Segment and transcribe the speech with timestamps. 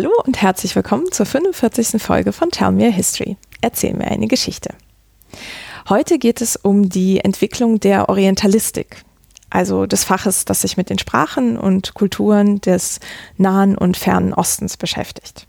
[0.00, 2.00] Hallo und herzlich willkommen zur 45.
[2.00, 3.36] Folge von Tell Me a History.
[3.62, 4.72] Erzähl mir eine Geschichte.
[5.88, 9.02] Heute geht es um die Entwicklung der Orientalistik,
[9.50, 13.00] also des Faches, das sich mit den Sprachen und Kulturen des
[13.38, 15.48] Nahen und Fernen Ostens beschäftigt.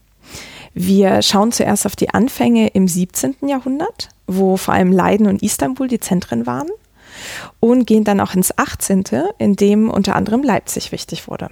[0.73, 3.36] Wir schauen zuerst auf die Anfänge im 17.
[3.47, 6.70] Jahrhundert, wo vor allem Leiden und Istanbul die Zentren waren,
[7.59, 9.04] und gehen dann auch ins 18.,
[9.37, 11.51] in dem unter anderem Leipzig wichtig wurde.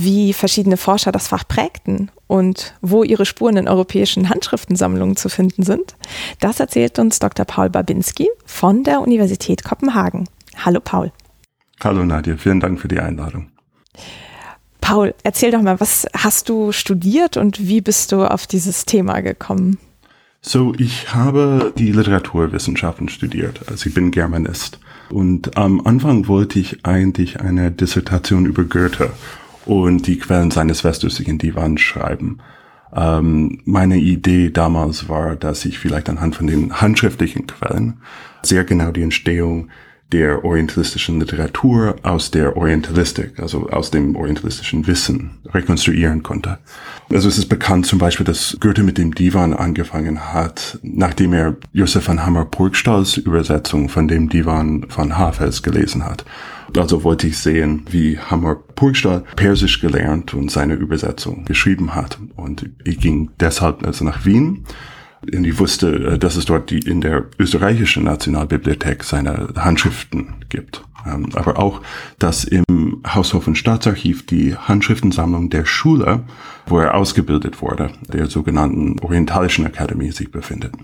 [0.00, 5.64] Wie verschiedene Forscher das Fach prägten und wo ihre Spuren in europäischen Handschriftensammlungen zu finden
[5.64, 5.96] sind,
[6.38, 7.44] das erzählt uns Dr.
[7.44, 10.28] Paul Babinski von der Universität Kopenhagen.
[10.64, 11.10] Hallo Paul.
[11.82, 13.50] Hallo Nadja, vielen Dank für die Einladung.
[14.80, 19.20] Paul, erzähl doch mal, was hast du studiert und wie bist du auf dieses Thema
[19.20, 19.78] gekommen?
[20.42, 23.62] So, ich habe die Literaturwissenschaften studiert.
[23.68, 24.78] Also ich bin Germanist.
[25.10, 29.10] Und am Anfang wollte ich eigentlich eine Dissertation über Goethe
[29.68, 32.38] und die Quellen seines westöstlichen Divans schreiben.
[32.94, 37.98] Ähm, meine Idee damals war, dass ich vielleicht anhand von den handschriftlichen Quellen
[38.42, 39.68] sehr genau die Entstehung
[40.12, 46.58] der orientalistischen Literatur aus der Orientalistik, also aus dem orientalistischen Wissen rekonstruieren konnte.
[47.10, 51.56] Also es ist bekannt zum Beispiel, dass Goethe mit dem Divan angefangen hat, nachdem er
[51.72, 56.24] Josef von Hammer-Purgstalls Übersetzung von dem Divan von Hafez gelesen hat.
[56.76, 62.18] Also wollte ich sehen, wie Hammer-Purgstall Persisch gelernt und seine Übersetzung geschrieben hat.
[62.36, 64.64] Und ich ging deshalb also nach Wien
[65.22, 70.84] und ich wusste, äh, dass es dort die in der österreichischen Nationalbibliothek seine Handschriften gibt.
[71.06, 71.80] Ähm, aber auch,
[72.18, 76.24] dass im Haushof- und Staatsarchiv die Handschriftensammlung der Schule,
[76.66, 80.74] wo er ausgebildet wurde, der sogenannten Orientalischen Akademie sich befindet.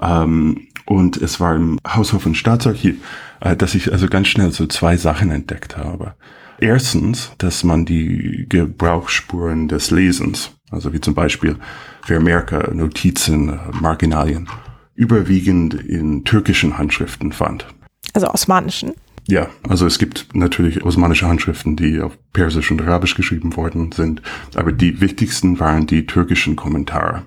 [0.00, 2.96] Ähm, und es war im Haushof- und Staatsarchiv,
[3.40, 6.14] äh, dass ich also ganz schnell so zwei Sachen entdeckt habe.
[6.58, 11.56] Erstens, dass man die Gebrauchsspuren des Lesens, also wie zum Beispiel
[12.04, 14.48] Vermerke, Notizen, Marginalien,
[14.94, 17.66] überwiegend in türkischen Handschriften fand.
[18.14, 18.92] Also osmanischen?
[19.28, 24.20] Ja, also es gibt natürlich osmanische Handschriften, die auf Persisch und Arabisch geschrieben worden sind,
[24.54, 27.22] aber die wichtigsten waren die türkischen Kommentare.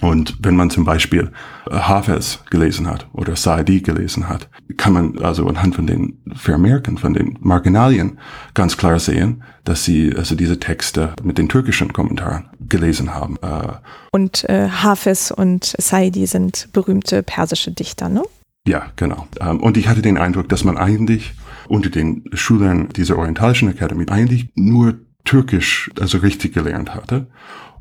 [0.00, 1.30] Und wenn man zum Beispiel
[1.70, 6.96] äh, Hafez gelesen hat oder Saadi gelesen hat, kann man also anhand von den Vermerken,
[6.96, 8.18] von den Marginalien
[8.54, 13.36] ganz klar sehen, dass sie also diese Texte mit den türkischen Kommentaren gelesen haben.
[13.42, 13.74] Äh,
[14.12, 18.22] und äh, Hafez und Saidi sind berühmte persische Dichter, ne?
[18.66, 19.26] Ja, genau.
[19.40, 21.32] Ähm, und ich hatte den Eindruck, dass man eigentlich
[21.68, 24.94] unter den Schülern dieser orientalischen Akademie eigentlich nur
[25.24, 27.26] Türkisch, also richtig gelernt hatte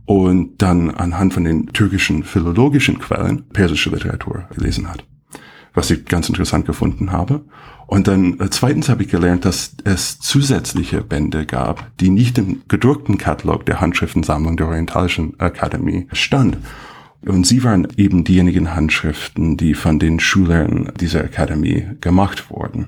[0.09, 5.03] und dann anhand von den türkischen philologischen Quellen persische Literatur gelesen hat,
[5.75, 7.45] was ich ganz interessant gefunden habe.
[7.85, 12.63] Und dann äh, zweitens habe ich gelernt, dass es zusätzliche Bände gab, die nicht im
[12.67, 16.57] gedruckten Katalog der Handschriftensammlung der Orientalischen Akademie stand.
[17.25, 22.87] Und sie waren eben diejenigen Handschriften, die von den Schülern dieser Akademie gemacht wurden.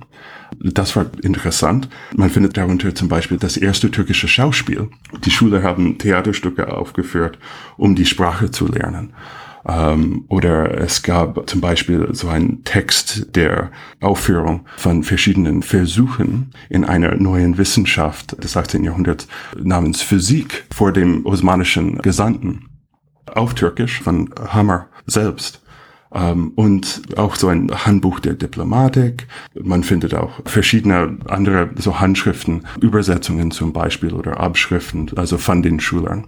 [0.59, 1.90] Das war interessant.
[2.16, 4.90] Man findet darunter zum Beispiel das erste türkische Schauspiel.
[5.25, 7.40] Die Schüler haben Theaterstücke aufgeführt,
[7.78, 9.14] um die Sprache zu lernen.
[9.68, 16.86] Ähm, oder es gab zum Beispiel so einen Text der Aufführung von verschiedenen Versuchen in
[16.86, 18.84] einer neuen Wissenschaft des 18.
[18.84, 19.28] Jahrhunderts
[19.62, 22.71] namens Physik vor dem osmanischen Gesandten
[23.26, 25.62] auf Türkisch von Hammer selbst.
[26.14, 29.28] Ähm, und auch so ein Handbuch der Diplomatik.
[29.59, 35.80] Man findet auch verschiedene andere so Handschriften, Übersetzungen zum Beispiel oder Abschriften, also von den
[35.80, 36.28] Schülern.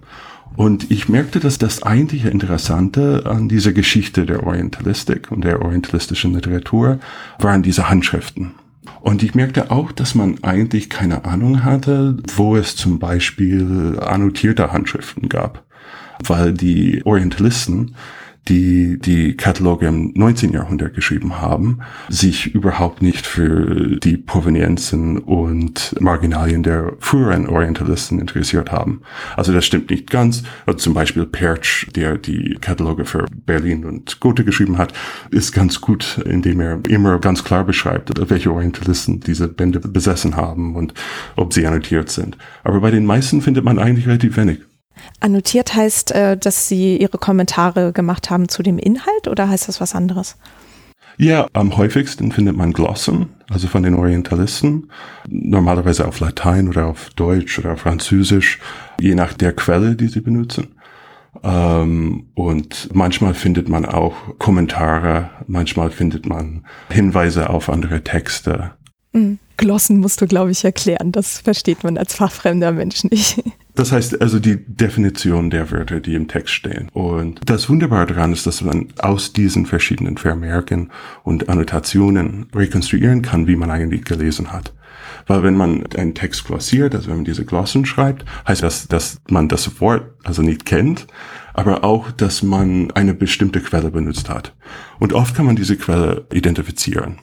[0.56, 6.32] Und ich merkte, dass das eigentliche Interessante an dieser Geschichte der Orientalistik und der orientalistischen
[6.32, 7.00] Literatur
[7.38, 8.54] waren diese Handschriften.
[9.00, 14.72] Und ich merkte auch, dass man eigentlich keine Ahnung hatte, wo es zum Beispiel annotierte
[14.72, 15.63] Handschriften gab,
[16.28, 17.94] weil die Orientalisten
[18.48, 20.52] die die Kataloge im 19.
[20.52, 28.70] Jahrhundert geschrieben haben, sich überhaupt nicht für die Provenienzen und Marginalien der früheren Orientalisten interessiert
[28.70, 29.00] haben.
[29.36, 30.42] Also das stimmt nicht ganz.
[30.66, 34.92] Also zum Beispiel Perch, der die Kataloge für Berlin und Goethe geschrieben hat,
[35.30, 40.76] ist ganz gut, indem er immer ganz klar beschreibt, welche Orientalisten diese Bände besessen haben
[40.76, 40.92] und
[41.36, 42.36] ob sie annotiert sind.
[42.62, 44.60] Aber bei den meisten findet man eigentlich relativ wenig.
[45.20, 49.80] Annotiert heißt, äh, dass Sie Ihre Kommentare gemacht haben zu dem Inhalt oder heißt das
[49.80, 50.36] was anderes?
[51.16, 54.90] Ja, am häufigsten findet man Glossen, also von den Orientalisten,
[55.28, 58.58] normalerweise auf Latein oder auf Deutsch oder auf Französisch,
[59.00, 60.74] je nach der Quelle, die sie benutzen.
[61.42, 68.72] Ähm, und manchmal findet man auch Kommentare, manchmal findet man Hinweise auf andere Texte.
[69.12, 69.38] Mhm.
[69.56, 71.12] Glossen musst du, glaube ich, erklären.
[71.12, 73.42] Das versteht man als fachfremder Mensch nicht.
[73.74, 76.88] Das heißt also die Definition der Wörter, die im Text stehen.
[76.92, 80.90] Und das Wunderbare daran ist, dass man aus diesen verschiedenen Vermerken
[81.24, 84.72] und Annotationen rekonstruieren kann, wie man eigentlich gelesen hat.
[85.26, 89.20] Weil wenn man einen Text glossiert, also wenn man diese Glossen schreibt, heißt das, dass
[89.28, 91.06] man das Wort also nicht kennt,
[91.52, 94.54] aber auch, dass man eine bestimmte Quelle benutzt hat.
[94.98, 97.18] Und oft kann man diese Quelle identifizieren.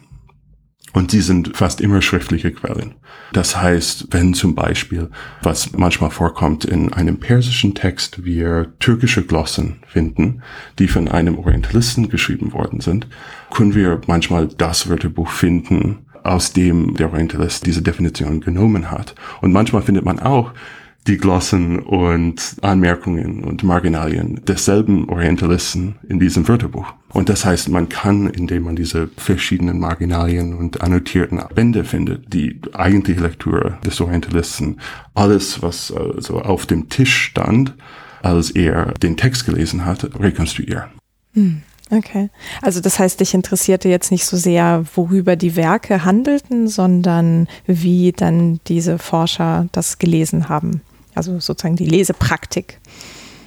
[0.94, 2.96] Und die sind fast immer schriftliche Quellen.
[3.34, 5.10] Das heißt, wenn zum Beispiel,
[5.42, 10.42] was manchmal vorkommt, in einem persischen Text wir türkische Glossen finden,
[10.80, 13.08] die von einem Orientalisten geschrieben worden sind,
[13.52, 19.16] können wir manchmal das Wörterbuch finden, aus dem der Orientalist diese Definition genommen hat.
[19.42, 20.54] Und manchmal findet man auch
[21.08, 26.94] die Glossen und Anmerkungen und Marginalien desselben Orientalisten in diesem Wörterbuch.
[27.10, 32.62] Und das heißt, man kann, indem man diese verschiedenen Marginalien und annotierten Bände findet, die
[32.74, 34.78] eigentliche Lektüre des Orientalisten,
[35.16, 37.74] alles, was also auf dem Tisch stand,
[38.22, 40.92] als er den Text gelesen hat, rekonstruieren.
[41.34, 41.64] Hm.
[41.90, 42.30] Okay.
[42.62, 48.14] Also das heißt, dich interessierte jetzt nicht so sehr, worüber die Werke handelten, sondern wie
[48.14, 50.82] dann diese Forscher das gelesen haben.
[51.22, 52.80] Also sozusagen die Lesepraktik.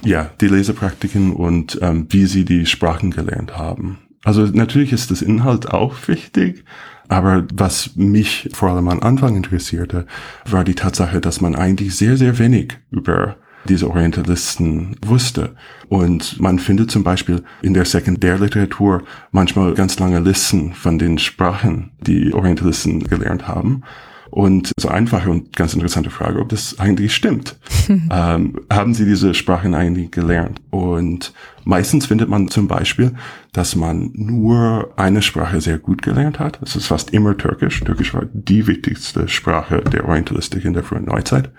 [0.01, 3.99] Ja, die Lesepraktiken und ähm, wie sie die Sprachen gelernt haben.
[4.23, 6.63] Also natürlich ist das Inhalt auch wichtig,
[7.09, 10.07] aber was mich vor allem am Anfang interessierte,
[10.45, 13.35] war die Tatsache, dass man eigentlich sehr, sehr wenig über
[13.67, 15.57] diese Orientalisten wusste.
[15.89, 21.91] Und man findet zum Beispiel in der Sekundärliteratur manchmal ganz lange Listen von den Sprachen,
[21.99, 23.83] die Orientalisten gelernt haben.
[24.31, 27.57] Und so einfache und ganz interessante Frage, ob das eigentlich stimmt.
[27.89, 30.61] ähm, haben Sie diese Sprachen eigentlich gelernt?
[30.71, 31.33] Und
[31.63, 33.13] meistens findet man zum Beispiel,
[33.53, 36.59] dass man nur eine Sprache sehr gut gelernt hat.
[36.61, 37.79] Das ist fast immer Türkisch.
[37.81, 41.51] Türkisch war die wichtigste Sprache der Orientalistik in der frühen Neuzeit.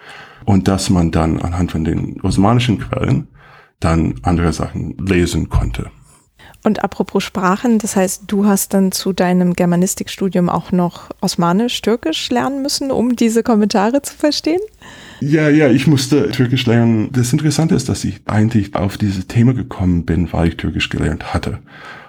[0.45, 3.29] Und dass man dann anhand von den osmanischen Quellen
[3.81, 5.91] dann andere Sachen lesen konnte.
[6.64, 12.29] Und apropos Sprachen, das heißt, du hast dann zu deinem Germanistikstudium auch noch Osmanisch, Türkisch
[12.31, 14.61] lernen müssen, um diese Kommentare zu verstehen?
[15.20, 17.11] Ja, ja, ich musste Türkisch lernen.
[17.12, 21.32] Das Interessante ist, dass ich eigentlich auf dieses Thema gekommen bin, weil ich Türkisch gelernt
[21.32, 21.61] hatte.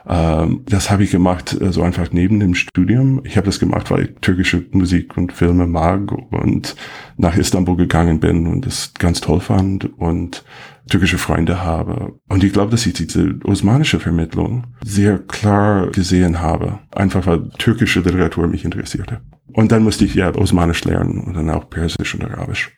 [0.08, 3.22] Ähm, das habe ich gemacht, äh, so einfach neben dem Studium.
[3.26, 6.76] Ich habe das gemacht, weil ich türkische Musik und Filme mag und
[7.18, 10.46] nach Istanbul gegangen bin und es ganz toll fand und
[10.90, 12.14] türkische Freunde habe.
[12.30, 16.80] Und ich glaube, dass ich diese osmanische Vermittlung sehr klar gesehen habe.
[16.96, 19.22] Einfach weil türkische Literatur mich interessierte.
[19.54, 22.72] Und dann musste ich ja Osmanisch lernen und dann auch Persisch und Arabisch.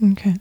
[0.00, 0.34] Okay.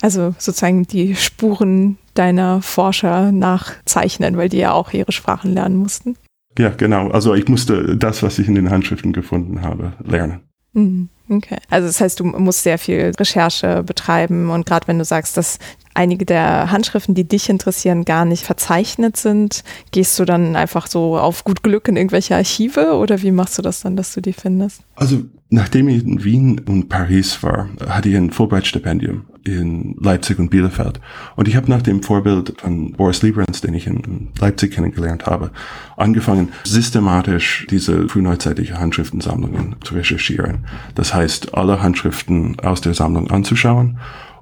[0.00, 6.16] Also sozusagen die Spuren deiner Forscher nachzeichnen, weil die ja auch ihre Sprachen lernen mussten.
[6.58, 7.10] Ja, genau.
[7.10, 10.40] Also ich musste das, was ich in den Handschriften gefunden habe, lernen.
[10.72, 11.08] Mhm.
[11.28, 11.56] Okay.
[11.70, 15.58] Also das heißt, du musst sehr viel Recherche betreiben und gerade wenn du sagst, dass
[15.94, 21.16] einige der Handschriften, die dich interessieren, gar nicht verzeichnet sind, gehst du dann einfach so
[21.16, 24.34] auf gut Glück in irgendwelche Archive oder wie machst du das dann, dass du die
[24.34, 24.82] findest?
[24.96, 25.22] Also
[25.54, 31.00] nachdem ich in Wien und Paris war, hatte ich ein Fulbright-Stipendium in Leipzig und Bielefeld.
[31.36, 35.50] Und ich habe nach dem Vorbild von Boris Liebrens, den ich in Leipzig kennengelernt habe,
[35.96, 40.66] angefangen, systematisch diese frühneuzeitliche Handschriftensammlungen zu recherchieren.
[40.94, 43.98] Das heißt, alle Handschriften aus der Sammlung anzuschauen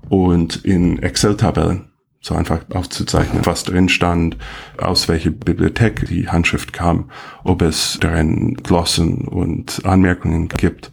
[0.09, 1.93] und in Excel-Tabellen
[2.23, 4.37] so einfach aufzuzeichnen, was drin stand,
[4.79, 7.11] aus welcher Bibliothek die Handschrift kam,
[7.43, 10.93] ob es darin Glossen und Anmerkungen gibt.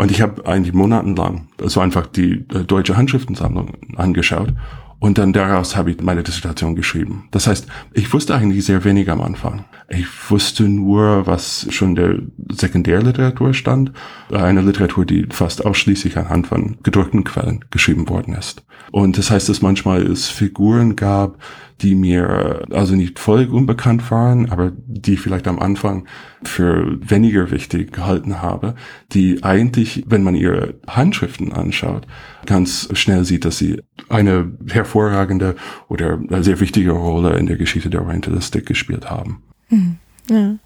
[0.00, 4.54] Und ich habe eigentlich monatelang so einfach die äh, deutsche Handschriftensammlung angeschaut
[4.98, 7.28] und dann daraus habe ich meine Dissertation geschrieben.
[7.32, 9.66] Das heißt, ich wusste eigentlich sehr wenig am Anfang.
[9.90, 12.18] Ich wusste nur, was schon der
[12.50, 13.92] Sekundärliteratur stand.
[14.32, 18.64] Eine Literatur, die fast ausschließlich anhand von gedruckten Quellen geschrieben worden ist.
[18.92, 21.36] Und das heißt, dass manchmal es Figuren gab,
[21.82, 26.06] die mir also nicht völlig unbekannt waren, aber die vielleicht am Anfang
[26.42, 28.74] für weniger wichtig gehalten habe,
[29.12, 32.06] die eigentlich, wenn man ihre Handschriften anschaut,
[32.46, 35.56] ganz schnell sieht, dass sie eine hervorragende
[35.88, 39.42] oder sehr wichtige Rolle in der Geschichte der Orientalistik gespielt haben.
[39.68, 39.96] Hm,
[40.30, 40.56] ja.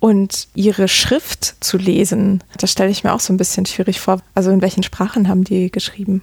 [0.00, 4.20] Und ihre Schrift zu lesen, das stelle ich mir auch so ein bisschen schwierig vor.
[4.34, 6.22] Also in welchen Sprachen haben die geschrieben?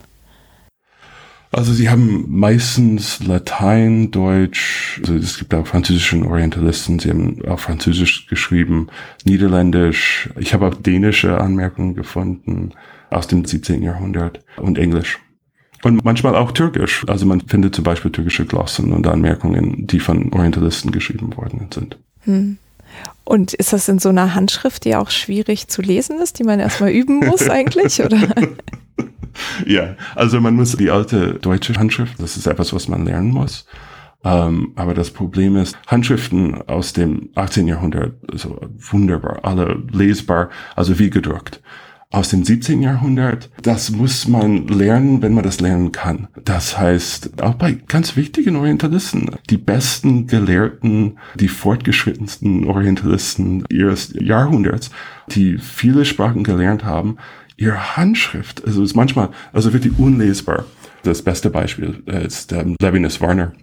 [1.54, 7.60] Also sie haben meistens Latein, Deutsch, also es gibt auch französischen Orientalisten, sie haben auch
[7.60, 8.88] Französisch geschrieben,
[9.24, 12.72] Niederländisch, ich habe auch dänische Anmerkungen gefunden
[13.12, 13.84] aus dem 17.
[13.84, 15.20] Jahrhundert und Englisch.
[15.84, 17.06] Und manchmal auch Türkisch.
[17.08, 22.00] Also man findet zum Beispiel türkische Glossen und Anmerkungen, die von Orientalisten geschrieben worden sind.
[22.22, 22.58] Hm.
[23.26, 26.60] Und ist das in so einer Handschrift, die auch schwierig zu lesen ist, die man
[26.60, 28.28] erstmal üben muss eigentlich, oder?
[29.66, 33.66] ja, also man muss die alte deutsche Handschrift, das ist etwas, was man lernen muss.
[34.24, 37.68] Ähm, aber das Problem ist, Handschriften aus dem 18.
[37.68, 41.62] Jahrhundert, also wunderbar, alle lesbar, also wie gedruckt.
[42.14, 42.84] Aus dem 17.
[42.84, 46.28] Jahrhundert, das muss man lernen, wenn man das lernen kann.
[46.46, 54.92] Das heißt, auch bei ganz wichtigen Orientalisten, die besten Gelehrten, die fortgeschrittensten Orientalisten ihres Jahrhunderts,
[55.32, 57.18] die viele Sprachen gelernt haben,
[57.58, 60.66] ihre Handschrift, also ist manchmal, also wirklich unlesbar.
[61.04, 63.54] Das beste Beispiel ist ähm, Levinus Warner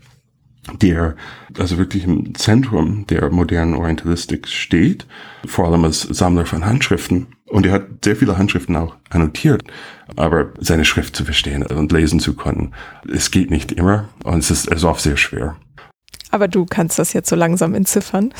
[0.80, 1.16] der
[1.58, 5.06] also wirklich im Zentrum der modernen Orientalistik steht,
[5.46, 7.28] vor allem als Sammler von Handschriften.
[7.48, 9.64] Und er hat sehr viele Handschriften auch annotiert,
[10.16, 12.74] aber seine Schrift zu verstehen und lesen zu können,
[13.12, 15.56] es geht nicht immer und es ist, es ist oft sehr schwer.
[16.30, 18.32] Aber du kannst das jetzt so langsam entziffern.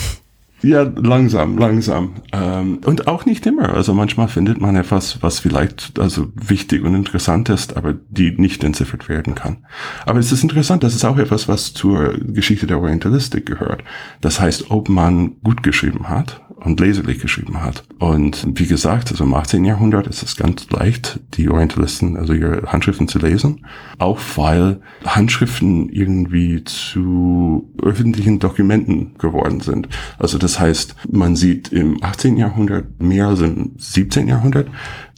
[0.62, 2.16] Ja, langsam, langsam.
[2.32, 3.70] Ähm, und auch nicht immer.
[3.70, 8.62] Also manchmal findet man etwas, was vielleicht also wichtig und interessant ist, aber die nicht
[8.62, 9.58] entziffert werden kann.
[10.04, 13.82] Aber es ist interessant, das ist auch etwas, was zur Geschichte der Orientalistik gehört.
[14.20, 17.84] Das heißt, ob man gut geschrieben hat und leserlich geschrieben hat.
[17.98, 19.64] Und wie gesagt, also im 18.
[19.64, 23.66] Jahrhundert ist es ganz leicht, die Orientalisten, also ihre Handschriften zu lesen.
[23.98, 29.88] Auch weil Handschriften irgendwie zu öffentlichen Dokumenten geworden sind.
[30.18, 32.36] Also das das heißt, man sieht im 18.
[32.36, 34.26] Jahrhundert mehr als im 17.
[34.26, 34.68] Jahrhundert,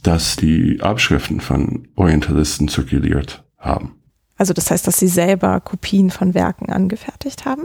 [0.03, 3.95] dass die Abschriften von Orientalisten zirkuliert haben.
[4.37, 7.63] Also das heißt, dass sie selber Kopien von Werken angefertigt haben?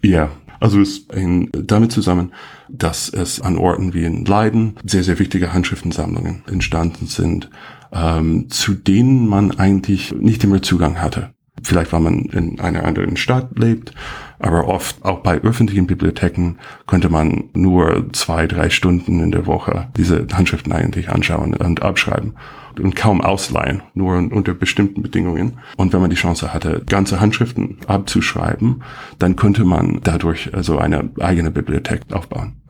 [0.00, 0.30] Ja,
[0.62, 2.32] also es hängt damit zusammen,
[2.68, 7.50] dass es an Orten wie in Leiden sehr, sehr wichtige Handschriftensammlungen entstanden sind,
[7.92, 11.34] ähm, zu denen man eigentlich nicht immer Zugang hatte.
[11.62, 13.92] Vielleicht, weil man in einer anderen Stadt lebt,
[14.38, 16.54] aber oft auch bei öffentlichen Bibliotheken
[16.86, 22.34] könnte man nur zwei, drei Stunden in der Woche diese Handschriften eigentlich anschauen und abschreiben
[22.80, 25.58] und kaum ausleihen, nur unter bestimmten Bedingungen.
[25.76, 28.82] Und wenn man die Chance hatte, ganze Handschriften abzuschreiben,
[29.18, 32.61] dann könnte man dadurch also eine eigene Bibliothek aufbauen.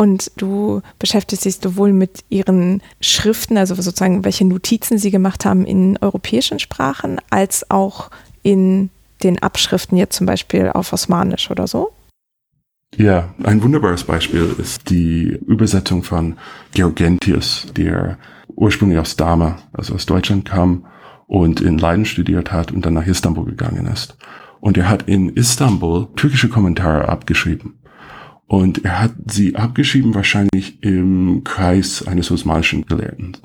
[0.00, 5.66] Und du beschäftigst dich sowohl mit ihren Schriften, also sozusagen welche Notizen sie gemacht haben
[5.66, 8.10] in europäischen Sprachen, als auch
[8.42, 8.88] in
[9.22, 11.90] den Abschriften jetzt zum Beispiel auf Osmanisch oder so?
[12.96, 16.38] Ja, ein wunderbares Beispiel ist die Übersetzung von
[16.72, 18.16] Georgentius, der
[18.56, 20.86] ursprünglich aus Dama, also aus Deutschland kam
[21.26, 24.16] und in Leiden studiert hat und dann nach Istanbul gegangen ist.
[24.60, 27.79] Und er hat in Istanbul türkische Kommentare abgeschrieben.
[28.50, 33.36] Und er hat sie abgeschrieben wahrscheinlich im Kreis eines osmanischen Gelehrten.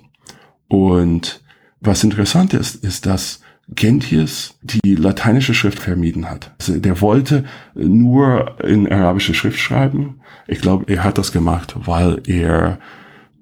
[0.68, 1.44] Und
[1.80, 6.56] was interessant ist, ist, dass Gentius die lateinische Schrift vermieden hat.
[6.60, 7.46] Also der wollte
[7.76, 10.22] nur in arabische Schrift schreiben.
[10.48, 12.80] Ich glaube, er hat das gemacht, weil er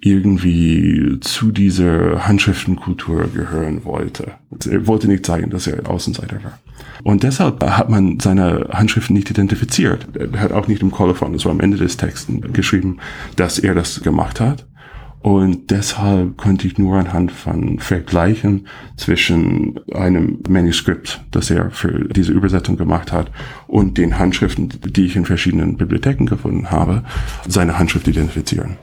[0.06, 4.34] irgendwie zu dieser Handschriftenkultur gehören wollte.
[4.70, 6.60] Er wollte nicht zeigen, dass er Außenseiter war.
[7.04, 10.08] Und deshalb hat man seine Handschriften nicht identifiziert.
[10.16, 12.98] Er hat auch nicht im Kolophon, das war am Ende des Texten geschrieben,
[13.38, 14.66] dass er das gemacht hat.
[15.22, 18.68] Und deshalb konnte ich nur anhand von Vergleichen
[18.98, 23.32] zwischen einem Manuskript, das er für diese Übersetzung gemacht hat,
[23.68, 27.06] und den Handschriften, die ich in verschiedenen Bibliotheken gefunden habe,
[27.48, 28.76] seine Handschrift identifizieren.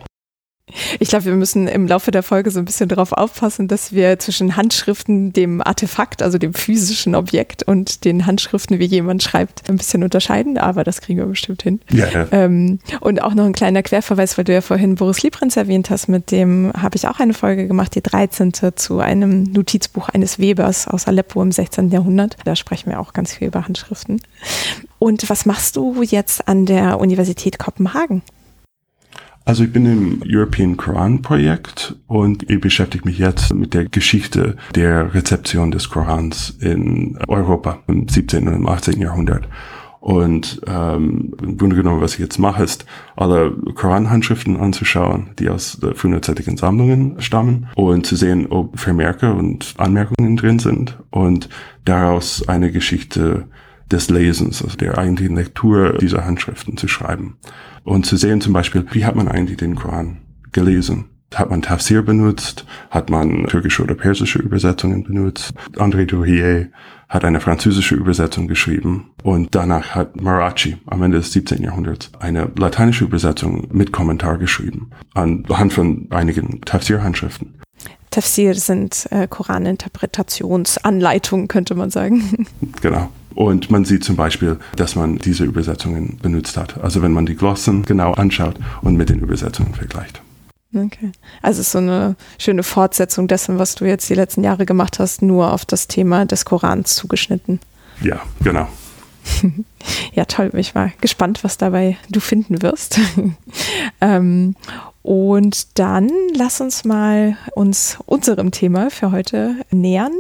[0.99, 4.19] Ich glaube, wir müssen im Laufe der Folge so ein bisschen darauf aufpassen, dass wir
[4.19, 9.77] zwischen Handschriften, dem Artefakt, also dem physischen Objekt und den Handschriften, wie jemand schreibt, ein
[9.77, 11.81] bisschen unterscheiden, aber das kriegen wir bestimmt hin.
[11.91, 12.27] Ja, ja.
[12.33, 16.09] Ähm, und auch noch ein kleiner Querverweis, weil du ja vorhin Boris Liebrenz erwähnt hast,
[16.09, 18.53] mit dem habe ich auch eine Folge gemacht, die 13.
[18.75, 21.91] zu einem Notizbuch eines Webers aus Aleppo im 16.
[21.91, 22.37] Jahrhundert.
[22.45, 24.21] Da sprechen wir auch ganz viel über Handschriften.
[24.99, 28.23] Und was machst du jetzt an der Universität Kopenhagen?
[29.50, 34.54] Also ich bin im European Koran Projekt und ich beschäftige mich jetzt mit der Geschichte
[34.76, 38.47] der Rezeption des Korans in Europa im 17.
[38.47, 39.00] und im 18.
[39.00, 39.49] Jahrhundert.
[39.99, 45.80] Und ähm, im Grunde genommen, was ich jetzt mache, ist, alle Koran-Handschriften anzuschauen, die aus
[45.97, 51.49] frühneurzeitlichen Sammlungen stammen und zu sehen, ob Vermerke und Anmerkungen drin sind und
[51.85, 53.49] daraus eine Geschichte
[53.90, 57.37] des Lesens, also der eigentlichen Lektur dieser Handschriften zu schreiben.
[57.85, 60.19] Und zu sehen zum Beispiel, wie hat man eigentlich den Koran
[60.53, 61.07] gelesen?
[61.35, 62.67] Hat man Tafsir benutzt?
[62.91, 65.55] Hat man türkische oder persische Übersetzungen benutzt?
[65.77, 66.67] André Durier
[67.09, 71.63] hat eine französische Übersetzung geschrieben und danach hat Marachi am Ende des 17.
[71.63, 77.61] Jahrhunderts eine lateinische Übersetzung mit Kommentar geschrieben anhand von einigen Tafsir-Handschriften.
[78.11, 82.47] Tafsir sind äh, Koraninterpretationsanleitungen, könnte man sagen.
[82.81, 83.11] Genau.
[83.35, 86.83] Und man sieht zum Beispiel, dass man diese Übersetzungen benutzt hat.
[86.83, 90.21] Also wenn man die Glossen genau anschaut und mit den Übersetzungen vergleicht.
[90.75, 91.11] Okay.
[91.43, 94.99] Also es ist so eine schöne Fortsetzung dessen, was du jetzt die letzten Jahre gemacht
[94.99, 97.61] hast, nur auf das Thema des Korans zugeschnitten.
[98.03, 98.69] Ja, genau.
[100.13, 100.51] ja, toll.
[100.55, 103.01] Ich mal gespannt, was dabei du finden wirst.
[104.01, 104.55] ähm,
[105.02, 110.12] und dann lass uns mal uns unserem Thema für heute nähern.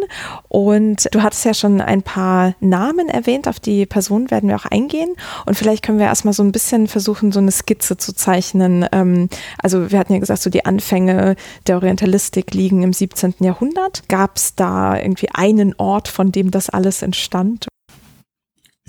[0.48, 4.64] Und du hattest ja schon ein paar Namen erwähnt, auf die Personen werden wir auch
[4.64, 5.14] eingehen.
[5.44, 8.86] Und vielleicht können wir erstmal so ein bisschen versuchen, so eine Skizze zu zeichnen.
[8.92, 13.34] Ähm, also wir hatten ja gesagt, so die Anfänge der Orientalistik liegen im 17.
[13.40, 14.08] Jahrhundert.
[14.08, 17.68] Gab es da irgendwie einen Ort, von dem das alles entstand?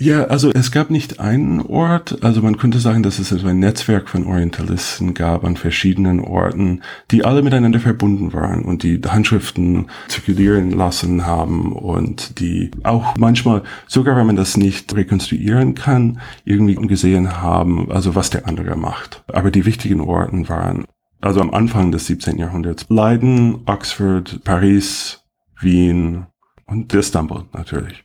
[0.02, 4.08] Ja, also es gab nicht einen Ort, also man könnte sagen, dass es ein Netzwerk
[4.08, 6.82] von Orientalisten gab an verschiedenen Orten,
[7.12, 13.62] die alle miteinander verbunden waren und die Handschriften zirkulieren lassen haben und die auch manchmal,
[13.86, 19.22] sogar wenn man das nicht rekonstruieren kann, irgendwie gesehen haben, also was der andere macht.
[19.28, 20.84] Aber die wichtigen Orten waren,
[21.20, 22.38] also am Anfang des 17.
[22.38, 25.20] Jahrhunderts, Leiden, Oxford, Paris,
[25.60, 26.26] Wien
[26.66, 28.04] und Istanbul natürlich.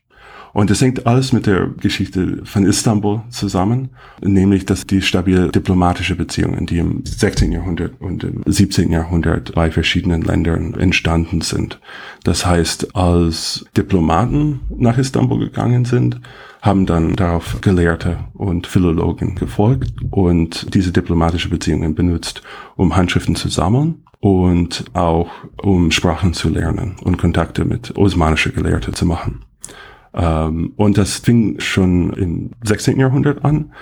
[0.53, 3.89] Und das hängt alles mit der Geschichte von Istanbul zusammen,
[4.21, 7.51] nämlich dass die stabile diplomatische Beziehungen, die im 16.
[7.51, 8.91] Jahrhundert und im 17.
[8.91, 11.79] Jahrhundert bei verschiedenen Ländern entstanden sind.
[12.23, 16.19] Das heißt, als Diplomaten nach Istanbul gegangen sind,
[16.61, 22.41] haben dann darauf Gelehrte und Philologen gefolgt und diese diplomatische Beziehungen benutzt,
[22.75, 25.29] um Handschriften zu sammeln und auch
[25.61, 29.43] um Sprachen zu lernen und Kontakte mit osmanischen Gelehrten zu machen.
[30.13, 32.99] Ähm, und das fing schon im 16.
[32.99, 33.73] Jahrhundert an,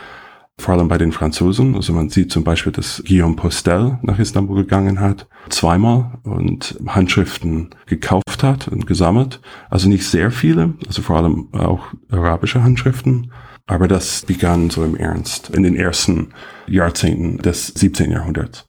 [0.58, 1.76] vor allem bei den Franzosen.
[1.76, 7.70] Also man sieht zum Beispiel, dass Guillaume Postel nach Istanbul gegangen hat, zweimal und Handschriften
[7.86, 9.42] gekauft hat und gesammelt.
[9.70, 13.32] Also nicht sehr viele, also vor allem auch arabische Handschriften.
[13.68, 16.30] Aber das begann so im Ernst in den ersten
[16.68, 18.12] Jahrzehnten des 17.
[18.12, 18.68] Jahrhunderts.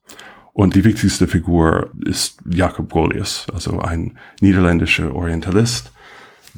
[0.54, 5.92] Und die wichtigste Figur ist Jakob Golius, also ein niederländischer Orientalist,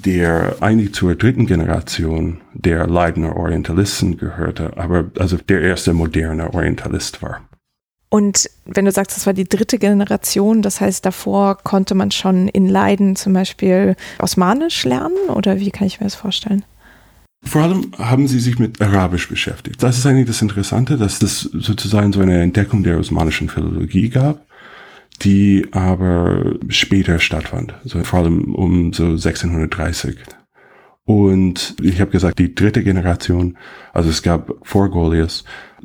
[0.04, 7.22] der eigentlich zur dritten Generation der Leidener Orientalisten gehörte, aber also der erste moderne Orientalist
[7.22, 7.40] war.
[8.10, 12.48] Und wenn du sagst, das war die dritte Generation, das heißt, davor konnte man schon
[12.48, 16.64] in Leiden zum Beispiel Osmanisch lernen oder wie kann ich mir das vorstellen?
[17.44, 19.82] Vor allem haben sie sich mit Arabisch beschäftigt.
[19.82, 24.47] Das ist eigentlich das Interessante, dass das sozusagen so eine Entdeckung der osmanischen Philologie gab
[25.22, 30.16] die aber später stattfand, so vor allem um so 1630.
[31.04, 33.56] Und ich habe gesagt, die dritte Generation,
[33.94, 35.42] also es gab vor Goliath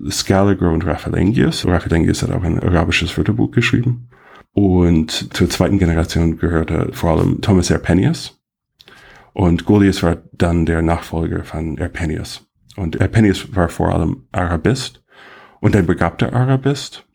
[0.10, 1.66] Scaliger und Raphaelengius.
[1.66, 4.10] Raphaelengius hat auch ein arabisches Wörterbuch geschrieben.
[4.52, 8.40] Und zur zweiten Generation gehörte vor allem Thomas Erpenius.
[9.34, 12.46] Und Goliath war dann der Nachfolger von Erpenius.
[12.76, 15.04] Und Erpenius war vor allem Arabist
[15.60, 17.08] und ein begabter Arabist.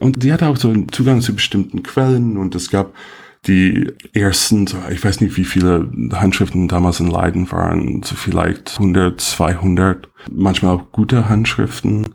[0.00, 2.94] Und die hatte auch so einen Zugang zu bestimmten Quellen und es gab
[3.46, 9.20] die ersten, ich weiß nicht, wie viele Handschriften damals in Leiden waren, so vielleicht 100,
[9.20, 12.06] 200, manchmal auch gute Handschriften,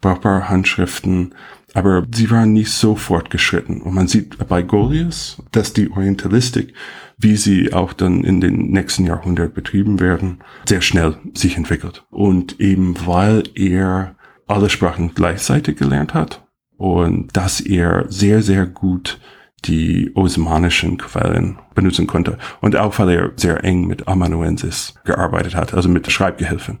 [0.00, 1.34] brauchbare Handschriften,
[1.74, 3.82] aber sie waren nicht so fortgeschritten.
[3.82, 6.72] Und man sieht bei Goliath, dass die Orientalistik,
[7.18, 12.04] wie sie auch dann in den nächsten Jahrhundert betrieben werden, sehr schnell sich entwickelt.
[12.10, 16.47] Und eben weil er alle Sprachen gleichzeitig gelernt hat,
[16.78, 19.20] und dass er sehr, sehr gut
[19.64, 22.38] die osmanischen Quellen benutzen konnte.
[22.60, 26.78] Und auch weil er sehr eng mit Amanuensis gearbeitet hat, also mit Schreibgehilfen.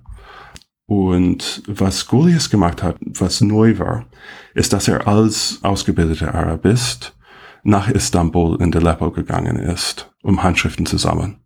[0.86, 4.06] Und was Goliath gemacht hat, was neu war,
[4.54, 7.14] ist, dass er als ausgebildeter Arabist
[7.62, 11.40] nach Istanbul in Aleppo gegangen ist, um Handschriften zu sammeln.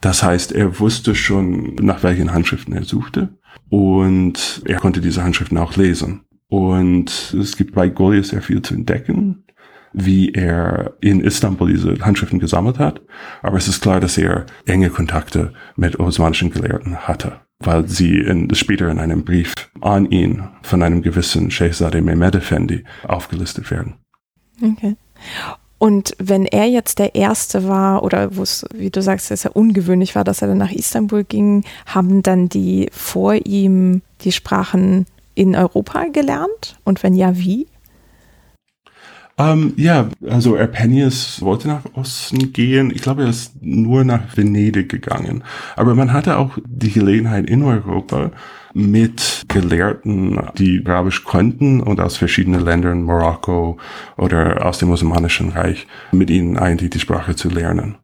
[0.00, 3.36] Das heißt, er wusste schon, nach welchen Handschriften er suchte
[3.68, 6.24] und er konnte diese Handschriften auch lesen.
[6.48, 9.44] Und es gibt bei Goliath sehr viel zu entdecken,
[9.92, 13.02] wie er in Istanbul diese Handschriften gesammelt hat.
[13.42, 18.54] Aber es ist klar, dass er enge Kontakte mit osmanischen Gelehrten hatte, weil sie in,
[18.54, 23.94] später in einem Brief an ihn von einem gewissen Shehzadeh Mehmed Effendi aufgelistet werden.
[24.62, 24.96] Okay.
[25.78, 29.50] Und wenn er jetzt der Erste war, oder wo es, wie du sagst, es ja
[29.52, 35.06] ungewöhnlich war, dass er dann nach Istanbul ging, haben dann die vor ihm die Sprachen
[35.38, 36.78] in Europa gelernt?
[36.84, 37.68] Und wenn ja, wie?
[39.36, 42.90] Um, ähm, ja, also Erpenius wollte nach Osten gehen.
[42.92, 45.44] Ich glaube, er ist nur nach Venedig gegangen.
[45.76, 48.32] Aber man hatte auch die Gelegenheit in Europa
[48.74, 53.78] mit Gelehrten, die Arabisch konnten und aus verschiedenen Ländern, Marokko
[54.16, 57.96] oder aus dem Osmanischen Reich, mit ihnen eigentlich die Sprache zu lernen.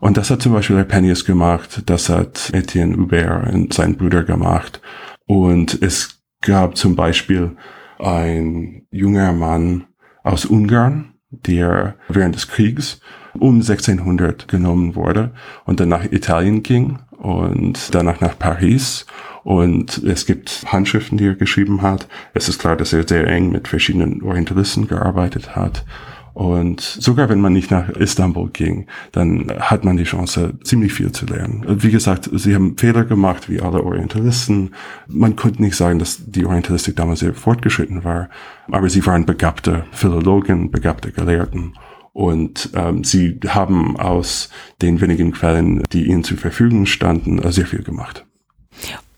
[0.00, 4.82] Und das hat zum Beispiel Erpenius gemacht, das hat Etienne Hubert und sein Bruder gemacht.
[5.26, 7.56] Und es gab zum Beispiel
[7.98, 9.84] ein junger Mann
[10.22, 13.00] aus Ungarn, der während des Kriegs
[13.38, 15.32] um 1600 genommen wurde
[15.64, 19.06] und dann nach Italien ging und danach nach Paris.
[19.44, 22.06] Und es gibt Handschriften, die er geschrieben hat.
[22.34, 25.84] Es ist klar, dass er sehr eng mit verschiedenen Orientalisten gearbeitet hat.
[26.34, 31.12] Und sogar wenn man nicht nach Istanbul ging, dann hat man die Chance, ziemlich viel
[31.12, 31.64] zu lernen.
[31.68, 34.70] Wie gesagt, sie haben Fehler gemacht, wie alle Orientalisten.
[35.08, 38.30] Man konnte nicht sagen, dass die Orientalistik damals sehr fortgeschritten war,
[38.70, 41.74] aber sie waren begabte Philologen, begabte Gelehrten.
[42.14, 44.50] Und ähm, sie haben aus
[44.82, 48.26] den wenigen Quellen, die ihnen zur Verfügung standen, sehr viel gemacht.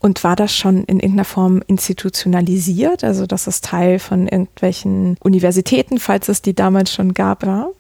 [0.05, 5.99] Und war das schon in irgendeiner Form institutionalisiert, also dass es Teil von irgendwelchen Universitäten,
[5.99, 7.71] falls es die damals schon gab, war?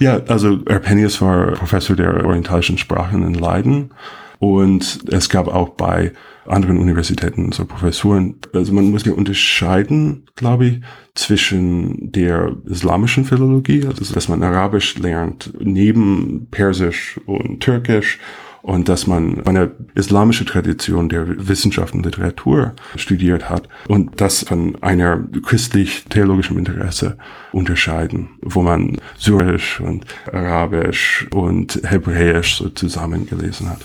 [0.00, 3.92] Ja, also Erpenius war Professor der orientalischen Sprachen in Leiden
[4.40, 6.10] und es gab auch bei
[6.44, 8.40] anderen Universitäten so Professuren.
[8.52, 10.80] Also man muss ja unterscheiden, glaube ich,
[11.14, 18.18] zwischen der islamischen Philologie, also dass man Arabisch lernt neben Persisch und Türkisch
[18.62, 24.80] und dass man eine islamische Tradition der Wissenschaft und Literatur studiert hat und das von
[24.82, 27.16] einer christlich-theologischen Interesse
[27.52, 33.80] unterscheiden, wo man Syrisch und Arabisch und Hebräisch so zusammengelesen hat.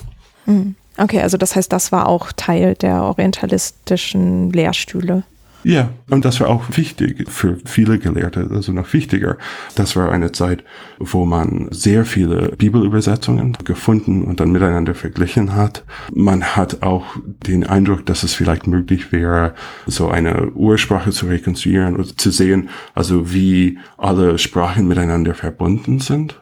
[0.46, 0.76] Hm.
[1.00, 5.24] Okay, also das heißt, das war auch Teil der orientalistischen Lehrstühle.
[5.68, 9.36] Ja, und das war auch wichtig für viele Gelehrte, also noch wichtiger.
[9.76, 10.64] Das war eine Zeit,
[10.98, 15.84] wo man sehr viele Bibelübersetzungen gefunden und dann miteinander verglichen hat.
[16.14, 17.04] Man hat auch
[17.46, 19.56] den Eindruck, dass es vielleicht möglich wäre,
[19.88, 26.40] so eine Ursprache zu rekonstruieren und zu sehen, also wie alle Sprachen miteinander verbunden sind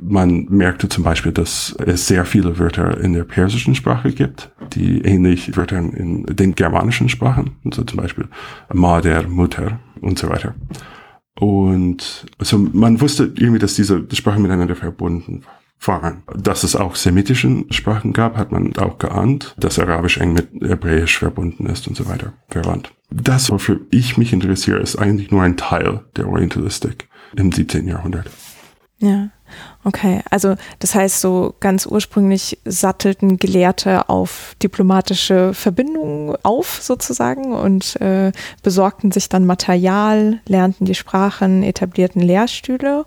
[0.00, 5.00] man merkte zum Beispiel, dass es sehr viele Wörter in der persischen Sprache gibt, die
[5.02, 8.28] ähnlich Wörtern in den germanischen Sprachen, also zum Beispiel
[8.72, 10.54] Mader, Mutter und so weiter.
[11.38, 15.42] Und also man wusste irgendwie, dass diese Sprachen miteinander verbunden
[15.80, 16.22] waren.
[16.34, 21.18] Dass es auch semitischen Sprachen gab, hat man auch geahnt, dass Arabisch eng mit Hebräisch
[21.18, 22.92] verbunden ist und so weiter, verwandt.
[23.10, 27.86] Das, wofür ich mich interessiere, ist eigentlich nur ein Teil der Orientalistik im 17.
[27.86, 28.30] Jahrhundert.
[28.98, 29.30] Ja.
[29.86, 38.00] Okay, also das heißt, so ganz ursprünglich sattelten Gelehrte auf diplomatische Verbindungen auf sozusagen und
[38.00, 43.04] äh, besorgten sich dann Material, lernten die Sprachen, etablierten Lehrstühle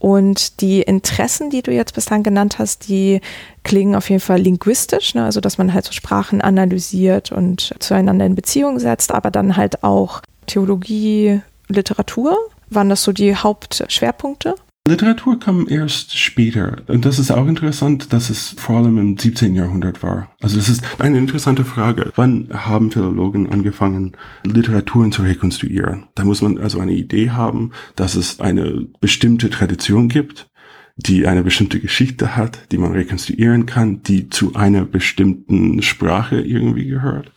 [0.00, 3.20] und die Interessen, die du jetzt bislang genannt hast, die
[3.62, 5.24] klingen auf jeden Fall linguistisch, ne?
[5.24, 9.84] also dass man halt so Sprachen analysiert und zueinander in Beziehung setzt, aber dann halt
[9.84, 12.36] auch Theologie, Literatur.
[12.68, 14.56] Waren das so die Hauptschwerpunkte?
[14.86, 16.76] Literatur kam erst später.
[16.86, 19.54] Und das ist auch interessant, dass es vor allem im 17.
[19.56, 20.30] Jahrhundert war.
[20.40, 22.12] Also es ist eine interessante Frage.
[22.14, 26.04] Wann haben Philologen angefangen, Literaturen zu rekonstruieren?
[26.14, 30.48] Da muss man also eine Idee haben, dass es eine bestimmte Tradition gibt,
[30.96, 36.86] die eine bestimmte Geschichte hat, die man rekonstruieren kann, die zu einer bestimmten Sprache irgendwie
[36.86, 37.32] gehört.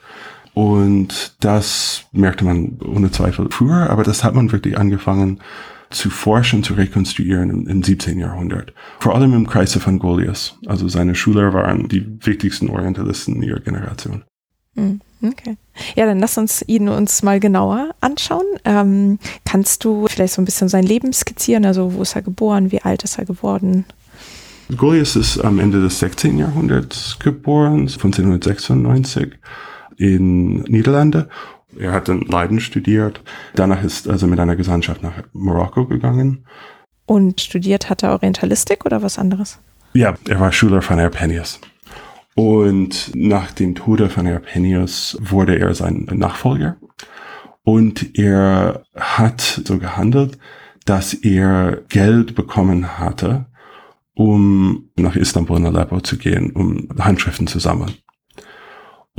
[0.54, 5.40] Und das merkte man ohne Zweifel früher, aber das hat man wirklich angefangen
[5.90, 8.20] zu forschen, zu rekonstruieren im, im 17.
[8.20, 8.74] Jahrhundert.
[9.00, 10.58] Vor allem im Kreise von Goliath.
[10.66, 14.24] Also seine Schüler waren die wichtigsten Orientalisten ihrer Generation.
[14.76, 15.58] Hm, okay.
[15.96, 18.46] Ja, dann lass uns ihn uns mal genauer anschauen.
[18.66, 21.66] Ähm, kannst du vielleicht so ein bisschen sein Leben skizzieren?
[21.66, 22.72] Also wo ist er geboren?
[22.72, 23.86] Wie alt ist er geworden?
[24.76, 26.38] Goliath ist am Ende des 16.
[26.38, 29.34] Jahrhunderts geboren, 1596
[29.98, 31.28] in Niederlande
[31.78, 33.22] er hat in Leiden studiert.
[33.56, 36.46] Danach ist er also mit einer Gesandtschaft nach Marokko gegangen.
[37.06, 39.60] Und studiert hat er Orientalistik oder was anderes?
[39.94, 41.60] Ja, er war Schüler von Erpenius.
[42.36, 46.78] Und nach dem Tode von Erpenius wurde er sein Nachfolger.
[47.64, 50.38] Und er hat so gehandelt,
[50.86, 53.46] dass er Geld bekommen hatte,
[54.14, 57.94] um nach Istanbul und Aleppo zu gehen, um Handschriften zu sammeln.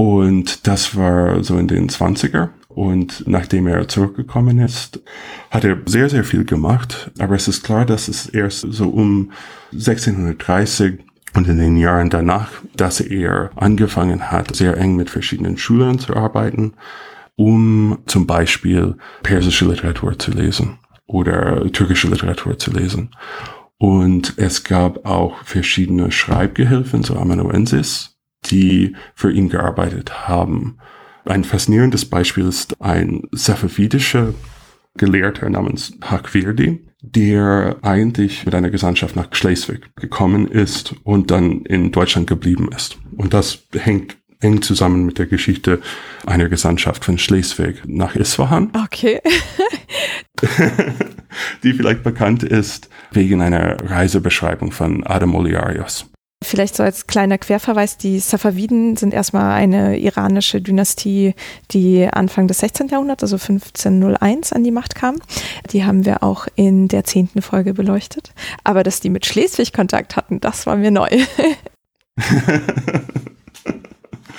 [0.00, 2.48] Und das war so in den 20er.
[2.68, 5.02] Und nachdem er zurückgekommen ist,
[5.50, 7.10] hat er sehr, sehr viel gemacht.
[7.18, 9.30] Aber es ist klar, dass es erst so um
[9.72, 11.00] 1630
[11.34, 16.16] und in den Jahren danach, dass er angefangen hat, sehr eng mit verschiedenen Schülern zu
[16.16, 16.72] arbeiten,
[17.36, 23.10] um zum Beispiel persische Literatur zu lesen oder türkische Literatur zu lesen.
[23.76, 30.78] Und es gab auch verschiedene Schreibgehilfen, so Amanuensis, die für ihn gearbeitet haben.
[31.24, 34.34] Ein faszinierendes Beispiel ist ein safavidischer
[34.96, 41.92] Gelehrter namens Hakvirdi, der eigentlich mit einer Gesandtschaft nach Schleswig gekommen ist und dann in
[41.92, 42.98] Deutschland geblieben ist.
[43.16, 45.80] Und das hängt eng zusammen mit der Geschichte
[46.26, 48.72] einer Gesandtschaft von Schleswig nach Isfahan.
[48.84, 49.20] Okay.
[51.62, 56.10] die vielleicht bekannt ist wegen einer Reisebeschreibung von Adam Oliarios.
[56.42, 61.34] Vielleicht so als kleiner Querverweis, die Safaviden sind erstmal eine iranische Dynastie,
[61.70, 62.88] die Anfang des 16.
[62.88, 65.16] Jahrhunderts, also 1501, an die Macht kam.
[65.70, 68.32] Die haben wir auch in der zehnten Folge beleuchtet.
[68.64, 71.10] Aber dass die mit Schleswig Kontakt hatten, das war mir neu.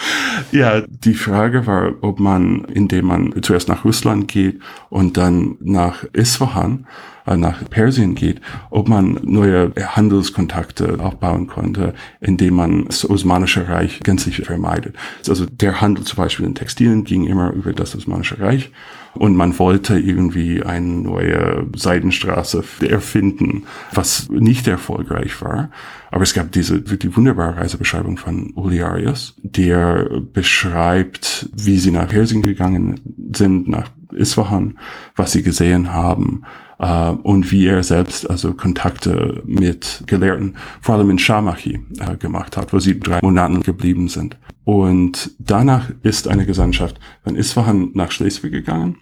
[0.51, 4.59] Ja, die Frage war, ob man, indem man zuerst nach Russland geht
[4.89, 6.87] und dann nach Isfahan,
[7.25, 13.99] äh, nach Persien geht, ob man neue Handelskontakte aufbauen konnte, indem man das Osmanische Reich
[14.01, 14.95] gänzlich vermeidet.
[15.27, 18.71] Also der Handel zum Beispiel in Textilien ging immer über das Osmanische Reich
[19.13, 25.69] und man wollte irgendwie eine neue Seidenstraße erfinden, was nicht erfolgreich war.
[26.11, 32.41] Aber es gab diese die wunderbare Reisebeschreibung von Oliarius, der beschreibt, wie sie nach Persien
[32.41, 32.99] gegangen
[33.33, 34.77] sind, nach Isfahan,
[35.15, 36.43] was sie gesehen haben
[36.81, 42.57] äh, und wie er selbst also Kontakte mit Gelehrten, vor allem in Shamachi, äh, gemacht
[42.57, 44.37] hat, wo sie drei Monate geblieben sind.
[44.65, 48.97] Und danach ist eine Gesandtschaft von Isfahan nach Schleswig gegangen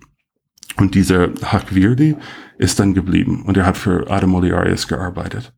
[0.78, 2.16] und dieser Hakvirdi
[2.58, 5.54] ist dann geblieben und er hat für Adam Oliarius gearbeitet.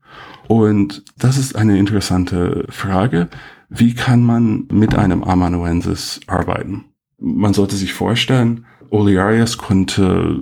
[0.48, 3.30] Und das ist eine interessante Frage.
[3.70, 6.86] Wie kann man mit einem Amanuensis arbeiten?
[7.20, 10.42] Man sollte sich vorstellen, Oliarius konnte,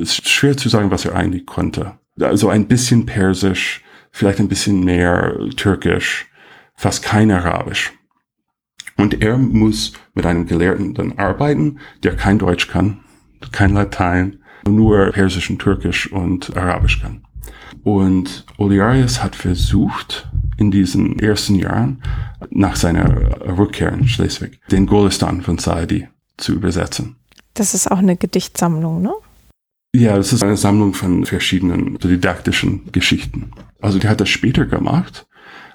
[0.00, 1.98] es ist schwer zu sagen, was er eigentlich konnte.
[2.20, 6.26] Also ein bisschen Persisch, vielleicht ein bisschen mehr Türkisch,
[6.74, 7.92] fast kein Arabisch.
[8.96, 13.00] Und er muss mit einem Gelehrten dann arbeiten, der kein Deutsch kann,
[13.50, 17.24] kein Latein, nur Persisch und Türkisch und Arabisch kann.
[17.82, 22.02] Und Oliarius hat versucht, in diesen ersten Jahren,
[22.50, 27.16] nach seiner Rückkehr in Schleswig, den Golistan von Saadi zu übersetzen.
[27.54, 29.12] Das ist auch eine Gedichtsammlung, ne?
[29.94, 33.52] Ja, das ist eine Sammlung von verschiedenen didaktischen Geschichten.
[33.80, 35.26] Also der hat das später gemacht,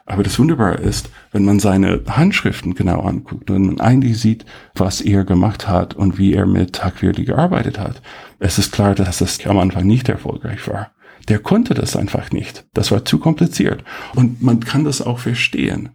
[0.05, 4.99] aber das Wunderbare ist, wenn man seine Handschriften genau anguckt und man eigentlich sieht, was
[4.99, 8.01] er gemacht hat und wie er mit Takvirdi gearbeitet hat,
[8.39, 10.91] es ist klar, dass das am Anfang nicht erfolgreich war
[11.29, 12.65] der konnte das einfach nicht.
[12.73, 13.83] Das war zu kompliziert.
[14.15, 15.89] Und man kann das auch verstehen.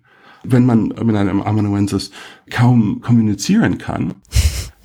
[0.44, 2.10] Wenn man mit einem Amanuensis
[2.50, 4.14] kaum kommunizieren kann,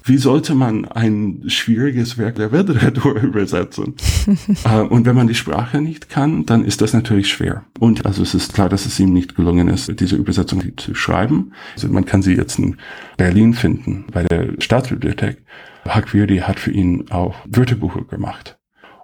[0.10, 3.96] wie sollte man ein schwieriges Werk der Weltliteratur übersetzen?
[4.66, 7.64] äh, und wenn man die Sprache nicht kann, dann ist das natürlich schwer.
[7.80, 11.54] Und also es ist klar, dass es ihm nicht gelungen ist, diese Übersetzung zu schreiben.
[11.76, 12.78] Also man kann sie jetzt in
[13.18, 15.38] Berlin finden, bei der Staatsbibliothek.
[15.86, 18.58] Huck Verdi hat für ihn auch Wörterbuche gemacht.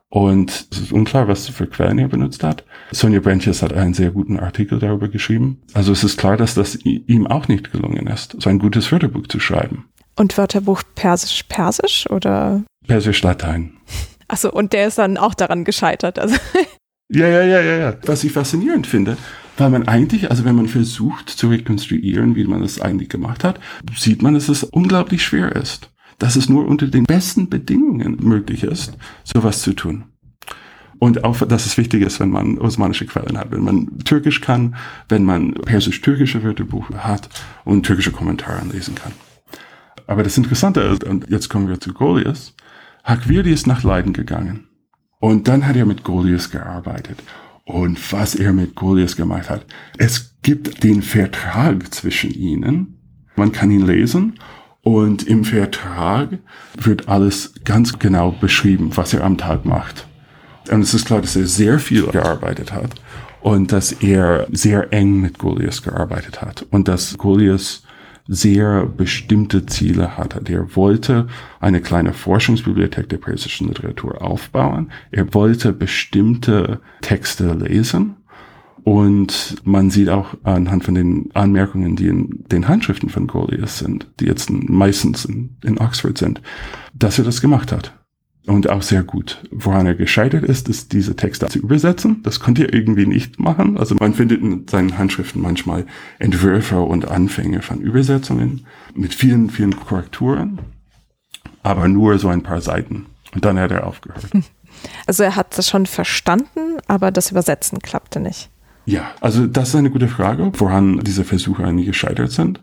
[0.10, 2.64] Und es ist unklar, was für Quellen er benutzt hat.
[2.92, 5.62] Sonja Brentjes hat einen sehr guten Artikel darüber geschrieben.
[5.74, 9.28] Also es ist klar, dass das ihm auch nicht gelungen ist, so ein gutes Wörterbuch
[9.28, 9.86] zu schreiben.
[10.16, 12.64] Und Wörterbuch Persisch-Persisch oder?
[12.88, 13.78] Persisch-Latein.
[14.28, 16.20] Achso, und der ist dann auch daran gescheitert.
[16.20, 16.36] Also.
[17.08, 17.98] Ja, ja, ja, ja, ja.
[18.08, 19.16] Was ich faszinierend finde,
[19.58, 23.60] weil man eigentlich, also wenn man versucht zu rekonstruieren, wie man das eigentlich gemacht hat,
[23.96, 28.64] sieht man, dass es unglaublich schwer ist dass es nur unter den besten Bedingungen möglich
[28.64, 30.06] ist, sowas zu tun.
[30.98, 34.76] Und auch, dass es wichtig ist, wenn man osmanische Quellen hat, wenn man Türkisch kann,
[35.10, 37.30] wenn man persisch-türkische Wörterbuch hat
[37.66, 39.12] und türkische Kommentare lesen kann.
[40.08, 42.54] Aber das Interessante ist, und jetzt kommen wir zu Goliath,
[43.46, 44.68] ist nach Leiden gegangen.
[45.20, 47.20] Und dann hat er mit Goliath gearbeitet.
[47.66, 49.66] Und was er mit Goliath gemacht hat,
[49.98, 53.00] es gibt den Vertrag zwischen ihnen.
[53.36, 54.34] Man kann ihn lesen
[54.82, 56.38] und im Vertrag
[56.78, 60.08] wird alles ganz genau beschrieben, was er am Tag macht.
[60.70, 62.94] Und es ist klar, dass er sehr viel gearbeitet hat
[63.42, 67.82] und dass er sehr eng mit Goliath gearbeitet hat und dass Goliath
[68.28, 70.42] sehr bestimmte Ziele hatte.
[70.52, 71.28] Er wollte
[71.60, 74.92] eine kleine Forschungsbibliothek der persischen Literatur aufbauen.
[75.12, 78.18] Er wollte bestimmte Texte lesen
[78.84, 84.08] und man sieht auch anhand von den Anmerkungen, die in den Handschriften von Goliath sind,
[84.20, 86.42] die jetzt meistens in, in Oxford sind,
[86.94, 87.94] dass er das gemacht hat.
[88.48, 89.44] Und auch sehr gut.
[89.50, 92.22] Woran er gescheitert ist, ist diese Texte zu übersetzen.
[92.22, 93.78] Das konnte er irgendwie nicht machen.
[93.78, 95.86] Also man findet in seinen Handschriften manchmal
[96.20, 100.60] Entwürfe und Anfänge von Übersetzungen mit vielen, vielen Korrekturen,
[101.64, 103.08] aber nur so ein paar Seiten.
[103.34, 104.30] Und dann hat er aufgehört.
[105.08, 108.50] Also er hat das schon verstanden, aber das Übersetzen klappte nicht.
[108.86, 112.62] Ja, also das ist eine gute Frage, woran diese Versuche eigentlich gescheitert sind.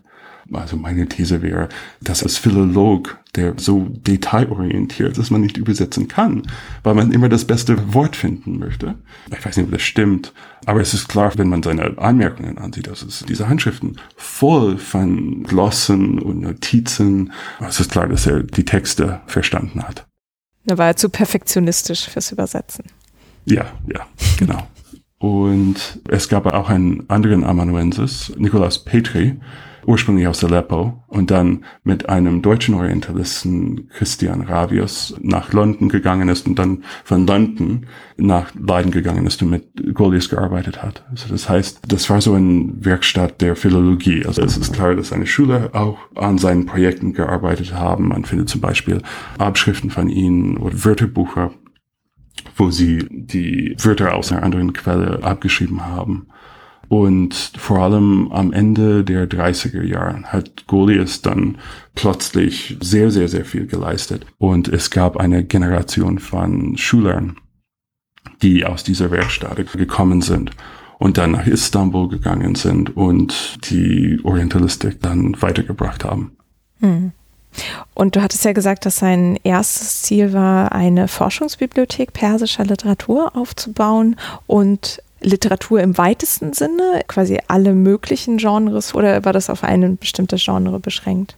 [0.55, 1.69] Also meine These wäre,
[2.01, 6.43] dass als Philolog, der so detailorientiert ist, dass man nicht übersetzen kann,
[6.83, 8.95] weil man immer das beste Wort finden möchte.
[9.31, 10.33] Ich weiß nicht, ob das stimmt,
[10.65, 15.43] aber es ist klar, wenn man seine Anmerkungen ansieht, dass es diese Handschriften voll von
[15.43, 20.05] Glossen und Notizen, es ist klar, dass er die Texte verstanden hat.
[20.65, 22.85] Da war er zu perfektionistisch fürs Übersetzen.
[23.45, 24.67] Ja, ja, genau.
[25.23, 29.39] Und es gab auch einen anderen Amanuensis, Nikolaus Petri,
[29.85, 36.47] ursprünglich aus Aleppo und dann mit einem deutschen Orientalisten, Christian Ravius, nach London gegangen ist
[36.47, 37.85] und dann von London
[38.17, 41.05] nach Leiden gegangen ist und mit Golius gearbeitet hat.
[41.09, 44.25] Also das heißt, das war so eine Werkstatt der Philologie.
[44.25, 48.09] Also es ist klar, dass seine Schüler auch an seinen Projekten gearbeitet haben.
[48.09, 49.01] Man findet zum Beispiel
[49.37, 51.51] Abschriften von ihnen oder Wörterbucher
[52.55, 56.27] wo sie die Wörter aus einer anderen Quelle abgeschrieben haben.
[56.89, 61.57] Und vor allem am Ende der 30er Jahre hat Goliath dann
[61.95, 64.25] plötzlich sehr, sehr, sehr viel geleistet.
[64.37, 67.37] Und es gab eine Generation von Schülern,
[68.41, 70.51] die aus dieser Werkstatt gekommen sind
[70.99, 76.37] und dann nach Istanbul gegangen sind und die Orientalistik dann weitergebracht haben.
[76.79, 77.11] Hm.
[77.93, 84.15] Und du hattest ja gesagt, dass sein erstes Ziel war, eine Forschungsbibliothek persischer Literatur aufzubauen
[84.47, 90.43] und Literatur im weitesten Sinne, quasi alle möglichen Genres oder war das auf ein bestimmtes
[90.43, 91.37] Genre beschränkt?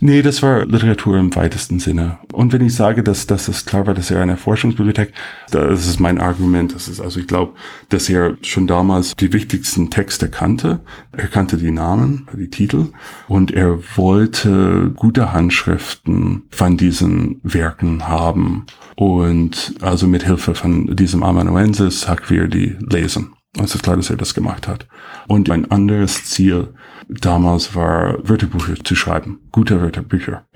[0.00, 2.18] Nee, das war Literatur im weitesten Sinne.
[2.32, 5.12] Und wenn ich sage, dass, dass es klar war, dass er eine Forschungsbibliothek,
[5.50, 6.74] das ist mein Argument.
[6.74, 7.54] Das ist, also ich glaube,
[7.88, 10.80] dass er schon damals die wichtigsten Texte kannte.
[11.12, 12.88] Er kannte die Namen, die Titel
[13.28, 18.66] und er wollte gute Handschriften von diesen Werken haben.
[18.96, 23.32] Und also mit Hilfe von diesem Amanuensis hat die lesen.
[23.62, 24.86] Es klar, dass er das gemacht hat.
[25.28, 26.74] Und ein anderes Ziel
[27.08, 30.46] damals war, Wörterbücher zu schreiben, gute Wörterbücher.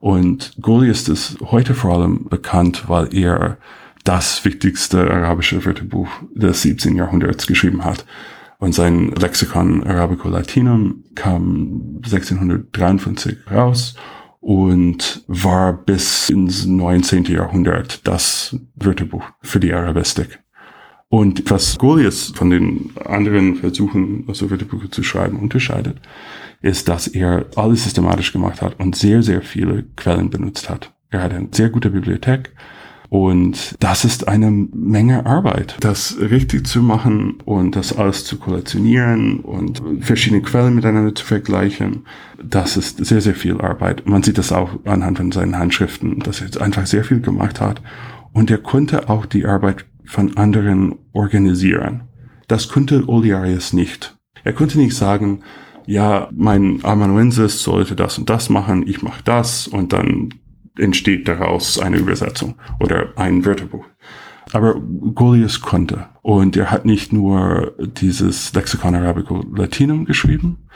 [0.00, 3.58] Und Goliath ist heute vor allem bekannt, weil er
[4.04, 6.96] das wichtigste arabische Wörterbuch des 17.
[6.96, 8.06] Jahrhunderts geschrieben hat.
[8.58, 13.94] Und sein Lexikon Arabico-Latinum kam 1653 raus
[14.40, 17.24] und war bis ins 19.
[17.24, 20.40] Jahrhundert das Wörterbuch für die Arabistik.
[21.10, 26.00] Und was Goliath von den anderen Versuchen, so Wörterbuch zu schreiben, unterscheidet,
[26.60, 30.92] ist, dass er alles systematisch gemacht hat und sehr, sehr viele Quellen benutzt hat.
[31.10, 32.52] Er hat eine sehr gute Bibliothek
[33.08, 39.40] und das ist eine Menge Arbeit, das richtig zu machen und das alles zu kollektionieren
[39.40, 42.04] und verschiedene Quellen miteinander zu vergleichen.
[42.42, 44.06] Das ist sehr, sehr viel Arbeit.
[44.06, 47.62] Man sieht das auch anhand von seinen Handschriften, dass er jetzt einfach sehr viel gemacht
[47.62, 47.80] hat.
[48.34, 52.02] Und er konnte auch die Arbeit von anderen organisieren.
[52.48, 54.16] Das konnte Oliarius nicht.
[54.42, 55.42] Er konnte nicht sagen,
[55.86, 60.34] ja, mein Amanuensis sollte das und das machen, ich mache das und dann
[60.78, 63.84] entsteht daraus eine Übersetzung oder ein Wörterbuch.
[64.52, 66.06] Aber Golius konnte.
[66.22, 70.68] Und er hat nicht nur dieses Lexikon Arabico Latinum geschrieben,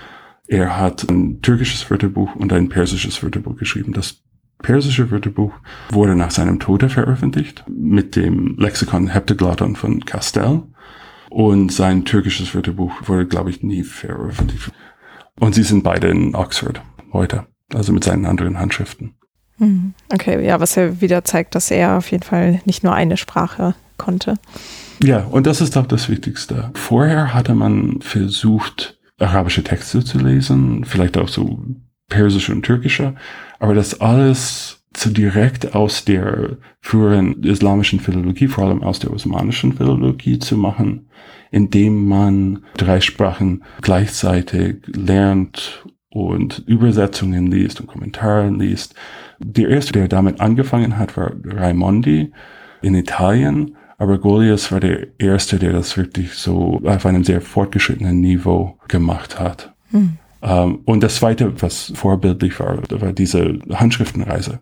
[0.47, 3.95] er hat ein türkisches Wörterbuch und ein persisches Wörterbuch geschrieben.
[3.95, 4.23] Das
[4.63, 5.53] persische Wörterbuch
[5.91, 10.63] wurde nach seinem Tode veröffentlicht mit dem Lexikon Heptaglotton von Castell
[11.31, 14.71] und sein türkisches Wörterbuch wurde, glaube ich, nie veröffentlicht.
[15.41, 19.15] Und sie sind beide in Oxford heute, also mit seinen anderen Handschriften.
[19.59, 23.17] Hm, okay, ja, was ja wieder zeigt, dass er auf jeden Fall nicht nur eine
[23.17, 24.39] Sprache konnte.
[25.03, 26.71] Ja, und das ist auch das Wichtigste.
[26.75, 31.59] Vorher hatte man versucht, arabische Texte zu lesen, vielleicht auch so
[32.13, 33.15] persische und türkische,
[33.59, 39.73] aber das alles zu direkt aus der früheren islamischen Philologie, vor allem aus der osmanischen
[39.73, 41.09] Philologie zu machen,
[41.51, 48.95] indem man drei Sprachen gleichzeitig lernt und Übersetzungen liest und Kommentare liest.
[49.39, 52.33] Der erste, der damit angefangen hat, war Raimondi
[52.83, 58.21] in Italien, aber Goliath war der erste, der das wirklich so auf einem sehr fortgeschrittenen
[58.21, 59.73] Niveau gemacht hat.
[59.91, 60.19] Hm.
[60.43, 64.61] Ähm, und das Zweite, was vorbildlich war, war diese Handschriftenreise.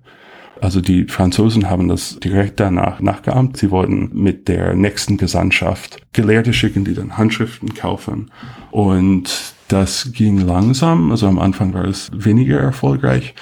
[0.61, 3.57] Also die Franzosen haben das direkt danach nachgeahmt.
[3.57, 8.31] Sie wollten mit der nächsten Gesandtschaft Gelehrte schicken, die dann Handschriften kaufen.
[8.71, 11.11] Und das ging langsam.
[11.11, 13.35] Also am Anfang war es weniger erfolgreich.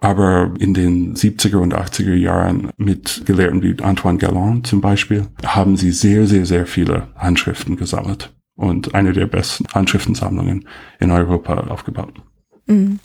[0.00, 5.76] Aber in den 70er und 80er Jahren mit Gelehrten wie Antoine Galland zum Beispiel haben
[5.76, 10.68] sie sehr, sehr, sehr viele Handschriften gesammelt und eine der besten Handschriftensammlungen
[11.00, 12.14] in Europa aufgebaut.
[12.66, 12.98] Mhm.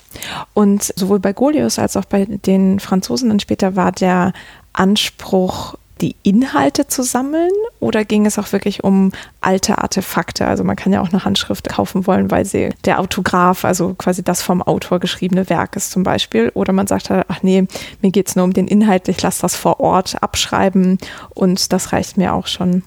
[0.53, 4.33] Und sowohl bei Golius als auch bei den Franzosen dann später war der
[4.73, 10.47] Anspruch, die Inhalte zu sammeln oder ging es auch wirklich um alte Artefakte?
[10.47, 14.23] Also man kann ja auch eine Handschrift kaufen wollen, weil sie der Autograph, also quasi
[14.23, 16.51] das vom Autor geschriebene Werk ist zum Beispiel.
[16.53, 17.67] Oder man sagt halt, ach nee,
[18.01, 20.97] mir geht es nur um den Inhalt, ich lasse das vor Ort abschreiben
[21.31, 22.83] und das reicht mir auch schon.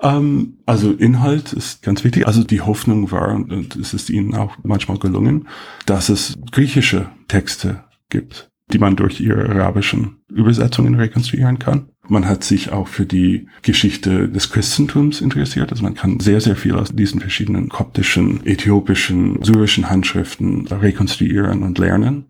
[0.00, 2.26] Ähm, also Inhalt ist ganz wichtig.
[2.26, 5.48] Also die Hoffnung war, und es ist ihnen auch manchmal gelungen,
[5.86, 11.88] dass es griechische Texte gibt, die man durch ihre arabischen Übersetzungen rekonstruieren kann.
[12.08, 15.70] Man hat sich auch für die Geschichte des Christentums interessiert.
[15.70, 21.78] Also man kann sehr, sehr viel aus diesen verschiedenen koptischen, äthiopischen, syrischen Handschriften rekonstruieren und
[21.78, 22.26] lernen.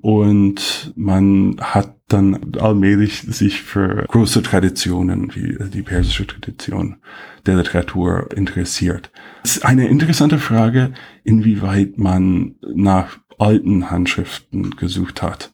[0.00, 6.96] Und man hat dann allmählich sich für große Traditionen wie die persische Tradition
[7.46, 9.10] der Literatur interessiert.
[9.42, 10.92] Es ist eine interessante Frage,
[11.24, 15.52] inwieweit man nach alten Handschriften gesucht hat.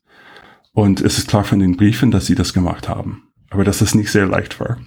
[0.72, 3.24] Und es ist klar von den Briefen, dass sie das gemacht haben.
[3.51, 4.78] Aber dass das nicht sehr leicht war.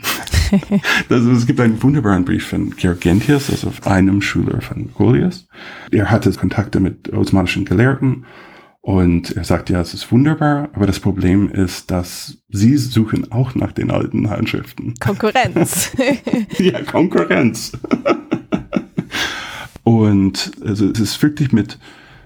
[1.09, 5.45] also es gibt einen wunderbaren Brief von Georgentius, also einem Schüler von Goliath.
[5.91, 8.25] Er hatte Kontakte mit osmanischen Gelehrten
[8.85, 13.55] und er sagt, ja, es ist wunderbar, aber das Problem ist, dass sie suchen auch
[13.55, 14.93] nach den alten Handschriften.
[14.99, 15.91] Konkurrenz.
[16.59, 17.71] ja, Konkurrenz.
[19.83, 21.79] und also es ist wirklich mit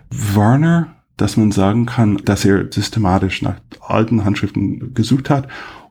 [0.09, 5.47] Warner dass man sagen kann, dass er systematisch nach alten Handschriften gesucht hat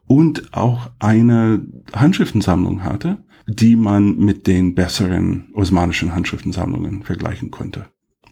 [0.06, 7.86] und auch eine Handschriftensammlung hatte, die man mit den besseren osmanischen Handschriftensammlungen vergleichen konnte.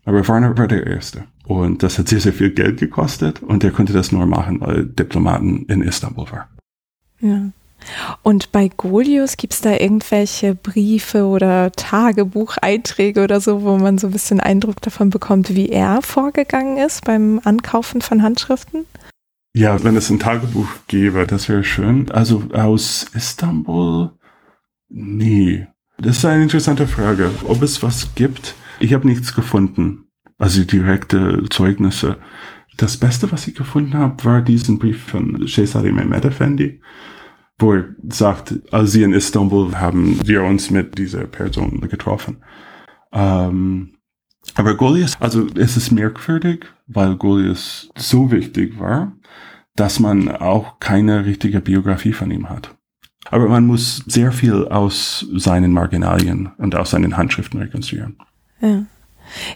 [0.04, 1.24] Aber Warner war der Erste.
[1.46, 4.84] Und das hat sehr, sehr viel Geld gekostet und er konnte das nur machen, weil
[4.84, 6.48] Diplomaten in Istanbul war.
[7.20, 7.50] Ja.
[8.22, 14.06] Und bei Golius gibt es da irgendwelche Briefe oder Tagebucheinträge oder so, wo man so
[14.06, 18.86] ein bisschen Eindruck davon bekommt, wie er vorgegangen ist beim Ankaufen von Handschriften?
[19.54, 22.10] Ja, wenn es ein Tagebuch gäbe, das wäre schön.
[22.10, 24.10] Also aus Istanbul?
[24.88, 25.66] Nee.
[25.98, 27.30] Das ist eine interessante Frage.
[27.46, 28.54] Ob es was gibt?
[28.80, 30.06] Ich habe nichts gefunden.
[30.38, 32.18] Also direkte Zeugnisse.
[32.76, 36.80] Das Beste, was ich gefunden habe, war diesen Brief von Shehzadi Mehmet Effendi
[37.58, 42.38] wo er sagt, als sie in Istanbul haben wir uns mit dieser Person getroffen.
[43.12, 43.94] Ähm,
[44.54, 49.12] aber Goliath, also es ist merkwürdig, weil Goliath so wichtig war,
[49.76, 52.76] dass man auch keine richtige Biografie von ihm hat.
[53.30, 58.18] Aber man muss sehr viel aus seinen Marginalien und aus seinen Handschriften rekonstruieren.
[58.60, 58.84] Ja.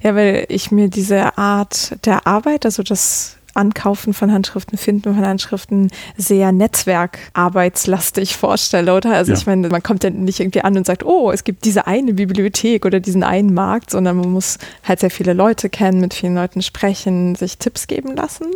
[0.03, 5.27] Ja, weil ich mir diese Art der Arbeit, also das Ankaufen von Handschriften, Finden von
[5.27, 9.15] Handschriften sehr netzwerkarbeitslastig vorstelle, oder?
[9.15, 9.39] Also ja.
[9.39, 12.15] ich meine, man kommt ja nicht irgendwie an und sagt, oh, es gibt diese eine
[12.15, 16.37] Bibliothek oder diesen einen Markt, sondern man muss halt sehr viele Leute kennen, mit vielen
[16.37, 18.47] Leuten sprechen, sich Tipps geben lassen.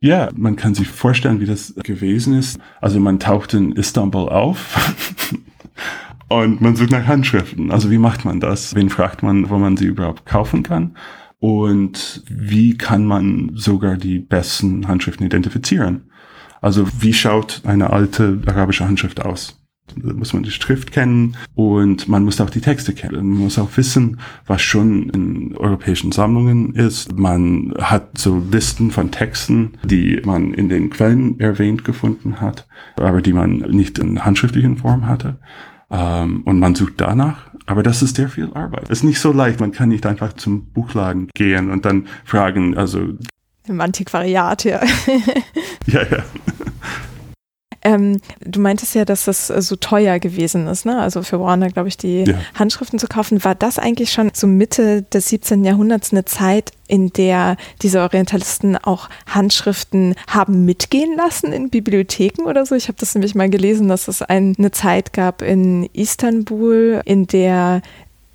[0.00, 2.58] Ja, man kann sich vorstellen, wie das gewesen ist.
[2.80, 4.94] Also man taucht in Istanbul auf
[6.30, 7.70] und man sucht nach Handschriften.
[7.70, 8.74] Also wie macht man das?
[8.74, 10.96] Wen fragt man, wo man sie überhaupt kaufen kann?
[11.40, 16.10] Und wie kann man sogar die besten Handschriften identifizieren?
[16.60, 19.56] Also wie schaut eine alte arabische Handschrift aus?
[19.96, 23.28] Da muss man die Schrift kennen und man muss auch die Texte kennen.
[23.30, 27.18] Man muss auch wissen, was schon in europäischen Sammlungen ist.
[27.18, 33.20] Man hat so Listen von Texten, die man in den Quellen erwähnt gefunden hat, aber
[33.20, 35.38] die man nicht in handschriftlichen Form hatte.
[35.90, 38.84] Ähm, und man sucht danach aber das ist sehr viel Arbeit.
[38.84, 39.60] Es ist nicht so leicht.
[39.60, 43.10] Man kann nicht einfach zum Buchladen gehen und dann fragen, also.
[43.68, 44.80] Im Antiquariat, ja.
[45.86, 46.24] ja, ja.
[47.82, 51.00] Ähm, du meintest ja, dass das äh, so teuer gewesen ist, ne?
[51.00, 52.34] Also für Warner, glaube ich, die ja.
[52.54, 53.42] Handschriften zu kaufen.
[53.42, 55.64] War das eigentlich schon so Mitte des 17.
[55.64, 62.66] Jahrhunderts eine Zeit, in der diese Orientalisten auch Handschriften haben mitgehen lassen in Bibliotheken oder
[62.66, 62.74] so?
[62.74, 67.80] Ich habe das nämlich mal gelesen, dass es eine Zeit gab in Istanbul, in der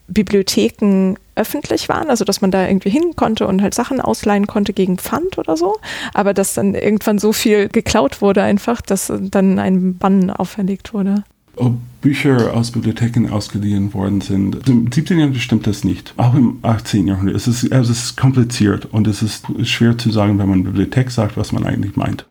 [0.08, 4.74] Bibliotheken öffentlich waren, also dass man da irgendwie hin konnte und halt Sachen ausleihen konnte
[4.74, 5.78] gegen Pfand oder so,
[6.14, 11.24] aber dass dann irgendwann so viel geklaut wurde einfach, dass dann ein Bann auferlegt wurde.
[11.58, 14.68] Ob Bücher aus Bibliotheken ausgeliehen worden sind.
[14.68, 15.18] Im 17.
[15.18, 16.14] Jahrhundert stimmt das nicht.
[16.18, 17.08] Auch im 18.
[17.08, 17.36] Jahrhundert.
[17.36, 21.12] Es ist, also es ist kompliziert und es ist schwer zu sagen, wenn man Bibliothek
[21.12, 22.28] sagt, was man eigentlich meint.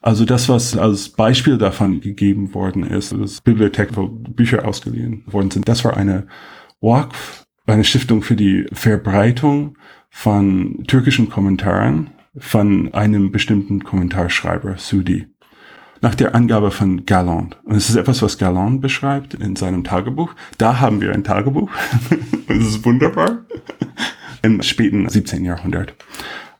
[0.00, 5.50] Also das, was als Beispiel davon gegeben worden ist, dass Bibliothek, wo Bücher ausgeliehen worden
[5.50, 6.26] sind, das war eine
[6.80, 9.76] WAKF, eine Stiftung für die Verbreitung
[10.10, 15.26] von türkischen Kommentaren von einem bestimmten Kommentarschreiber, Sudi.
[16.00, 17.58] Nach der Angabe von Galland.
[17.64, 20.36] Und es ist etwas, was Galland beschreibt in seinem Tagebuch.
[20.56, 21.68] Da haben wir ein Tagebuch.
[22.48, 23.38] es ist wunderbar.
[24.42, 25.44] Im späten 17.
[25.44, 25.96] Jahrhundert.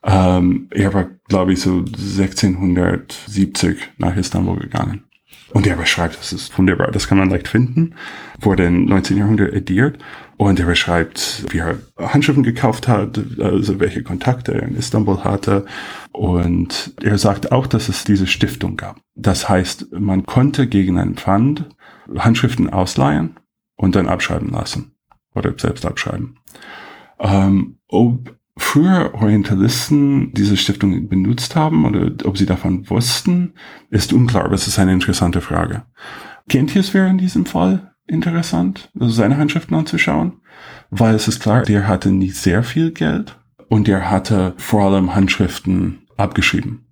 [0.03, 5.05] Ähm, er war, glaube ich, so 1670 nach Istanbul gegangen.
[5.53, 7.95] Und er beschreibt, das ist wunderbar, das kann man leicht finden,
[8.41, 9.17] wurde im 19.
[9.17, 9.99] Jahrhundert ediert.
[10.37, 15.67] Und er beschreibt, wie er Handschriften gekauft hat, also welche Kontakte er in Istanbul hatte.
[16.13, 19.01] Und er sagt auch, dass es diese Stiftung gab.
[19.17, 21.65] Das heißt, man konnte gegen einen Pfand
[22.17, 23.37] Handschriften ausleihen
[23.77, 24.93] und dann abschreiben lassen.
[25.35, 26.39] Oder selbst abschreiben.
[27.19, 33.55] Ähm, ob früher Orientalisten diese Stiftung benutzt haben oder ob sie davon wussten,
[33.91, 34.45] ist unklar.
[34.45, 35.85] Aber es ist eine interessante Frage.
[36.49, 40.41] Gentius wäre in diesem Fall interessant, also seine Handschriften anzuschauen,
[40.91, 43.39] weil es ist klar, der hatte nicht sehr viel Geld
[43.69, 46.87] und der hatte vor allem Handschriften abgeschrieben.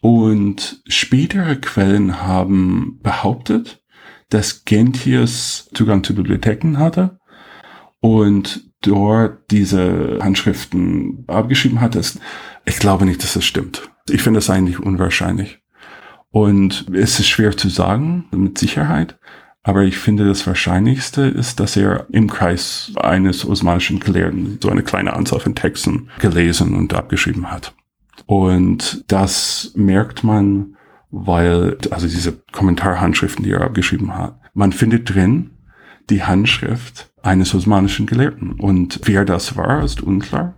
[0.00, 3.82] Und spätere Quellen haben behauptet,
[4.28, 7.18] dass Gentius Zugang zu Bibliotheken hatte
[8.00, 11.96] und dort diese Handschriften abgeschrieben hat.
[12.64, 13.90] Ich glaube nicht, dass das stimmt.
[14.08, 15.60] Ich finde das eigentlich unwahrscheinlich.
[16.30, 19.18] Und es ist schwer zu sagen, mit Sicherheit.
[19.62, 24.82] Aber ich finde, das Wahrscheinlichste ist, dass er im Kreis eines osmanischen Gelehrten so eine
[24.82, 27.74] kleine Anzahl von Texten gelesen und abgeschrieben hat.
[28.26, 30.76] Und das merkt man,
[31.10, 35.50] weil, also diese Kommentarhandschriften, die er abgeschrieben hat, man findet drin
[36.10, 38.52] die Handschrift eines osmanischen Gelehrten.
[38.52, 40.54] Und wer das war, ist unklar.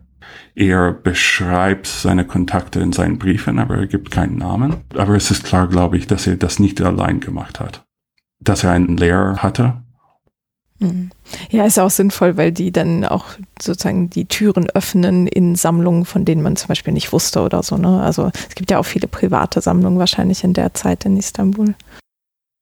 [0.55, 4.77] Er beschreibt seine Kontakte in seinen Briefen, aber er gibt keinen Namen.
[4.95, 7.85] Aber es ist klar, glaube ich, dass er das nicht allein gemacht hat.
[8.41, 9.83] Dass er einen Lehrer hatte.
[10.81, 11.11] Mhm.
[11.51, 13.27] Ja, ist auch sinnvoll, weil die dann auch
[13.61, 17.77] sozusagen die Türen öffnen in Sammlungen, von denen man zum Beispiel nicht wusste oder so.
[17.77, 18.01] Ne?
[18.01, 21.75] Also es gibt ja auch viele private Sammlungen wahrscheinlich in der Zeit in Istanbul.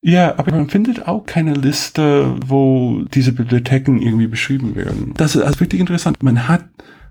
[0.06, 5.14] Ja, aber man findet auch keine Liste, wo diese Bibliotheken irgendwie beschrieben werden.
[5.16, 6.22] Das ist also wirklich interessant.
[6.22, 6.64] Man hat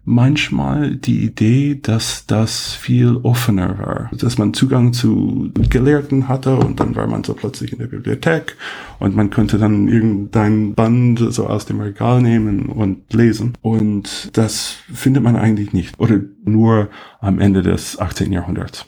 [0.06, 6.80] manchmal die Idee, dass das viel offener war, dass man Zugang zu Gelehrten hatte und
[6.80, 8.56] dann war man so plötzlich in der Bibliothek
[9.00, 14.78] und man könnte dann irgendein Band so aus dem Regal nehmen und lesen und das
[14.94, 16.90] findet man eigentlich nicht oder nur
[17.20, 18.32] am Ende des 18.
[18.32, 18.86] Jahrhunderts.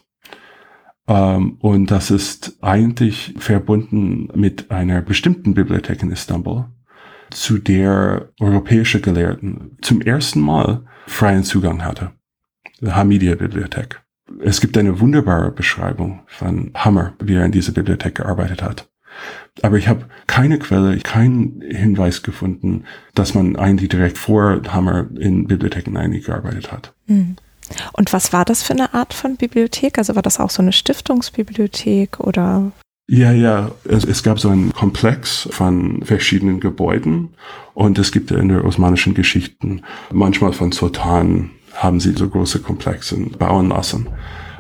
[1.08, 6.66] Ähm, und das ist eigentlich verbunden mit einer bestimmten Bibliothek in Istanbul,
[7.30, 12.12] zu der europäische Gelehrten zum ersten Mal freien Zugang hatte.
[12.82, 14.02] Die Hamidia-Bibliothek.
[14.42, 18.90] Es gibt eine wunderbare Beschreibung von Hammer, wie er in dieser Bibliothek gearbeitet hat.
[19.64, 22.84] Aber ich habe keine Quelle, keinen Hinweis gefunden,
[23.16, 26.94] dass man eigentlich direkt vor Hammer in Bibliotheken eigentlich gearbeitet hat.
[27.08, 27.38] Mhm.
[27.94, 29.98] Und was war das für eine Art von Bibliothek?
[29.98, 32.72] Also war das auch so eine Stiftungsbibliothek oder?
[33.10, 37.36] Ja, ja, es, es gab so einen Komplex von verschiedenen Gebäuden
[37.74, 43.16] und es gibt in der osmanischen Geschichten manchmal von Sultanen haben sie so große Komplexe
[43.18, 44.10] bauen lassen.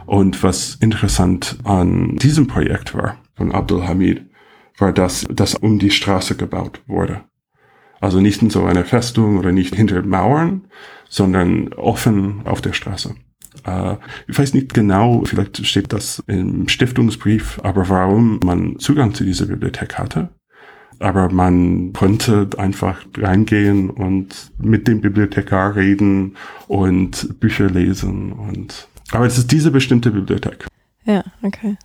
[0.05, 4.25] Und was interessant an diesem Projekt war, von Abdul Hamid,
[4.77, 7.21] war, dass das um die Straße gebaut wurde.
[7.99, 10.67] Also nicht in so einer Festung oder nicht hinter Mauern,
[11.09, 13.15] sondern offen auf der Straße.
[13.65, 13.95] Äh,
[14.27, 19.45] ich weiß nicht genau, vielleicht steht das im Stiftungsbrief, aber warum man Zugang zu dieser
[19.45, 20.29] Bibliothek hatte.
[20.99, 26.35] Aber man konnte einfach reingehen und mit dem Bibliothekar reden
[26.67, 30.65] und Bücher lesen und, aber es ist diese bestimmte Bibliothek.
[31.05, 31.77] Ja, okay.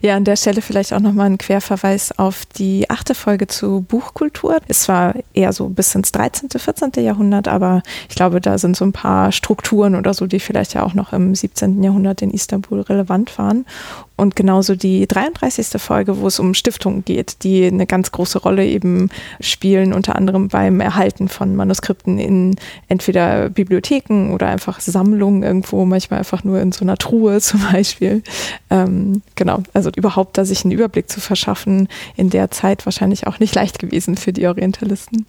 [0.00, 4.58] Ja, an der Stelle vielleicht auch nochmal ein Querverweis auf die achte Folge zu Buchkultur.
[4.68, 6.92] Es war eher so bis ins 13., 14.
[7.04, 10.82] Jahrhundert, aber ich glaube, da sind so ein paar Strukturen oder so, die vielleicht ja
[10.82, 11.82] auch noch im 17.
[11.82, 13.66] Jahrhundert in Istanbul relevant waren.
[14.16, 15.80] Und genauso die 33.
[15.80, 19.08] Folge, wo es um Stiftungen geht, die eine ganz große Rolle eben
[19.40, 22.56] spielen, unter anderem beim Erhalten von Manuskripten in
[22.88, 28.22] entweder Bibliotheken oder einfach Sammlungen irgendwo, manchmal einfach nur in so einer Truhe zum Beispiel.
[28.70, 33.40] Ähm, genau, also überhaupt da sich einen Überblick zu verschaffen, in der Zeit wahrscheinlich auch
[33.40, 35.26] nicht leicht gewesen für die Orientalisten.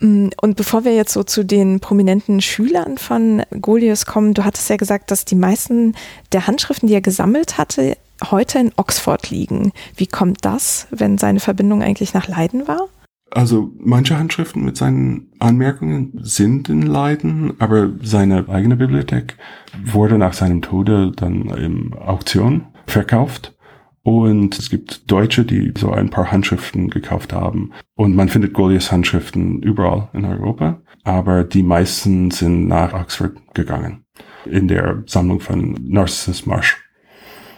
[0.00, 4.68] Mm, und bevor wir jetzt so zu den prominenten Schülern von Golius kommen, du hattest
[4.68, 5.94] ja gesagt, dass die meisten
[6.32, 7.96] der Handschriften, die er gesammelt hatte,
[8.30, 9.72] heute in Oxford liegen.
[9.96, 12.88] Wie kommt das, wenn seine Verbindung eigentlich nach Leiden war?
[13.30, 19.36] Also manche Handschriften mit seinen Anmerkungen sind in Leiden, aber seine eigene Bibliothek
[19.84, 23.56] wurde nach seinem Tode dann im Auktion verkauft.
[24.04, 27.72] Und es gibt Deutsche, die so ein paar Handschriften gekauft haben.
[27.94, 30.82] Und man findet Goliaths Handschriften überall in Europa.
[31.04, 34.04] Aber die meisten sind nach Oxford gegangen.
[34.44, 36.83] In der Sammlung von Narcissus Marsh.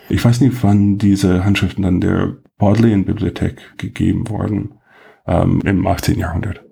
[0.09, 4.75] Ich weiß nicht, wann diese Handschriften dann der Bodleian Bibliothek gegeben wurden,
[5.27, 6.19] ähm, im 18.
[6.19, 6.65] Jahrhundert.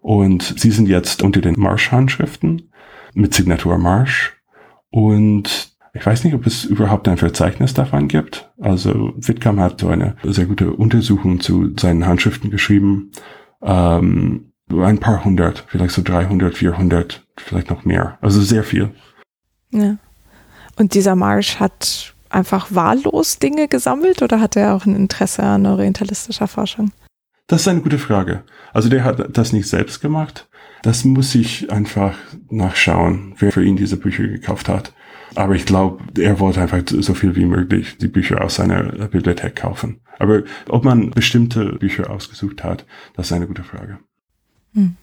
[0.00, 2.70] Und sie sind jetzt unter den Marsh-Handschriften
[3.14, 4.36] mit Signatur Marsh.
[4.90, 8.50] Und ich weiß nicht, ob es überhaupt ein Verzeichnis davon gibt.
[8.60, 13.12] Also Whitcomb hat so eine sehr gute Untersuchung zu seinen Handschriften geschrieben.
[13.62, 18.18] Ähm, ein paar hundert, vielleicht so 300, 400, vielleicht noch mehr.
[18.20, 18.90] Also sehr viel.
[19.70, 19.96] Ja.
[20.76, 25.66] Und dieser Marsh hat einfach wahllos Dinge gesammelt oder hat er auch ein Interesse an
[25.66, 26.92] orientalistischer Forschung?
[27.46, 28.44] Das ist eine gute Frage.
[28.72, 30.48] Also der hat das nicht selbst gemacht.
[30.82, 32.14] Das muss ich einfach
[32.50, 34.92] nachschauen, wer für ihn diese Bücher gekauft hat.
[35.34, 39.56] Aber ich glaube, er wollte einfach so viel wie möglich die Bücher aus seiner Bibliothek
[39.56, 40.00] kaufen.
[40.18, 43.98] Aber ob man bestimmte Bücher ausgesucht hat, das ist eine gute Frage.
[44.74, 44.96] Hm.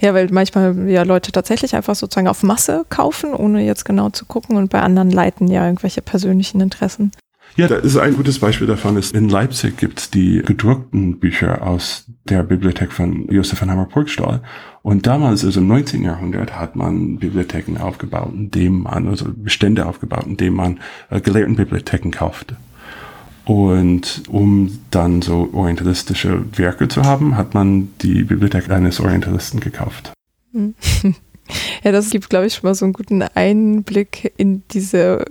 [0.00, 4.24] Ja, weil manchmal ja Leute tatsächlich einfach sozusagen auf Masse kaufen, ohne jetzt genau zu
[4.24, 7.12] gucken und bei anderen leiten ja irgendwelche persönlichen Interessen.
[7.54, 11.66] Ja, das ist ein gutes Beispiel davon ist, in Leipzig gibt es die gedruckten Bücher
[11.66, 14.40] aus der Bibliothek von Josef von Hammer-Purgstall.
[14.80, 16.02] Und damals, also im 19.
[16.02, 22.56] Jahrhundert, hat man Bibliotheken aufgebaut, indem man, also Bestände aufgebaut, indem man äh, Gelehrtenbibliotheken kaufte.
[23.44, 30.12] Und um dann so orientalistische Werke zu haben, hat man die Bibliothek eines Orientalisten gekauft.
[30.52, 30.74] Hm.
[31.82, 35.24] Ja, das gibt, glaube ich, schon mal so einen guten Einblick in diese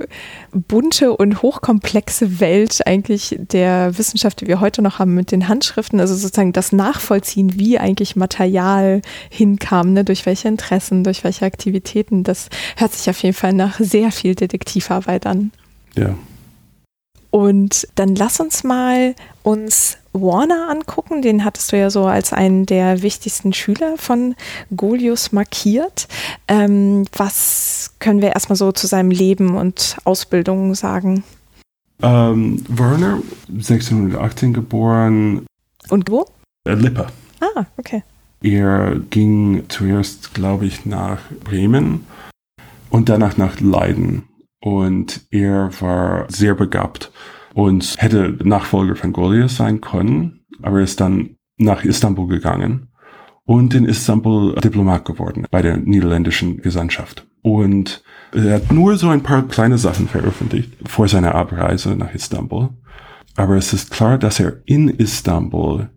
[0.51, 5.99] bunte und hochkomplexe Welt eigentlich der Wissenschaft, die wir heute noch haben mit den Handschriften.
[5.99, 10.03] Also sozusagen das Nachvollziehen, wie eigentlich Material hinkam, ne?
[10.03, 12.23] durch welche Interessen, durch welche Aktivitäten.
[12.23, 15.51] Das hört sich auf jeden Fall nach sehr viel Detektivarbeit an.
[15.95, 16.15] Ja.
[17.31, 21.21] Und dann lass uns mal uns Warner angucken.
[21.21, 24.35] Den hattest du ja so als einen der wichtigsten Schüler von
[24.75, 26.07] Golius markiert.
[26.47, 31.23] Ähm, was können wir erstmal so zu seinem Leben und Ausbildung sagen?
[32.01, 35.45] Ähm, Werner, 1618 geboren.
[35.89, 36.25] Und wo?
[36.67, 37.07] Äh, Lippe.
[37.39, 38.03] Ah, okay.
[38.43, 42.05] Er ging zuerst, glaube ich, nach Bremen
[42.89, 44.23] und danach nach Leiden.
[44.61, 47.11] Und er war sehr begabt
[47.53, 52.89] und hätte Nachfolger von Goliath sein können, aber er ist dann nach Istanbul gegangen
[53.43, 57.27] und in Istanbul Diplomat geworden bei der niederländischen Gesandtschaft.
[57.41, 58.03] Und
[58.33, 62.69] er hat nur so ein paar kleine Sachen veröffentlicht vor seiner Abreise nach Istanbul.
[63.35, 65.89] Aber es ist klar, dass er in Istanbul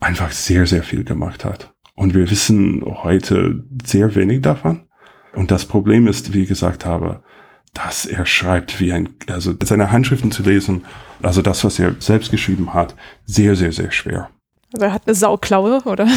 [0.00, 1.72] einfach sehr, sehr viel gemacht hat.
[1.94, 4.88] Und wir wissen heute sehr wenig davon.
[5.34, 7.22] Und das Problem ist, wie ich gesagt habe,
[7.74, 10.84] dass er schreibt wie ein, also seine Handschriften zu lesen,
[11.22, 12.94] also das, was er selbst geschrieben hat,
[13.26, 14.30] sehr, sehr, sehr schwer.
[14.72, 16.06] Also er hat eine Sauklaue, oder?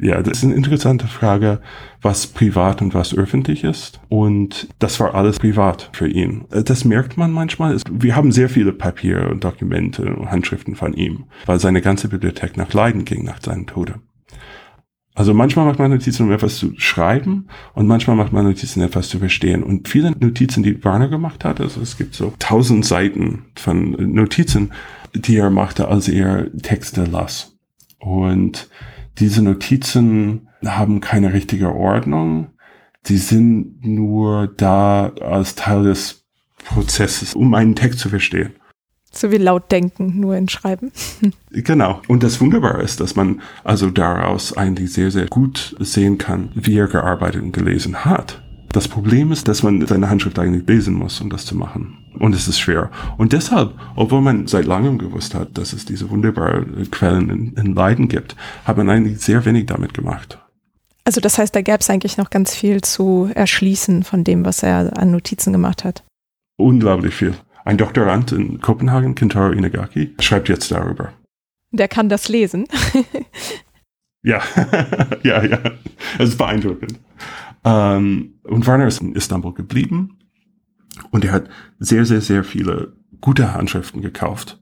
[0.00, 1.60] Ja, das ist eine interessante Frage,
[2.00, 3.98] was privat und was öffentlich ist.
[4.08, 6.44] Und das war alles privat für ihn.
[6.50, 7.76] Das merkt man manchmal.
[7.90, 12.56] Wir haben sehr viele Papier und Dokumente und Handschriften von ihm, weil seine ganze Bibliothek
[12.56, 13.96] nach Leiden ging nach seinem Tode.
[15.18, 18.86] Also manchmal macht man Notizen, um etwas zu schreiben und manchmal macht man Notizen, um
[18.86, 19.64] etwas zu verstehen.
[19.64, 24.72] Und viele Notizen, die Warner gemacht hat, also es gibt so tausend Seiten von Notizen,
[25.14, 27.58] die er machte, als er Texte las.
[27.98, 28.68] Und
[29.18, 32.52] diese Notizen haben keine richtige Ordnung.
[33.06, 36.26] Die sind nur da als Teil des
[36.64, 38.52] Prozesses, um einen Text zu verstehen.
[39.10, 40.92] So wie laut denken, nur in Schreiben.
[41.50, 42.02] Genau.
[42.08, 46.76] Und das Wunderbare ist, dass man also daraus eigentlich sehr, sehr gut sehen kann, wie
[46.76, 48.42] er gearbeitet und gelesen hat.
[48.70, 51.96] Das Problem ist, dass man seine Handschrift eigentlich lesen muss, um das zu machen.
[52.18, 52.90] Und es ist schwer.
[53.16, 57.74] Und deshalb, obwohl man seit langem gewusst hat, dass es diese wunderbaren Quellen in, in
[57.74, 60.38] Leiden gibt, hat man eigentlich sehr wenig damit gemacht.
[61.04, 64.62] Also das heißt, da gäbe es eigentlich noch ganz viel zu erschließen von dem, was
[64.62, 66.04] er an Notizen gemacht hat.
[66.58, 67.34] Unglaublich viel.
[67.68, 71.12] Ein Doktorand in Kopenhagen, Kentaro Inagaki, schreibt jetzt darüber.
[71.70, 72.66] Der kann das lesen.
[74.22, 74.40] ja,
[75.22, 75.58] ja, ja.
[76.18, 76.98] Es ist beeindruckend.
[77.64, 80.16] Ähm, und Warner ist in Istanbul geblieben
[81.10, 84.58] und er hat sehr, sehr, sehr viele gute Handschriften gekauft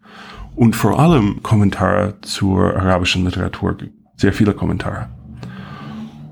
[0.57, 3.77] und vor allem Kommentare zur arabischen Literatur,
[4.17, 5.11] sehr viele Kommentare.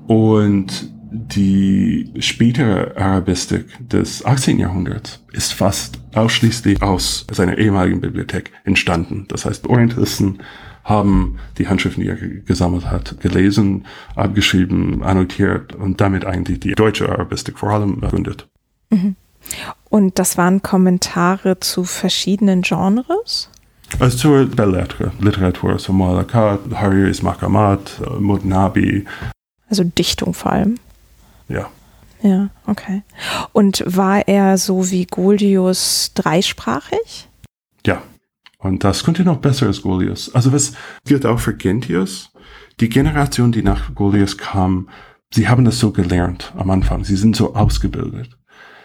[0.07, 4.59] Und die spätere Arabistik des 18.
[4.59, 9.25] Jahrhunderts ist fast ausschließlich aus seiner ehemaligen Bibliothek entstanden.
[9.29, 10.39] Das heißt, Orientalisten
[10.83, 13.85] haben die Handschriften, die er gesammelt hat, gelesen,
[14.15, 18.47] abgeschrieben, annotiert und damit eigentlich die deutsche Arabistik vor allem begründet.
[18.91, 19.15] Mhm.
[19.89, 23.49] Und das waren Kommentare zu verschiedenen Genres?
[23.99, 29.05] Also zur Bellettre, Literatur, so Mu'allaqat, Hariri's Maqamat, Mutnabi.
[29.69, 30.75] Also Dichtung vor allem.
[31.47, 31.69] Ja.
[32.21, 33.03] Ja, okay.
[33.53, 37.29] Und war er so wie Golius dreisprachig?
[37.85, 38.01] Ja.
[38.57, 40.33] Und das konnte noch besser als Golius.
[40.33, 40.73] Also was
[41.05, 42.31] gilt auch für Gentius?
[42.79, 44.89] Die Generation, die nach Golius kam,
[45.31, 47.03] sie haben das so gelernt am Anfang.
[47.03, 48.35] Sie sind so ausgebildet.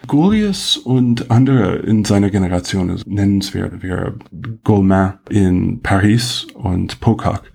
[0.06, 4.18] Golius und andere in seiner Generation nennenswert wäre
[4.64, 7.50] Goldman in Paris und Pocock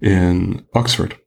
[0.00, 1.21] in Oxford.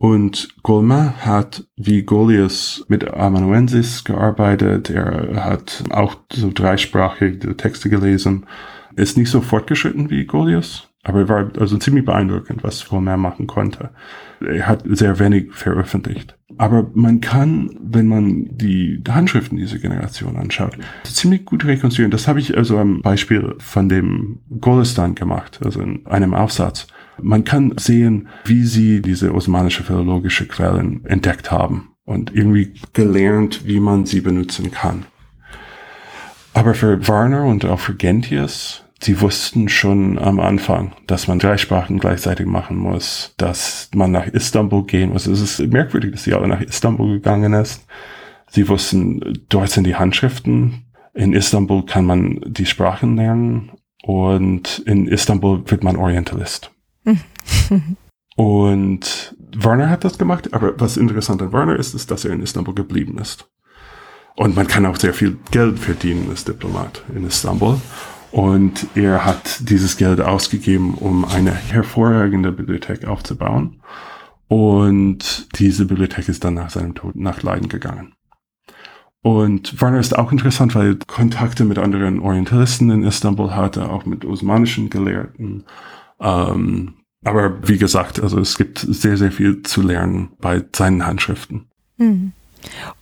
[0.00, 4.88] Und Goldman hat wie Golius mit Amanuensis gearbeitet.
[4.88, 8.46] Er hat auch so dreisprachige Texte gelesen.
[8.96, 10.88] Ist nicht so fortgeschritten wie Golius.
[11.02, 13.90] Aber er war also ziemlich beeindruckend, was Romer machen konnte.
[14.40, 16.34] Er hat sehr wenig veröffentlicht.
[16.56, 22.10] Aber man kann, wenn man die Handschriften dieser Generation anschaut, ziemlich gut rekonstruieren.
[22.10, 26.86] Das habe ich also am Beispiel von dem Golestan gemacht, also in einem Aufsatz.
[27.18, 33.80] Man kann sehen, wie sie diese osmanische philologische Quellen entdeckt haben und irgendwie gelernt, wie
[33.80, 35.06] man sie benutzen kann.
[36.54, 41.56] Aber für Warner und auch für Gentius sie wussten schon am Anfang, dass man drei
[41.56, 45.26] Sprachen gleichzeitig machen muss, dass man nach Istanbul gehen muss.
[45.26, 47.86] Es ist merkwürdig, dass sie alle nach Istanbul gegangen ist.
[48.48, 50.84] Sie wussten, dort sind die Handschriften.
[51.14, 56.70] In Istanbul kann man die Sprachen lernen und in Istanbul wird man Orientalist.
[58.36, 62.42] und Werner hat das gemacht, aber was interessant an Werner ist, ist, dass er in
[62.42, 63.50] Istanbul geblieben ist.
[64.36, 67.80] Und man kann auch sehr viel Geld verdienen als Diplomat in Istanbul.
[68.32, 73.82] Und er hat dieses Geld ausgegeben, um eine hervorragende Bibliothek aufzubauen.
[74.46, 78.14] Und diese Bibliothek ist dann nach seinem Tod nach Leiden gegangen.
[79.22, 84.06] Und Werner ist auch interessant, weil er Kontakte mit anderen Orientalisten in Istanbul hatte, auch
[84.06, 85.64] mit osmanischen Gelehrten.
[86.20, 86.94] Ähm,
[87.24, 91.66] aber wie gesagt, also es gibt sehr, sehr viel zu lernen bei seinen Handschriften.
[91.98, 92.32] Mhm.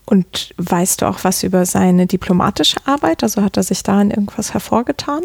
[0.04, 3.22] Und weißt du auch was über seine diplomatische Arbeit?
[3.22, 5.22] Also hat er sich da in irgendwas hervorgetan?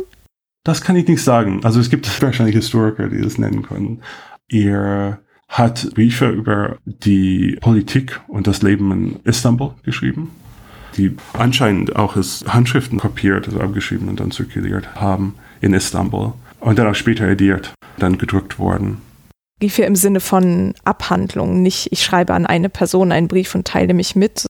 [0.64, 1.64] Das kann ich nicht sagen.
[1.64, 4.02] Also es gibt wahrscheinlich Historiker, die das nennen können.
[4.50, 10.32] Er hat Briefe über die Politik und das Leben in Istanbul geschrieben,
[10.98, 16.34] die anscheinend auch als Handschriften kopiert, also abgeschrieben und dann zirkuliert haben in Istanbul
[16.64, 19.01] und dann auch später ediert, dann gedruckt worden.
[19.59, 23.93] Briefe im Sinne von Abhandlungen, nicht ich schreibe an eine Person einen Brief und teile
[23.93, 24.45] mich mit,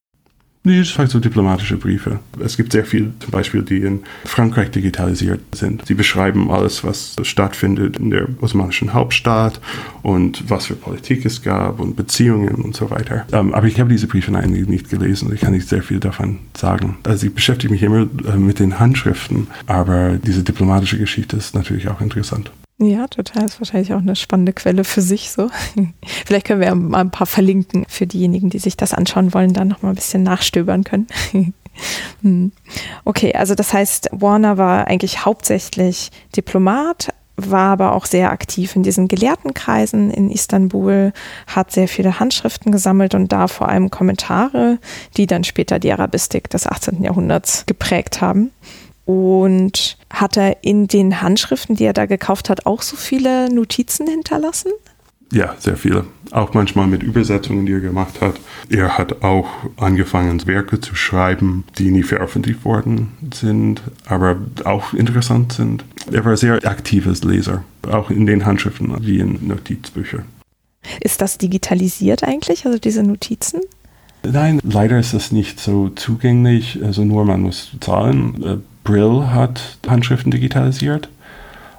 [0.66, 2.20] Nee, das sind so diplomatische Briefe.
[2.40, 5.86] Es gibt sehr viel, zum Beispiel, die in Frankreich digitalisiert sind.
[5.86, 9.60] Sie beschreiben alles, was stattfindet in der osmanischen Hauptstadt
[10.04, 13.26] und was für Politik es gab und Beziehungen und so weiter.
[13.34, 15.34] Ähm, aber ich habe diese Briefe eigentlich nicht gelesen.
[15.34, 16.96] Ich kann nicht sehr viel davon sagen.
[17.04, 21.90] Also ich beschäftige mich immer äh, mit den Handschriften, aber diese diplomatische Geschichte ist natürlich
[21.90, 22.52] auch interessant.
[22.80, 23.46] Ja, total.
[23.46, 25.50] Ist wahrscheinlich auch eine spannende Quelle für sich so.
[26.26, 29.54] Vielleicht können wir ja mal ein paar verlinken für diejenigen, die sich das anschauen wollen,
[29.54, 31.08] dann noch mal ein bisschen nachstöbern können.
[32.22, 32.52] Hm.
[33.04, 38.84] okay, also das heißt, Warner war eigentlich hauptsächlich Diplomat, war aber auch sehr aktiv in
[38.84, 41.14] diesen Gelehrtenkreisen in Istanbul,
[41.48, 44.78] hat sehr viele Handschriften gesammelt und da vor allem Kommentare,
[45.18, 47.04] die dann später die Arabistik des 18.
[47.04, 48.52] Jahrhunderts geprägt haben.
[49.06, 54.08] Und hat er in den Handschriften, die er da gekauft hat, auch so viele Notizen
[54.08, 54.72] hinterlassen?
[55.34, 56.06] Ja, sehr viele.
[56.30, 58.36] Auch manchmal mit Übersetzungen, die er gemacht hat.
[58.70, 59.48] Er hat auch
[59.78, 65.86] angefangen, Werke zu schreiben, die nie veröffentlicht worden sind, aber auch interessant sind.
[66.12, 70.26] Er war sehr aktives Leser, auch in den Handschriften wie in Notizbüchern.
[71.02, 73.62] Ist das digitalisiert eigentlich, also diese Notizen?
[74.24, 76.80] Nein, leider ist das nicht so zugänglich.
[76.84, 78.64] Also nur man muss zahlen.
[78.84, 81.10] Brill hat Handschriften digitalisiert.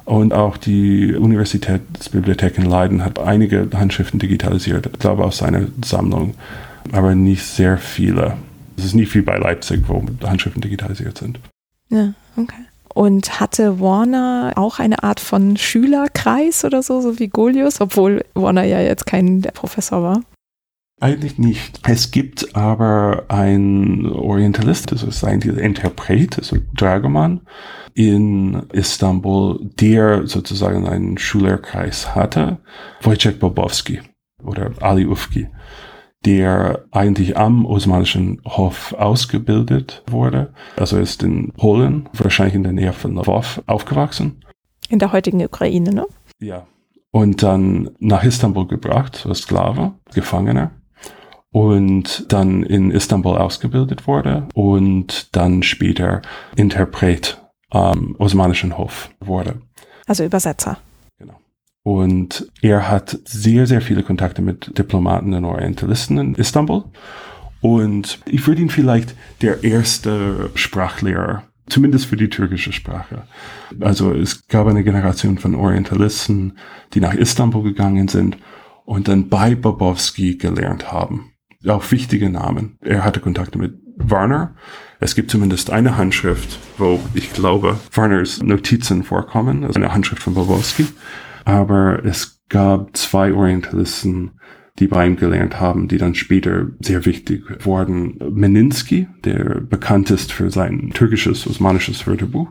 [0.04, 6.34] Und auch die Universitätsbibliothek in Leiden hat einige Handschriften digitalisiert, ich glaube aus seiner Sammlung,
[6.92, 8.36] aber nicht sehr viele.
[8.76, 11.38] Es ist nicht wie bei Leipzig, wo Handschriften digitalisiert sind.
[11.88, 12.64] Ja, okay.
[12.92, 18.64] Und hatte Warner auch eine Art von Schülerkreis oder so, so wie Golius, obwohl Warner
[18.64, 20.20] ja jetzt kein Professor war?
[21.00, 21.80] Eigentlich nicht.
[21.86, 27.40] Es gibt aber ein Orientalist, das ist ein Interpret, also Dragoman,
[27.94, 32.58] in Istanbul, der sozusagen einen Schülerkreis hatte,
[33.02, 34.00] Wojciech Bobowski
[34.42, 35.48] oder Ali Ufki,
[36.24, 40.54] der eigentlich am Osmanischen Hof ausgebildet wurde.
[40.76, 44.44] Also ist in Polen, wahrscheinlich in der Nähe von Lwów, aufgewachsen.
[44.88, 46.06] In der heutigen Ukraine, ne?
[46.40, 46.66] Ja.
[47.10, 50.72] Und dann nach Istanbul gebracht, als Sklave, Gefangener
[51.54, 56.20] und dann in Istanbul ausgebildet wurde und dann später
[56.56, 57.40] Interpret
[57.70, 59.62] am Osmanischen Hof wurde.
[60.04, 60.78] Also Übersetzer.
[61.16, 61.38] Genau.
[61.84, 66.86] Und er hat sehr, sehr viele Kontakte mit Diplomaten und Orientalisten in Istanbul.
[67.60, 73.22] Und ich würde ihn vielleicht der erste Sprachlehrer Zumindest für die türkische Sprache.
[73.80, 76.58] Also es gab eine Generation von Orientalisten,
[76.92, 78.36] die nach Istanbul gegangen sind
[78.84, 81.30] und dann bei Bobowski gelernt haben
[81.68, 82.78] auch wichtige Namen.
[82.80, 84.54] Er hatte Kontakte mit Warner.
[85.00, 90.34] Es gibt zumindest eine Handschrift, wo ich glaube, Warners Notizen vorkommen, also eine Handschrift von
[90.34, 90.86] Bobowski.
[91.44, 94.32] Aber es gab zwei Orientalisten,
[94.78, 98.18] die bei ihm gelernt haben, die dann später sehr wichtig wurden.
[98.32, 102.48] Meninsky, der bekannt ist für sein türkisches, osmanisches Wörterbuch.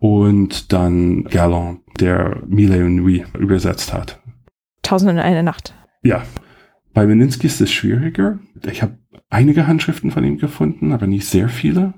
[0.00, 4.20] und dann Galland, der Mille und Nuit übersetzt hat.
[4.82, 5.74] Tausend und eine Nacht.
[6.02, 6.22] Ja.
[6.98, 8.40] Bei Meninsky ist es schwieriger.
[8.68, 8.98] Ich habe
[9.30, 11.94] einige Handschriften von ihm gefunden, aber nicht sehr viele.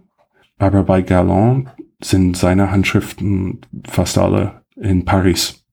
[0.59, 1.71] Aber bei Galland
[2.03, 5.65] sind seine Handschriften fast alle in Paris.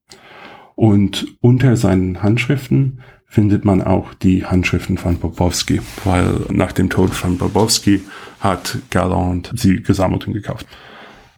[0.75, 7.09] Und unter seinen Handschriften findet man auch die Handschriften von Bobowski, weil nach dem Tod
[7.09, 8.03] von Bobowski
[8.39, 10.65] hat Galland sie gesammelt und gekauft.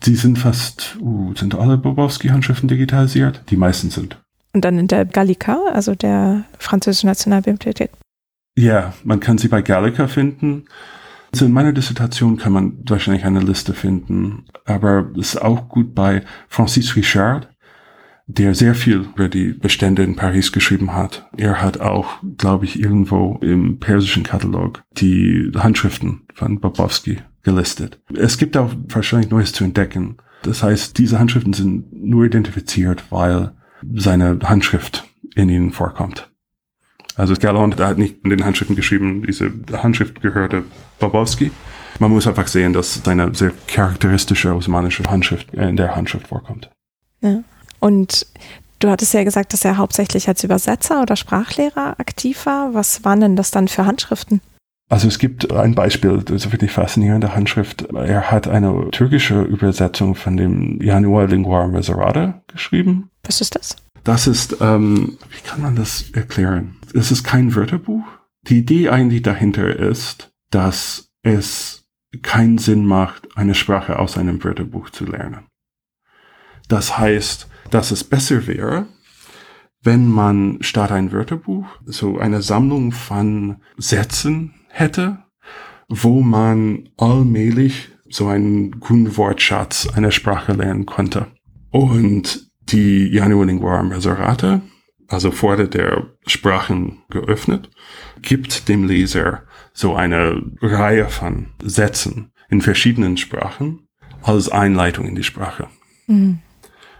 [0.03, 3.45] Sie sind fast, uh, sind alle Bobowski-Handschriften digitalisiert?
[3.49, 4.21] Die meisten sind.
[4.53, 7.91] Und dann in der Gallica, also der französischen Nationalbibliothek.
[8.57, 10.65] Ja, man kann sie bei Gallica finden.
[11.31, 15.93] Also in meiner Dissertation kann man wahrscheinlich eine Liste finden, aber es ist auch gut
[15.93, 17.49] bei Francis Richard,
[18.25, 21.27] der sehr viel über die Bestände in Paris geschrieben hat.
[21.37, 27.99] Er hat auch, glaube ich, irgendwo im persischen Katalog die Handschriften von Bobowski gelistet.
[28.13, 30.17] Es gibt auch wahrscheinlich Neues zu entdecken.
[30.43, 33.51] Das heißt, diese Handschriften sind nur identifiziert, weil
[33.95, 35.05] seine Handschrift
[35.36, 36.30] in ihnen vorkommt.
[37.15, 40.63] Also Galland hat nicht in den Handschriften geschrieben, diese Handschrift gehörte
[40.99, 41.51] Bobowski.
[41.99, 46.69] Man muss einfach sehen, dass seine sehr charakteristische osmanische Handschrift in der Handschrift vorkommt.
[47.21, 47.43] Ja.
[47.80, 48.25] Und
[48.80, 52.73] du hattest ja gesagt, dass er hauptsächlich als Übersetzer oder Sprachlehrer aktiv war.
[52.73, 54.39] Was waren denn das dann für Handschriften?
[54.89, 57.83] Also es gibt ein Beispiel, das ist wirklich faszinierende Handschrift.
[57.93, 63.11] Er hat eine türkische Übersetzung von dem Januar Lingua Miserata geschrieben.
[63.23, 63.75] Was ist das?
[64.03, 66.77] Das ist, ähm, wie kann man das erklären?
[66.95, 68.03] Es ist kein Wörterbuch.
[68.47, 71.85] Die Idee eigentlich dahinter ist, dass es
[72.23, 75.45] keinen Sinn macht, eine Sprache aus einem Wörterbuch zu lernen.
[76.67, 78.87] Das heißt, dass es besser wäre,
[79.83, 85.20] wenn man statt ein Wörterbuch so eine Sammlung von Sätzen hätte,
[85.89, 91.28] wo man allmählich so einen guten Wortschatz einer Sprache lernen konnte.
[91.72, 94.61] Und die Januar Lingua Miserata,
[95.07, 97.70] also fordert der Sprachen geöffnet,
[98.22, 99.43] gibt dem Leser
[99.74, 103.88] so eine Reihe von Sätzen in verschiedenen Sprachen
[104.22, 105.67] als Einleitung in die Sprache.
[106.07, 106.39] Mhm.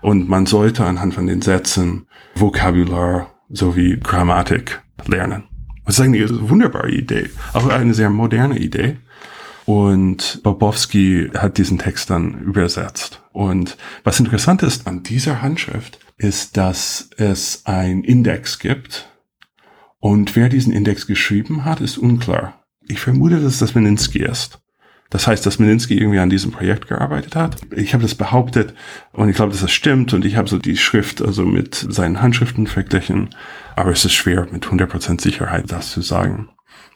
[0.02, 5.44] Und man sollte anhand von den Sätzen Vokabular sowie Grammatik lernen.
[5.90, 8.98] Das ist eigentlich eine wunderbare Idee, auch eine sehr moderne Idee.
[9.66, 13.24] Und Bobowski hat diesen Text dann übersetzt.
[13.32, 19.10] Und was interessant ist an dieser Handschrift, ist, dass es ein Index gibt.
[19.98, 22.64] Und wer diesen Index geschrieben hat, ist unklar.
[22.88, 24.60] Ich vermute, dass das Meninsky ist.
[25.10, 27.58] Das heißt, dass Meninsky irgendwie an diesem Projekt gearbeitet hat.
[27.76, 28.76] Ich habe das behauptet
[29.12, 32.22] und ich glaube, dass das stimmt und ich habe so die Schrift also mit seinen
[32.22, 33.30] Handschriften verglichen,
[33.76, 36.50] aber es ist schwer mit 100% Sicherheit das zu sagen.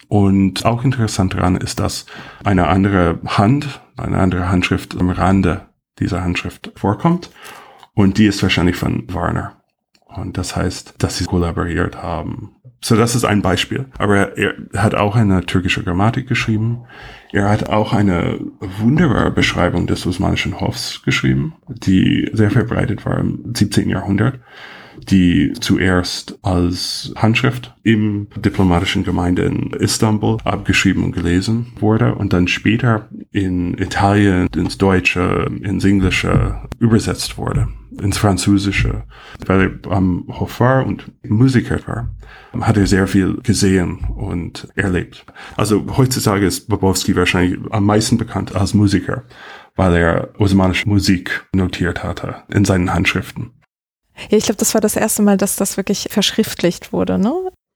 [0.08, 2.06] Und auch interessant daran ist, dass
[2.44, 5.68] eine andere Hand, eine andere Handschrift am Rande
[6.00, 7.32] dieser Handschrift vorkommt
[7.96, 9.64] und die ist wahrscheinlich von Warner.
[10.06, 12.56] Und das heißt, dass sie kollaboriert haben.
[12.86, 13.86] So, das ist ein Beispiel.
[13.98, 16.82] Aber er hat auch eine türkische Grammatik geschrieben.
[17.32, 23.54] Er hat auch eine wunderbare Beschreibung des Osmanischen Hofs geschrieben, die sehr verbreitet war im
[23.56, 23.90] 17.
[23.90, 24.40] Jahrhundert,
[24.98, 32.48] die zuerst als Handschrift im diplomatischen Gemeinde in Istanbul abgeschrieben und gelesen wurde und dann
[32.48, 37.68] später in Italien, ins Deutsche, ins Englische übersetzt wurde
[38.02, 39.04] ins Französische,
[39.46, 42.10] weil er am Hof war und Musiker war,
[42.62, 45.26] hat er sehr viel gesehen und erlebt.
[45.58, 49.24] Also heutzutage ist Bobowski wahrscheinlich am meisten bekannt als Musiker,
[49.76, 53.52] weil er osmanische Musik notiert hatte in seinen Handschriften.
[54.30, 57.34] Ja, ich glaube, das war das erste Mal, dass das wirklich verschriftlicht wurde, ne?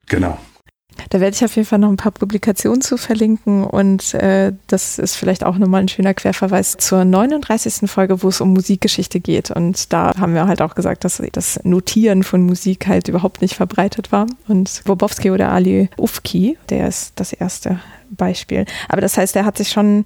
[0.08, 0.38] Genau.
[1.10, 4.98] Da werde ich auf jeden Fall noch ein paar Publikationen zu verlinken und äh, das
[4.98, 7.90] ist vielleicht auch nochmal ein schöner Querverweis zur 39.
[7.90, 9.52] Folge, wo es um Musikgeschichte geht.
[9.52, 13.56] Und da haben wir halt auch gesagt, dass das Notieren von Musik halt überhaupt nicht
[13.56, 14.28] verbreitet war.
[14.48, 17.80] Und Bobowski oder Ali Ufki, der ist das erste
[18.10, 18.66] Beispiel.
[18.90, 20.06] Aber das heißt, er hat sich schon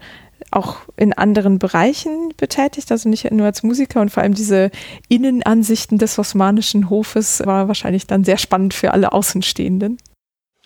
[0.52, 4.72] auch in anderen Bereichen betätigt, also nicht nur als Musiker und vor allem diese
[5.08, 9.98] Innenansichten des osmanischen Hofes war wahrscheinlich dann sehr spannend für alle Außenstehenden.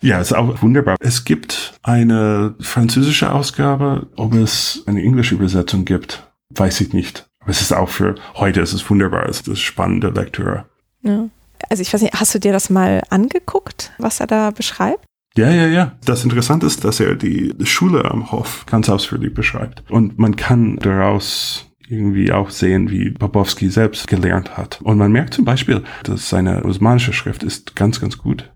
[0.02, 0.96] Ja, ist auch wunderbar.
[1.00, 4.08] Es gibt eine französische Ausgabe.
[4.16, 7.26] Ob es eine englische Übersetzung gibt, weiß ich nicht.
[7.40, 9.28] Aber es ist auch für heute, es ist wunderbar.
[9.28, 10.66] Es ist spannende Lektüre.
[11.02, 11.28] Ja.
[11.70, 15.04] Also ich weiß nicht, hast du dir das mal angeguckt, was er da beschreibt?
[15.36, 15.92] Ja, ja, ja.
[16.04, 19.82] Das Interessante ist, dass er die Schule am Hof ganz ausführlich beschreibt.
[19.90, 24.80] Und man kann daraus irgendwie auch sehen, wie Bobowski selbst gelernt hat.
[24.82, 28.50] Und man merkt zum Beispiel, dass seine osmanische Schrift ist ganz, ganz gut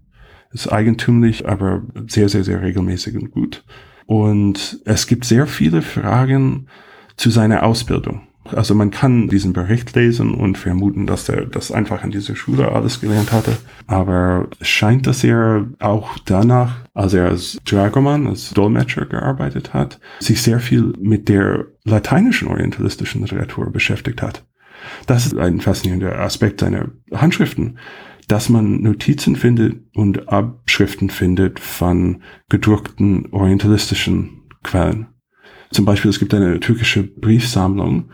[0.52, 3.64] ist eigentümlich, aber sehr, sehr, sehr regelmäßig und gut.
[4.06, 6.66] Und es gibt sehr viele Fragen
[7.16, 8.26] zu seiner Ausbildung.
[8.54, 12.72] Also man kann diesen Bericht lesen und vermuten, dass er das einfach in dieser Schule
[12.72, 13.56] alles gelernt hatte.
[13.86, 20.00] Aber es scheint, dass er auch danach, als er als Dragoman, als Dolmetscher gearbeitet hat,
[20.20, 24.44] sich sehr viel mit der lateinischen orientalistischen Literatur beschäftigt hat.
[25.06, 27.78] Das ist ein faszinierender Aspekt seiner Handschriften,
[28.28, 35.08] dass man Notizen findet und Abschriften findet von gedruckten orientalistischen Quellen.
[35.72, 38.10] Zum Beispiel, es gibt eine türkische Briefsammlung,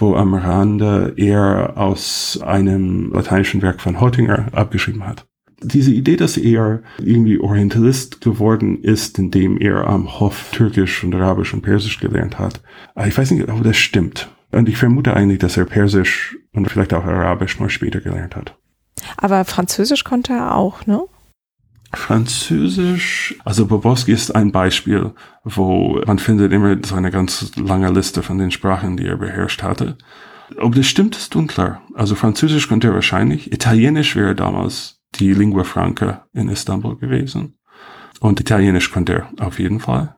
[0.00, 5.26] wo am Rande er aus einem lateinischen Werk von Holtinger abgeschrieben hat.
[5.62, 11.52] Diese Idee, dass er irgendwie Orientalist geworden ist, indem er am Hof Türkisch und Arabisch
[11.52, 12.62] und Persisch gelernt hat,
[13.06, 14.30] ich weiß nicht, ob das stimmt.
[14.52, 18.56] Und ich vermute eigentlich, dass er Persisch und vielleicht auch Arabisch nur später gelernt hat.
[19.16, 21.02] Aber Französisch konnte er auch, ne?
[21.92, 25.12] Französisch, also Bobowski ist ein Beispiel,
[25.42, 29.62] wo man findet immer so eine ganz lange Liste von den Sprachen, die er beherrscht
[29.62, 29.98] hatte.
[30.58, 31.82] Ob das stimmt, ist unklar.
[31.94, 33.52] Also Französisch konnte er wahrscheinlich.
[33.52, 37.58] Italienisch wäre damals die Lingua Franca in Istanbul gewesen.
[38.20, 40.16] Und Italienisch konnte er auf jeden Fall.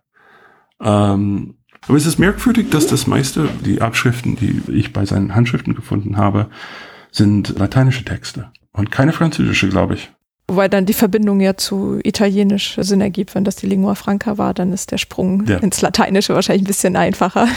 [0.80, 1.58] Ähm,
[1.88, 6.16] aber es ist merkwürdig, dass das meiste, die Abschriften, die ich bei seinen Handschriften gefunden
[6.16, 6.50] habe,
[7.10, 8.50] sind lateinische Texte.
[8.72, 10.12] Und keine französische, glaube ich.
[10.48, 13.34] Wobei dann die Verbindung ja zu Italienisch Sinn ergibt.
[13.34, 15.58] Wenn das die Lingua Franca war, dann ist der Sprung ja.
[15.58, 17.48] ins Lateinische wahrscheinlich ein bisschen einfacher.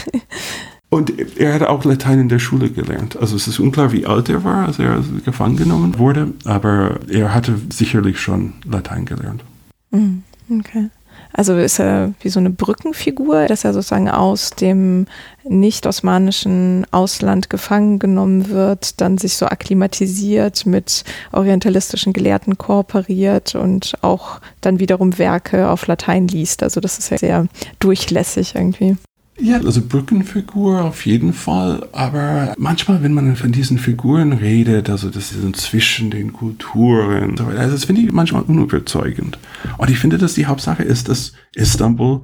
[0.88, 3.16] Und er hat auch Latein in der Schule gelernt.
[3.16, 7.34] Also es ist unklar, wie alt er war, als er gefangen genommen wurde, aber er
[7.34, 9.42] hatte sicherlich schon Latein gelernt.
[9.90, 10.88] Mhm, okay.
[11.32, 15.06] Also ist er wie so eine Brückenfigur, dass er sozusagen aus dem
[15.44, 24.40] nicht-osmanischen Ausland gefangen genommen wird, dann sich so akklimatisiert, mit orientalistischen Gelehrten kooperiert und auch
[24.60, 26.62] dann wiederum Werke auf Latein liest.
[26.62, 27.46] Also das ist ja sehr
[27.78, 28.96] durchlässig irgendwie.
[29.38, 35.10] Ja, also Brückenfigur auf jeden Fall, aber manchmal, wenn man von diesen Figuren redet, also
[35.10, 39.38] das ist zwischen den Kulturen, also das finde ich manchmal unüberzeugend.
[39.76, 42.22] Und ich finde, dass die Hauptsache ist, dass Istanbul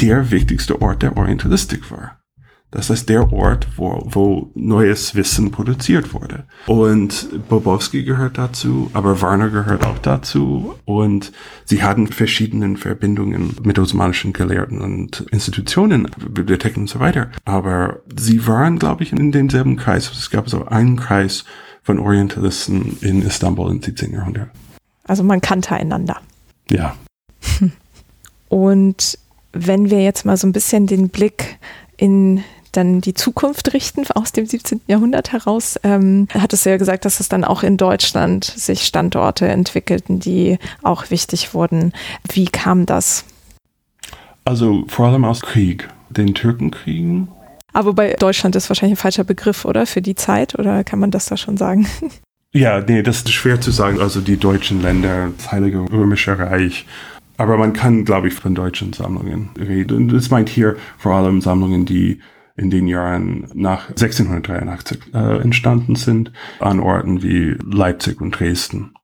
[0.00, 2.21] der wichtigste Ort der Orientalistik war.
[2.72, 6.44] Das heißt, der Ort, wo, wo neues Wissen produziert wurde.
[6.66, 10.74] Und Bobowski gehört dazu, aber Warner gehört auch dazu.
[10.86, 11.32] Und
[11.66, 17.30] sie hatten verschiedene Verbindungen mit osmanischen Gelehrten und Institutionen, Bibliotheken und so weiter.
[17.44, 20.10] Aber sie waren, glaube ich, in demselben Kreis.
[20.10, 21.44] Es gab so einen Kreis
[21.82, 24.14] von Orientalisten in Istanbul im 17.
[24.14, 24.48] Jahrhundert.
[25.04, 26.22] Also man kannte einander.
[26.70, 26.96] Ja.
[28.48, 29.18] Und
[29.52, 31.58] wenn wir jetzt mal so ein bisschen den Blick
[31.98, 32.42] in
[32.72, 34.80] dann die Zukunft richten aus dem 17.
[34.86, 35.78] Jahrhundert heraus.
[35.82, 40.58] Ähm, hattest du ja gesagt, dass es dann auch in Deutschland sich Standorte entwickelten, die
[40.82, 41.92] auch wichtig wurden.
[42.32, 43.24] Wie kam das?
[44.44, 47.28] Also vor allem aus Krieg, den Türkenkriegen.
[47.72, 49.86] Aber bei Deutschland ist wahrscheinlich ein falscher Begriff, oder?
[49.86, 51.86] Für die Zeit, oder kann man das da schon sagen?
[52.54, 53.98] Ja, nee, das ist schwer zu sagen.
[53.98, 56.84] Also die deutschen Länder, das Heilige Römische Reich.
[57.38, 59.96] Aber man kann, glaube ich, von deutschen Sammlungen reden.
[59.96, 62.20] Und das meint hier vor allem Sammlungen, die
[62.56, 68.94] in den Jahren nach 1683 äh, entstanden sind, an Orten wie Leipzig und Dresden.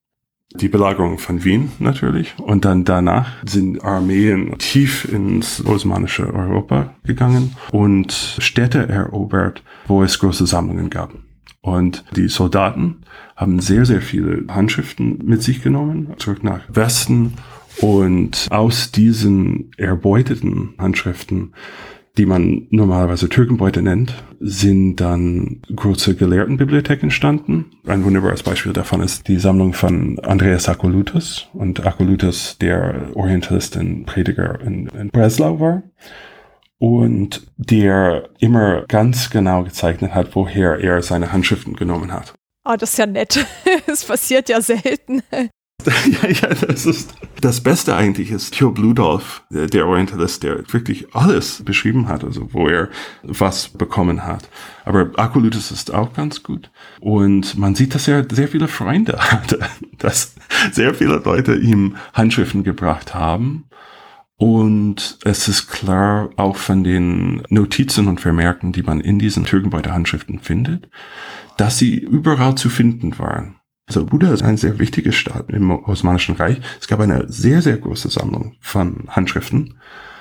[0.55, 2.35] Die Belagerung von Wien natürlich.
[2.39, 10.19] Und dann danach sind Armeen tief ins osmanische Europa gegangen und Städte erobert, wo es
[10.19, 11.13] große Sammlungen gab.
[11.61, 13.03] Und die Soldaten
[13.37, 17.35] haben sehr, sehr viele Handschriften mit sich genommen, zurück nach Westen.
[17.81, 21.53] Und aus diesen erbeuteten Handschriften
[22.19, 27.71] die man normalerweise Türkenbeute nennt, sind dann große Gelehrtenbibliotheken entstanden.
[27.87, 31.49] Ein wunderbares Beispiel davon ist die Sammlung von Andreas Akolutus.
[31.55, 35.83] Und Akolutus, der Orientalistin Prediger in, in Breslau war.
[36.79, 42.35] Und der immer ganz genau gezeichnet hat, woher er seine Handschriften genommen hat.
[42.65, 43.47] Oh, das ist ja nett.
[43.87, 45.23] Es passiert ja selten.
[45.87, 51.63] ja, ja, das ist das Beste eigentlich ist Hugh Ludolf, der Orientalist, der wirklich alles
[51.65, 52.89] beschrieben hat, also wo er
[53.23, 54.49] was bekommen hat.
[54.85, 56.71] Aber Akolytus ist auch ganz gut.
[57.01, 59.61] Und man sieht, dass er sehr viele Freunde hatte,
[59.99, 60.35] dass
[60.73, 63.65] sehr viele Leute ihm Handschriften gebracht haben.
[64.37, 69.93] Und es ist klar auch von den Notizen und Vermerken, die man in diesen Türkenbeuter
[69.93, 70.89] Handschriften findet,
[71.57, 73.58] dass sie überall zu finden waren.
[73.89, 76.61] Also Buda ist ein sehr wichtiges Staat im Osmanischen Reich.
[76.79, 79.79] Es gab eine sehr, sehr große Sammlung von Handschriften,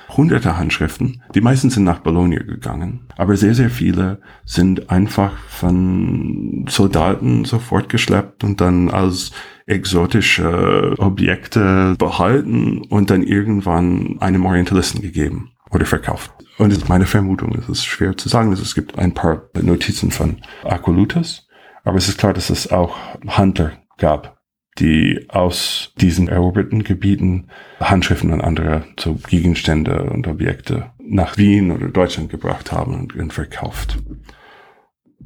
[0.09, 1.22] hunderte Handschriften.
[1.36, 7.89] Die meisten sind nach Bologna gegangen, aber sehr, sehr viele sind einfach von Soldaten sofort
[7.89, 9.32] geschleppt und dann als
[9.65, 16.32] exotische Objekte behalten und dann irgendwann einem Orientalisten gegeben oder verkauft.
[16.57, 20.38] Und meine Vermutung ist, es ist schwer zu sagen, es gibt ein paar Notizen von
[20.63, 21.47] Akolutus,
[21.88, 24.42] aber es ist klar, dass es auch Handler gab,
[24.78, 27.48] die aus diesen eroberten Gebieten
[27.80, 33.98] Handschriften und andere so Gegenstände und Objekte nach Wien oder Deutschland gebracht haben und verkauft.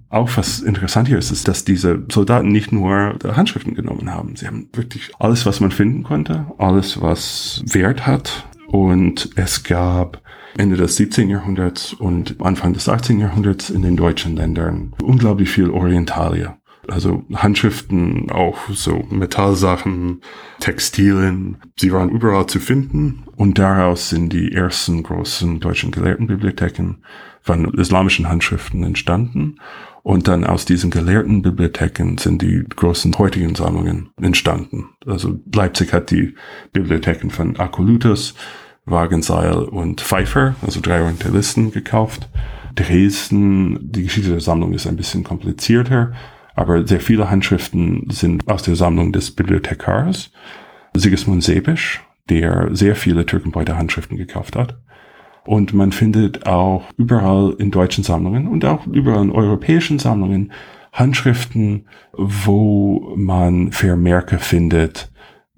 [0.09, 4.35] Auch was interessant hier ist, ist, dass diese Soldaten nicht nur Handschriften genommen haben.
[4.35, 8.47] Sie haben wirklich alles, was man finden konnte, alles, was Wert hat.
[8.67, 10.21] Und es gab
[10.57, 11.29] Ende des 17.
[11.29, 13.19] Jahrhunderts und Anfang des 18.
[13.19, 16.57] Jahrhunderts in den deutschen Ländern unglaublich viel Orientalier.
[16.87, 20.21] Also Handschriften, auch so Metallsachen,
[20.59, 26.95] Textilien, sie waren überall zu finden und daraus sind die ersten großen deutschen Gelehrtenbibliotheken
[27.41, 29.57] von islamischen Handschriften entstanden
[30.03, 34.89] und dann aus diesen gelehrten Bibliotheken sind die großen heutigen Sammlungen entstanden.
[35.05, 36.35] Also Leipzig hat die
[36.73, 38.33] Bibliotheken von Akolutus,
[38.91, 42.29] Wagenseil und Pfeiffer, also drei Orientalisten, gekauft.
[42.75, 46.13] Dresden, die Geschichte der Sammlung ist ein bisschen komplizierter,
[46.55, 50.31] aber sehr viele Handschriften sind aus der Sammlung des Bibliothekars
[50.93, 54.77] Sigismund Sebisch, der sehr viele Türkenbeuter Handschriften gekauft hat.
[55.45, 60.51] Und man findet auch überall in deutschen Sammlungen und auch überall in europäischen Sammlungen
[60.93, 65.10] Handschriften, wo man Vermerke findet,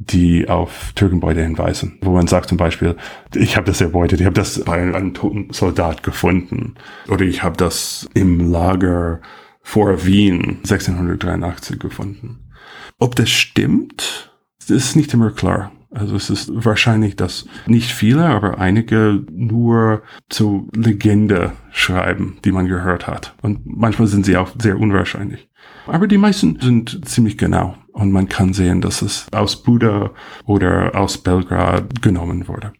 [0.10, 1.98] die auf Türkenbeute hinweisen.
[2.02, 2.96] Wo man sagt zum Beispiel,
[3.36, 6.76] ich habe das erbeutet, ich habe das bei einem toten Soldat gefunden.
[7.08, 9.22] Oder ich habe das im Lager
[9.62, 12.52] vor Wien 1683 gefunden.
[13.00, 14.32] Ob das stimmt,
[14.68, 15.72] ist nicht immer klar.
[15.92, 22.68] Also es ist wahrscheinlich, dass nicht viele, aber einige nur zu Legende schreiben, die man
[22.68, 23.36] gehört hat.
[23.42, 25.48] Und manchmal sind sie auch sehr unwahrscheinlich.
[25.86, 27.76] Aber die meisten sind ziemlich genau.
[27.94, 30.12] Und man kann sehen, dass es aus Buda
[30.46, 32.74] oder aus Belgrad genommen wurde.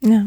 [0.00, 0.24] Ja.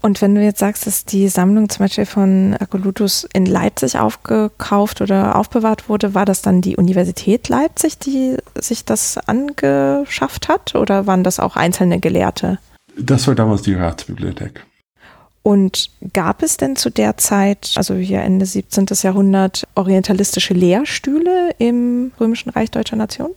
[0.00, 5.00] Und wenn du jetzt sagst, dass die Sammlung zum Beispiel von Akolutus in Leipzig aufgekauft
[5.00, 11.06] oder aufbewahrt wurde, war das dann die Universität Leipzig, die sich das angeschafft hat oder
[11.06, 12.58] waren das auch einzelne Gelehrte?
[12.98, 14.66] Das war damals die Ratsbibliothek.
[15.42, 18.86] Und gab es denn zu der Zeit, also hier Ende 17.
[19.02, 23.30] Jahrhundert, orientalistische Lehrstühle im Römischen Reich Deutscher Nation?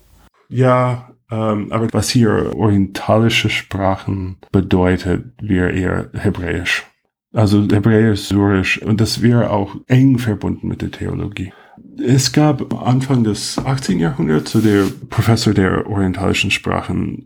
[0.49, 6.85] Ja, ähm, aber was hier orientalische Sprachen bedeutet, wäre eher Hebräisch.
[7.33, 11.51] Also Hebräisch, Syrisch und das wäre auch eng verbunden mit der Theologie.
[11.97, 13.99] Es gab Anfang des 18.
[13.99, 17.25] Jahrhunderts so der Professor der orientalischen Sprachen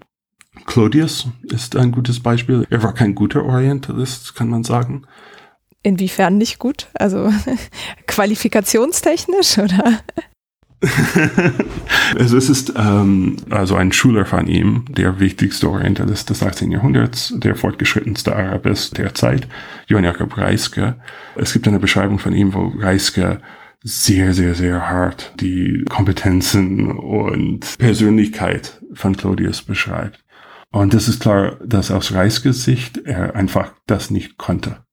[0.66, 2.66] Claudius ist ein gutes Beispiel.
[2.70, 5.03] Er war kein guter Orientalist, kann man sagen.
[5.82, 6.88] Inwiefern nicht gut?
[6.93, 7.32] Also
[8.07, 9.99] qualifikationstechnisch oder?
[12.18, 16.72] also es ist ähm, also ein Schüler von ihm, der wichtigste Orientalist des 18.
[16.72, 19.47] Jahrhunderts, der fortgeschrittenste Arabist der Zeit,
[19.88, 20.95] Johann Jakob Reiske.
[21.36, 23.41] Es gibt eine Beschreibung von ihm, wo Reiske
[23.84, 30.24] sehr, sehr, sehr hart die Kompetenzen und Persönlichkeit von Claudius beschreibt.
[30.72, 34.84] Und es ist klar, dass aus Reiskes Sicht er einfach das nicht konnte.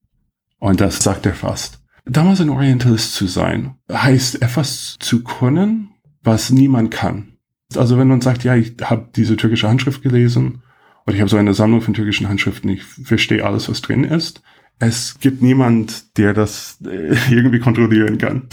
[0.58, 1.80] Und das sagt er fast.
[2.06, 5.90] Damals ein Orientalist zu sein, heißt etwas zu können,
[6.22, 7.36] was niemand kann.
[7.74, 10.62] Also wenn man sagt, ja, ich habe diese türkische Handschrift gelesen
[11.04, 14.42] oder ich habe so eine Sammlung von türkischen Handschriften, ich verstehe alles, was drin ist.
[14.78, 18.48] Es gibt niemand, der das äh, irgendwie kontrollieren kann.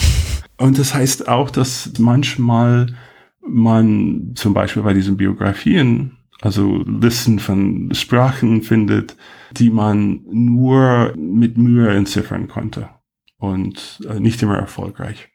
[0.57, 2.95] Und das heißt auch, dass manchmal
[3.45, 9.15] man zum Beispiel bei diesen Biografien, also Listen von Sprachen findet,
[9.51, 12.89] die man nur mit Mühe entziffern konnte
[13.37, 15.29] und äh, nicht immer erfolgreich.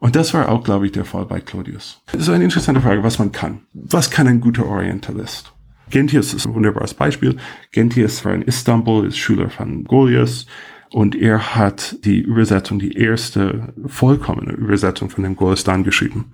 [0.00, 2.02] Und das war auch, glaube ich, der Fall bei Claudius.
[2.12, 3.62] Das ist eine interessante Frage, was man kann.
[3.72, 5.52] Was kann ein guter Orientalist?
[5.90, 7.38] Gentius ist ein wunderbares Beispiel.
[7.72, 10.46] Gentius war in Istanbul, ist Schüler von Goliath
[10.90, 16.32] und er hat die Übersetzung, die erste vollkommene Übersetzung von dem Golistan geschrieben.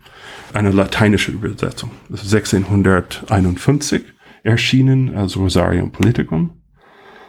[0.52, 1.90] Eine lateinische Übersetzung.
[2.08, 4.02] Das ist 1651
[4.42, 6.50] erschienen als Rosarium Politicum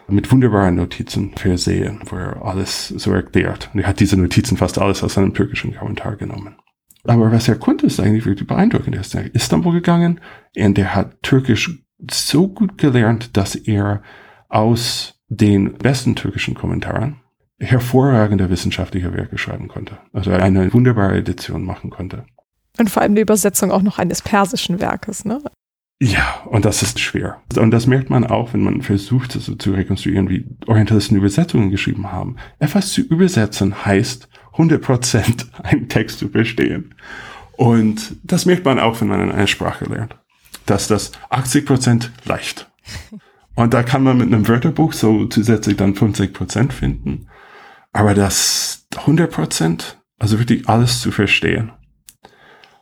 [0.07, 3.69] mit wunderbaren Notizen versehen, wo er alles so erklärt.
[3.73, 6.57] Und er hat diese Notizen fast alles aus seinem türkischen Kommentar genommen.
[7.05, 8.95] Aber was er konnte, ist eigentlich wirklich beeindruckend.
[8.95, 10.19] Er ist nach Istanbul gegangen
[10.55, 14.03] und er hat Türkisch so gut gelernt, dass er
[14.49, 17.21] aus den besten türkischen Kommentaren
[17.59, 19.97] hervorragende wissenschaftliche Werke schreiben konnte.
[20.11, 22.25] Also eine wunderbare Edition machen konnte.
[22.77, 25.41] Und vor allem die Übersetzung auch noch eines persischen Werkes, ne?
[26.01, 27.41] Ja, und das ist schwer.
[27.55, 32.11] Und das merkt man auch, wenn man versucht, so zu rekonstruieren, wie Orientalisten Übersetzungen geschrieben
[32.11, 32.35] haben.
[32.59, 36.95] Etwas zu übersetzen heißt, 100% einen Text zu verstehen.
[37.53, 40.17] Und das merkt man auch, wenn man eine Sprache lernt.
[40.65, 42.69] Dass das 80% leicht.
[43.55, 47.27] Und da kann man mit einem Wörterbuch so zusätzlich dann 50% finden.
[47.93, 51.71] Aber das 100 Prozent, also wirklich alles zu verstehen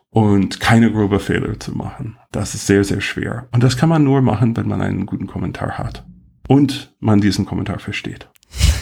[0.10, 3.48] und keine grobe Fehler zu machen, das ist sehr, sehr schwer.
[3.52, 6.06] Und das kann man nur machen, wenn man einen guten Kommentar hat
[6.48, 8.28] und man diesen Kommentar versteht.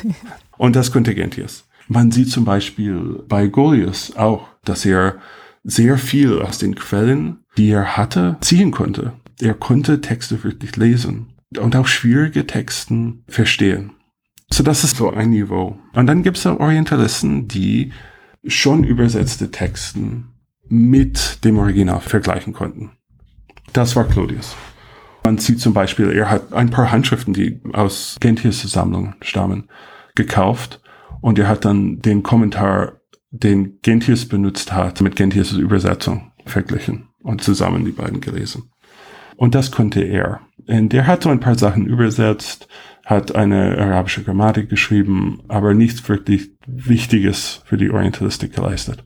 [0.57, 1.67] und das Kontingentius.
[1.87, 5.17] Man sieht zum Beispiel bei Goliath auch, dass er
[5.63, 9.13] sehr viel aus den Quellen, die er hatte, ziehen konnte.
[9.41, 13.91] Er konnte Texte wirklich lesen und auch schwierige Texten verstehen.
[14.49, 15.79] So, das ist so ein Niveau.
[15.93, 17.93] Und dann gibt es Orientalisten, die
[18.45, 20.33] schon übersetzte Texten
[20.67, 22.91] mit dem Original vergleichen konnten.
[23.73, 24.55] Das war Claudius.
[25.23, 29.69] Man sieht zum Beispiel, er hat ein paar Handschriften, die aus Gentius Sammlungen stammen,
[30.15, 30.81] gekauft
[31.21, 37.43] und er hat dann den Kommentar, den Gentius benutzt hat, mit Gentius Übersetzung verglichen und
[37.43, 38.71] zusammen die beiden gelesen.
[39.37, 40.41] Und das konnte er.
[40.67, 42.67] Und der hat so ein paar Sachen übersetzt,
[43.05, 49.03] hat eine arabische Grammatik geschrieben, aber nichts wirklich Wichtiges für die Orientalistik geleistet.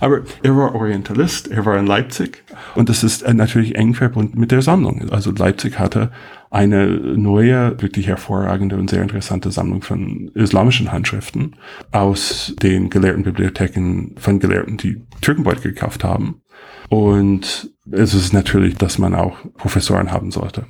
[0.00, 2.42] Aber er war Orientalist, er war in Leipzig
[2.74, 5.08] und das ist natürlich eng verbunden mit der Sammlung.
[5.10, 6.10] Also Leipzig hatte
[6.50, 11.56] eine neue, wirklich hervorragende und sehr interessante Sammlung von islamischen Handschriften
[11.92, 16.42] aus den gelehrten Bibliotheken von Gelehrten, die Türkenbeut gekauft haben.
[16.88, 20.66] Und es ist natürlich, dass man auch Professoren haben sollte.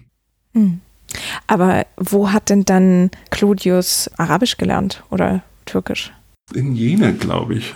[0.54, 0.80] Hm.
[1.46, 6.12] Aber wo hat denn dann Claudius Arabisch gelernt oder Türkisch?
[6.54, 7.74] In Jena, glaube ich.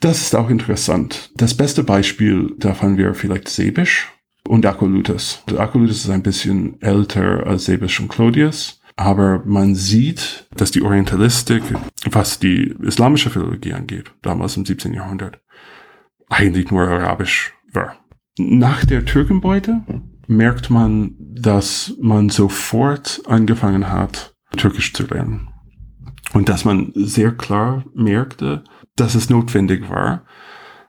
[0.00, 1.30] Das ist auch interessant.
[1.36, 4.12] Das beste Beispiel davon wäre vielleicht Sebisch
[4.46, 5.42] und Akolutus.
[5.56, 8.80] Akolutus ist ein bisschen älter als Sebisch und Claudius.
[8.96, 11.62] Aber man sieht, dass die Orientalistik,
[12.10, 14.94] was die islamische Philologie angeht, damals im 17.
[14.94, 15.38] Jahrhundert,
[16.30, 17.96] eigentlich nur arabisch war.
[18.38, 19.82] Nach der Türkenbeute
[20.26, 25.48] merkt man, dass man sofort angefangen hat, Türkisch zu lernen.
[26.32, 28.64] Und dass man sehr klar merkte,
[28.96, 30.24] dass es notwendig war,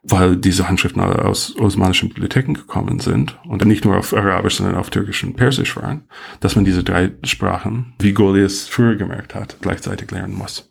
[0.04, 4.76] weil diese Handschriften alle aus osmanischen Bibliotheken gekommen sind und nicht nur auf Arabisch, sondern
[4.76, 6.04] auf Türkisch und Persisch waren,
[6.40, 10.70] dass man diese drei Sprachen, wie Goliath früher gemerkt hat, gleichzeitig lernen muss.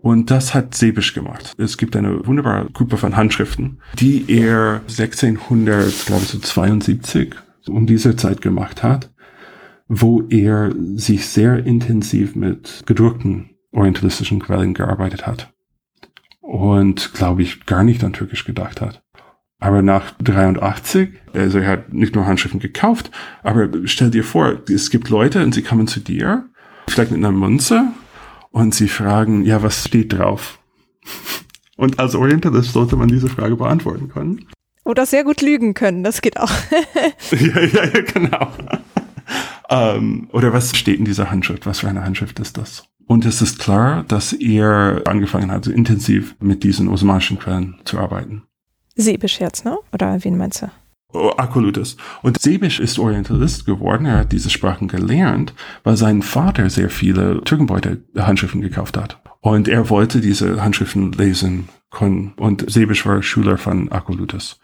[0.00, 1.52] Und das hat Sebisch gemacht.
[1.58, 7.34] Es gibt eine wunderbare Gruppe von Handschriften, die er 1600, glaube ich, so 72
[7.66, 9.12] um diese Zeit gemacht hat,
[9.88, 15.52] wo er sich sehr intensiv mit gedruckten orientalistischen Quellen gearbeitet hat
[16.40, 19.02] und glaube ich gar nicht an Türkisch gedacht hat.
[19.60, 23.10] Aber nach 83, also er hat nicht nur Handschriften gekauft,
[23.42, 26.48] aber stell dir vor, es gibt Leute und sie kommen zu dir,
[26.86, 27.88] vielleicht mit einer Münze
[28.50, 30.58] und sie fragen, ja, was steht drauf?
[31.76, 34.48] Und als Orientalist sollte man diese Frage beantworten können.
[34.88, 36.50] Oder sehr gut lügen können, das geht auch.
[37.30, 38.48] ja, ja, ja, genau.
[39.68, 41.66] ähm, oder was steht in dieser Handschrift?
[41.66, 42.84] Was für eine Handschrift ist das?
[43.06, 47.98] Und es ist klar, dass er angefangen hat, so intensiv mit diesen osmanischen Quellen zu
[47.98, 48.44] arbeiten.
[48.96, 49.76] Sebisch jetzt, ne?
[49.92, 50.70] Oder wen meinst du?
[51.12, 51.98] Oh, Akolutus.
[52.22, 54.06] Und Sebisch ist Orientalist geworden.
[54.06, 55.52] Er hat diese Sprachen gelernt,
[55.84, 59.20] weil sein Vater sehr viele Türkenbeute-Handschriften gekauft hat.
[59.40, 62.32] Und er wollte diese Handschriften lesen können.
[62.36, 64.60] Und Sebisch war Schüler von Akolutus.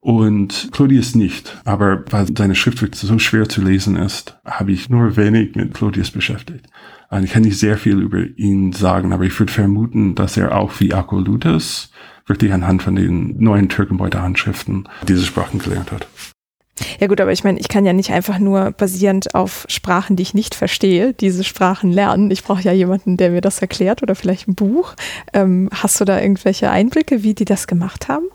[0.00, 1.60] Und Claudius nicht.
[1.64, 6.12] Aber weil seine Schrift so schwer zu lesen ist, habe ich nur wenig mit Claudius
[6.12, 6.66] beschäftigt.
[7.22, 10.78] Ich kann nicht sehr viel über ihn sagen, aber ich würde vermuten, dass er auch
[10.80, 11.90] wie Akolutus
[12.26, 16.06] wirklich anhand von den neuen Türkenbeuter Handschriften diese Sprachen gelernt hat.
[17.00, 20.22] Ja gut, aber ich meine, ich kann ja nicht einfach nur basierend auf Sprachen, die
[20.22, 22.30] ich nicht verstehe, diese Sprachen lernen.
[22.30, 24.94] Ich brauche ja jemanden, der mir das erklärt oder vielleicht ein Buch.
[25.32, 28.26] Ähm, hast du da irgendwelche Einblicke, wie die das gemacht haben?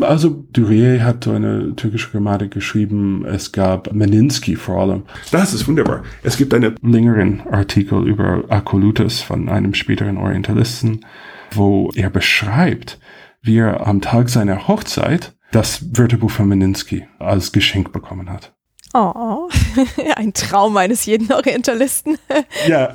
[0.00, 3.24] Also Duryea hat so eine türkische Grammatik geschrieben.
[3.24, 5.02] Es gab Meninsky vor allem.
[5.30, 6.02] Das ist wunderbar.
[6.22, 11.04] Es gibt einen längeren Artikel über Akolutus von einem späteren Orientalisten,
[11.52, 12.98] wo er beschreibt,
[13.42, 18.52] wie er am Tag seiner Hochzeit das Wörterbuch von Meninsky als Geschenk bekommen hat.
[18.94, 19.48] Oh,
[20.16, 22.18] ein Traum eines jeden Orientalisten.
[22.68, 22.92] ja.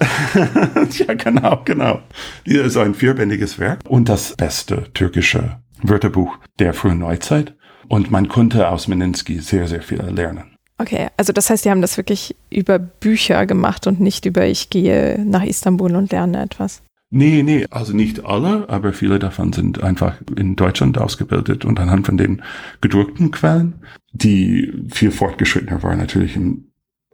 [0.92, 2.02] ja, genau, genau.
[2.46, 7.56] Hier ist ein vierbändiges Werk und das beste türkische Wörterbuch der frühen Neuzeit.
[7.88, 10.58] Und man konnte aus Meninsky sehr, sehr viel lernen.
[10.78, 14.70] Okay, also das heißt, die haben das wirklich über Bücher gemacht und nicht über ich
[14.70, 16.84] gehe nach Istanbul und lerne etwas.
[17.10, 22.06] Nee, nee, also nicht alle, aber viele davon sind einfach in Deutschland ausgebildet und anhand
[22.06, 22.42] von den
[22.82, 23.76] gedruckten Quellen,
[24.12, 26.66] die viel fortgeschrittener waren natürlich im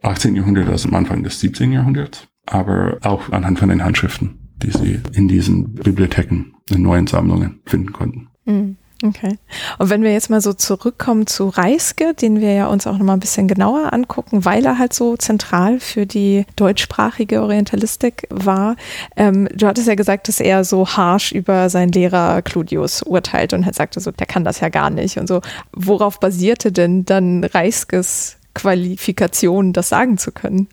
[0.02, 0.34] 18.
[0.34, 1.70] Jahrhundert als am Anfang des 17.
[1.70, 7.60] Jahrhunderts, aber auch anhand von den Handschriften, die sie in diesen Bibliotheken, in neuen Sammlungen
[7.64, 8.28] finden konnten.
[8.46, 8.76] Mhm.
[9.02, 9.38] Okay.
[9.78, 13.04] Und wenn wir jetzt mal so zurückkommen zu Reiske, den wir ja uns auch noch
[13.04, 18.76] mal ein bisschen genauer angucken, weil er halt so zentral für die deutschsprachige Orientalistik war.
[19.16, 23.64] Ähm, du hattest ja gesagt, dass er so harsh über seinen Lehrer Cludius urteilt und
[23.64, 25.40] halt sagte so, der kann das ja gar nicht und so.
[25.72, 30.68] Worauf basierte denn dann Reiskes Qualifikation, das sagen zu können?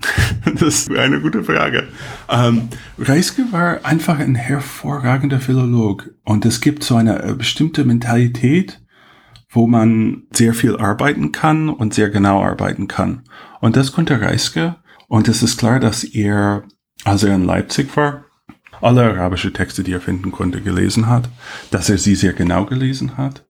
[0.44, 1.88] Das ist eine gute Frage.
[2.28, 2.68] Ähm,
[2.98, 8.80] Reiske war einfach ein hervorragender Philolog und es gibt so eine äh, bestimmte Mentalität,
[9.50, 13.24] wo man sehr viel arbeiten kann und sehr genau arbeiten kann.
[13.60, 14.76] Und das konnte Reiske.
[15.08, 16.64] Und es ist klar, dass er,
[17.04, 18.24] als er in Leipzig war,
[18.80, 21.28] alle arabische Texte, die er finden konnte, gelesen hat,
[21.70, 23.47] dass er sie sehr genau gelesen hat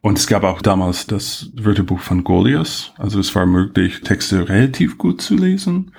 [0.00, 2.92] und es gab auch damals das Wörterbuch von Goliath.
[2.98, 5.92] Also es war möglich, Texte relativ gut zu lesen.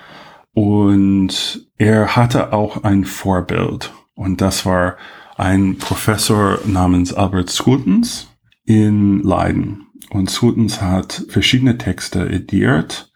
[0.54, 3.92] Und er hatte auch ein Vorbild.
[4.16, 4.98] Und das war
[5.36, 8.28] ein Professor namens Albert Schultens
[8.66, 9.88] in Leiden.
[10.10, 13.12] Und Schultens hat verschiedene Texte ediert,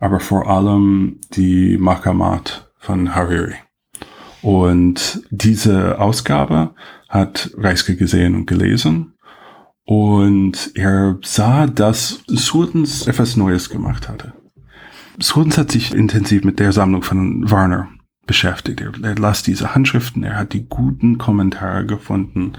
[0.00, 3.54] aber vor allem die Makamat von Hariri.
[4.42, 6.74] Und diese Ausgabe
[7.08, 9.11] hat Reiske gesehen und gelesen
[9.92, 14.32] und er sah, dass Sultans etwas Neues gemacht hatte.
[15.18, 17.90] Sultans hat sich intensiv mit der Sammlung von Warner
[18.26, 18.80] beschäftigt.
[18.80, 22.54] Er, er las diese Handschriften, er hat die guten Kommentare gefunden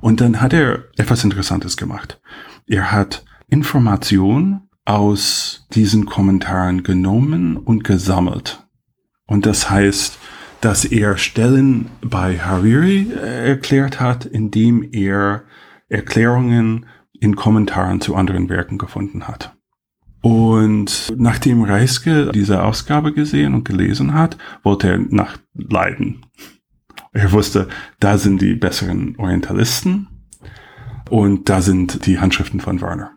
[0.00, 2.22] und dann hat er etwas Interessantes gemacht.
[2.66, 8.66] Er hat Information aus diesen Kommentaren genommen und gesammelt.
[9.26, 10.18] Und das heißt,
[10.62, 15.42] dass er Stellen bei Hariri erklärt hat, indem er
[15.88, 16.86] Erklärungen
[17.20, 19.56] in Kommentaren zu anderen Werken gefunden hat.
[20.20, 26.26] Und nachdem Reiske diese Ausgabe gesehen und gelesen hat, wollte er nach Leiden.
[27.12, 27.68] Er wusste,
[28.00, 30.08] da sind die besseren Orientalisten
[31.08, 33.12] und da sind die Handschriften von Warner.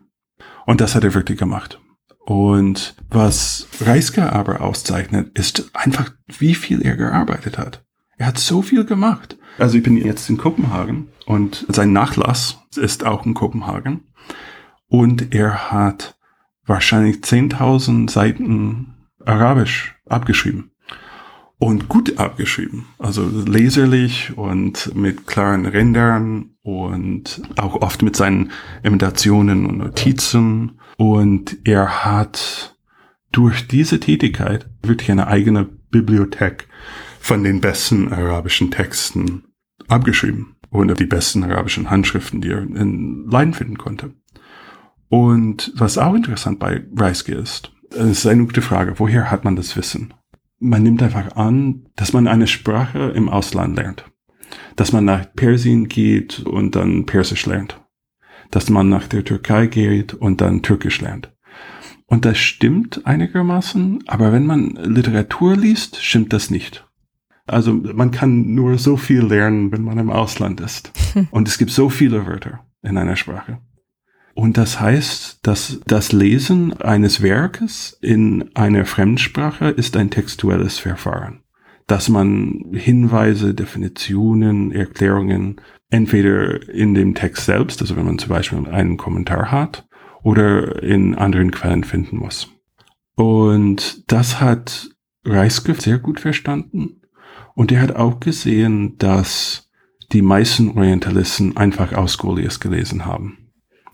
[0.64, 1.80] Und das hat er wirklich gemacht.
[2.24, 7.84] Und was Reiske aber auszeichnet, ist einfach, wie viel er gearbeitet hat.
[8.16, 9.36] Er hat so viel gemacht.
[9.58, 14.04] Also ich bin jetzt in Kopenhagen und sein Nachlass ist auch in Kopenhagen.
[14.88, 16.16] Und er hat
[16.66, 20.70] wahrscheinlich 10.000 Seiten Arabisch abgeschrieben.
[21.58, 22.86] Und gut abgeschrieben.
[22.98, 28.50] Also leserlich und mit klaren Rändern und auch oft mit seinen
[28.82, 30.80] Imitationen und Notizen.
[30.96, 32.76] Und er hat
[33.30, 36.66] durch diese Tätigkeit wirklich eine eigene Bibliothek
[37.20, 39.44] von den besten arabischen Texten
[39.86, 44.14] abgeschrieben und die besten arabischen Handschriften, die er in Leiden finden konnte.
[45.08, 49.56] Und was auch interessant bei Reiske ist, es ist eine gute Frage, woher hat man
[49.56, 50.14] das Wissen?
[50.58, 54.04] Man nimmt einfach an, dass man eine Sprache im Ausland lernt.
[54.76, 57.80] Dass man nach Persien geht und dann Persisch lernt.
[58.50, 61.31] Dass man nach der Türkei geht und dann Türkisch lernt.
[62.12, 66.86] Und das stimmt einigermaßen, aber wenn man Literatur liest, stimmt das nicht.
[67.46, 70.92] Also man kann nur so viel lernen, wenn man im Ausland ist.
[71.30, 73.60] Und es gibt so viele Wörter in einer Sprache.
[74.34, 81.40] Und das heißt, dass das Lesen eines Werkes in einer Fremdsprache ist ein textuelles Verfahren.
[81.86, 88.68] Dass man Hinweise, Definitionen, Erklärungen entweder in dem Text selbst, also wenn man zum Beispiel
[88.68, 89.88] einen Kommentar hat,
[90.22, 92.48] oder in anderen Quellen finden muss.
[93.14, 94.88] Und das hat
[95.24, 97.02] Reiske sehr gut verstanden
[97.54, 99.70] und er hat auch gesehen, dass
[100.12, 103.38] die meisten Orientalisten einfach aus Goliath gelesen haben.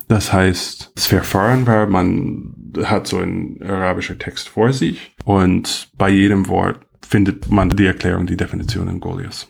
[0.09, 6.09] Das heißt, das Verfahren war, man hat so einen arabischen Text vor sich und bei
[6.09, 9.49] jedem Wort findet man die Erklärung, die Definition in Goliath.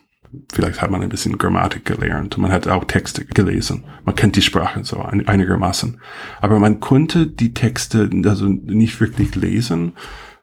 [0.53, 2.37] Vielleicht hat man ein bisschen Grammatik gelernt.
[2.39, 3.85] Man hat auch Texte gelesen.
[4.05, 6.01] Man kennt die Sprache so einigermaßen.
[6.41, 9.93] Aber man konnte die Texte also nicht wirklich lesen,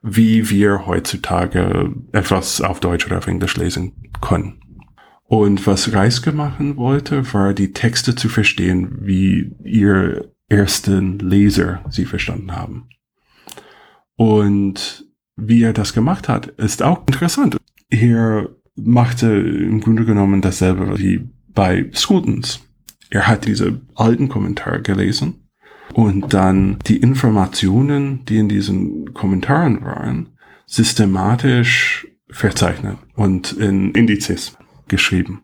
[0.02, 4.62] wie wir heutzutage etwas auf Deutsch oder auf Englisch lesen können.
[5.28, 12.06] Und was Reiske machen wollte, war die Texte zu verstehen, wie ihr ersten Leser sie
[12.06, 12.90] verstanden haben.
[14.16, 17.58] Und wie er das gemacht hat, ist auch interessant.
[17.90, 22.62] Er machte im Grunde genommen dasselbe wie bei Scootens.
[23.10, 25.48] Er hat diese alten Kommentare gelesen
[25.94, 30.30] und dann die Informationen, die in diesen Kommentaren waren,
[30.66, 34.58] systematisch verzeichnet und in Indizes
[34.88, 35.44] geschrieben.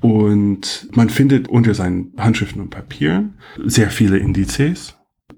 [0.00, 4.96] Und man findet unter seinen Handschriften und Papieren sehr viele Indizes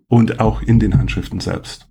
[0.09, 1.89] und auch in den Handschriften selbst.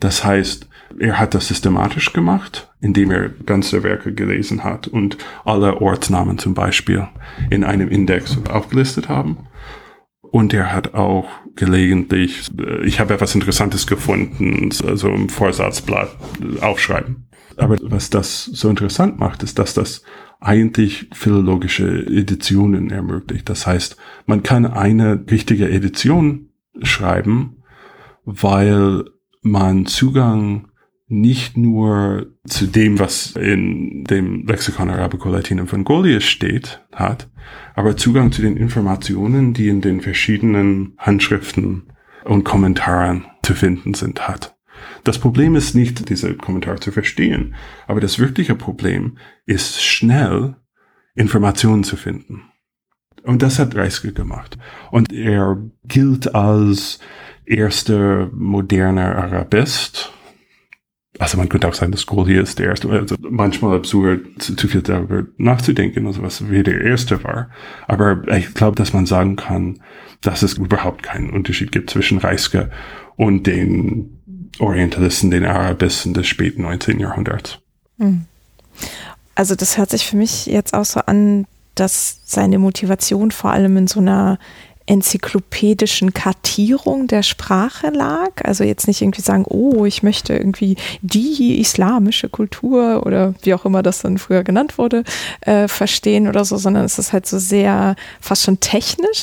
[0.00, 0.68] Das heißt,
[0.98, 6.54] er hat das systematisch gemacht, indem er ganze Werke gelesen hat und alle Ortsnamen zum
[6.54, 7.08] Beispiel
[7.50, 9.46] in einem Index aufgelistet haben.
[10.22, 16.16] Und er hat auch gelegentlich, äh, ich habe etwas Interessantes gefunden, also im Vorsatzblatt
[16.60, 17.28] aufschreiben.
[17.56, 20.02] Aber was das so interessant macht, ist, dass das
[20.40, 23.48] eigentlich philologische Editionen ermöglicht.
[23.48, 23.96] Das heißt,
[24.26, 26.48] man kann eine richtige Edition
[26.80, 27.62] schreiben,
[28.24, 29.04] weil
[29.42, 30.69] man Zugang
[31.10, 37.28] nicht nur zu dem, was in dem Lexikon Arabico-Latinum von Goliath steht, hat,
[37.74, 41.92] aber Zugang zu den Informationen, die in den verschiedenen Handschriften
[42.24, 44.56] und Kommentaren zu finden sind, hat.
[45.02, 47.56] Das Problem ist nicht, diese Kommentare zu verstehen,
[47.88, 50.56] aber das wirkliche Problem ist schnell
[51.16, 52.44] Informationen zu finden.
[53.24, 54.58] Und das hat Reiske gemacht.
[54.92, 57.00] Und er gilt als
[57.44, 60.12] erster moderner Arabist.
[61.20, 62.88] Also man könnte auch sagen, dass Goldie ist der erste.
[62.88, 67.50] Also manchmal absurd, zu, zu viel darüber nachzudenken, also was wie der erste war.
[67.86, 69.82] Aber ich glaube, dass man sagen kann,
[70.22, 72.70] dass es überhaupt keinen Unterschied gibt zwischen Reiske
[73.16, 74.18] und den
[74.60, 76.98] Orientalisten, den Arabisten des späten 19.
[76.98, 77.58] Jahrhunderts.
[77.98, 78.22] Hm.
[79.34, 83.76] Also das hört sich für mich jetzt auch so an, dass seine Motivation vor allem
[83.76, 84.38] in so einer
[84.90, 88.32] enzyklopädischen Kartierung der Sprache lag.
[88.42, 93.64] Also jetzt nicht irgendwie sagen, oh, ich möchte irgendwie die islamische Kultur oder wie auch
[93.64, 95.04] immer das dann früher genannt wurde,
[95.42, 99.22] äh, verstehen oder so, sondern es ist halt so sehr fast schon technisch.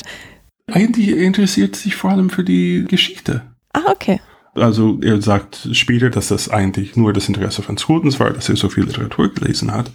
[0.72, 3.42] Eigentlich interessiert sich vor allem für die Geschichte.
[3.74, 4.20] Ah, okay.
[4.54, 8.56] Also er sagt später, dass das eigentlich nur das Interesse von Scrutens war, dass er
[8.56, 9.90] so viel Literatur gelesen hat.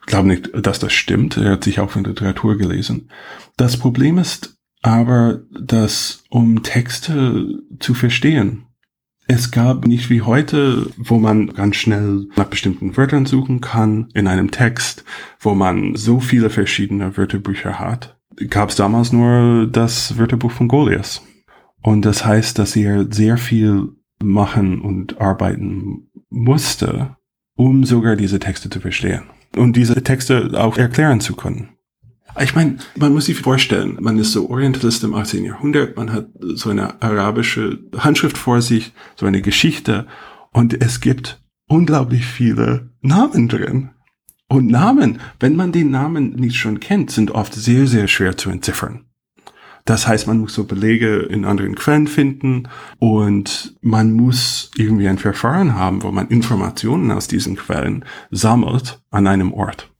[0.00, 1.36] Ich glaube nicht, dass das stimmt.
[1.36, 3.10] Er hat sich auch von Literatur gelesen.
[3.56, 8.64] Das Problem ist aber, dass um Texte zu verstehen,
[9.30, 14.26] es gab nicht wie heute, wo man ganz schnell nach bestimmten Wörtern suchen kann in
[14.26, 15.04] einem Text,
[15.38, 18.18] wo man so viele verschiedene Wörterbücher hat,
[18.48, 21.20] gab es damals nur das Wörterbuch von Goliath.
[21.82, 23.90] Und das heißt, dass er sehr viel
[24.22, 27.16] machen und arbeiten musste,
[27.54, 29.24] um sogar diese Texte zu verstehen
[29.56, 31.70] und diese Texte auch erklären zu können.
[32.40, 35.44] Ich meine, man muss sich vorstellen, man ist so Orientalist im 18.
[35.44, 40.06] Jahrhundert, man hat so eine arabische Handschrift vor sich, so eine Geschichte
[40.52, 43.90] und es gibt unglaublich viele Namen drin.
[44.48, 48.50] Und Namen, wenn man den Namen nicht schon kennt, sind oft sehr, sehr schwer zu
[48.50, 49.04] entziffern.
[49.84, 52.68] Das heißt, man muss so Belege in anderen Quellen finden
[52.98, 59.26] und man muss irgendwie ein Verfahren haben, wo man Informationen aus diesen Quellen sammelt an
[59.26, 59.90] einem Ort.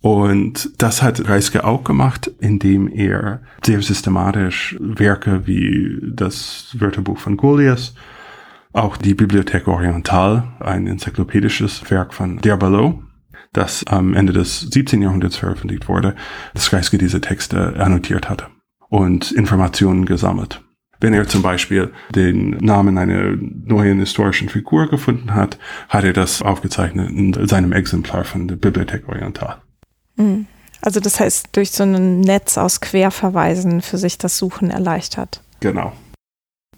[0.00, 7.36] Und das hat Reiske auch gemacht, indem er sehr systematisch Werke wie das Wörterbuch von
[7.36, 7.94] Goliath,
[8.72, 13.02] auch die Bibliothek Oriental, ein enzyklopädisches Werk von Diabolo,
[13.52, 15.02] das am Ende des 17.
[15.02, 16.14] Jahrhunderts veröffentlicht wurde,
[16.54, 18.48] dass Reiske diese Texte annotiert hatte
[18.88, 20.62] und Informationen gesammelt.
[21.00, 25.58] Wenn er zum Beispiel den Namen einer neuen historischen Figur gefunden hat,
[25.88, 29.56] hat er das aufgezeichnet in seinem Exemplar von der Bibliothek Oriental.
[30.16, 30.46] Hm.
[30.80, 35.42] Also das heißt, durch so ein Netz aus Querverweisen für sich das Suchen erleichtert.
[35.60, 35.92] Genau.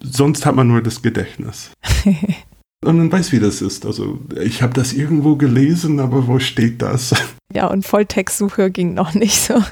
[0.01, 1.71] Sonst hat man nur das Gedächtnis.
[2.85, 3.85] und man weiß, wie das ist.
[3.85, 7.15] Also ich habe das irgendwo gelesen, aber wo steht das?
[7.55, 9.65] Ja, und Volltextsuche ging noch nicht so.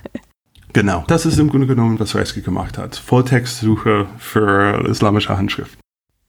[0.73, 2.97] Genau, das ist im Grunde genommen, was Reisky gemacht hat.
[2.97, 5.79] Volltextsuche für islamische Handschrift.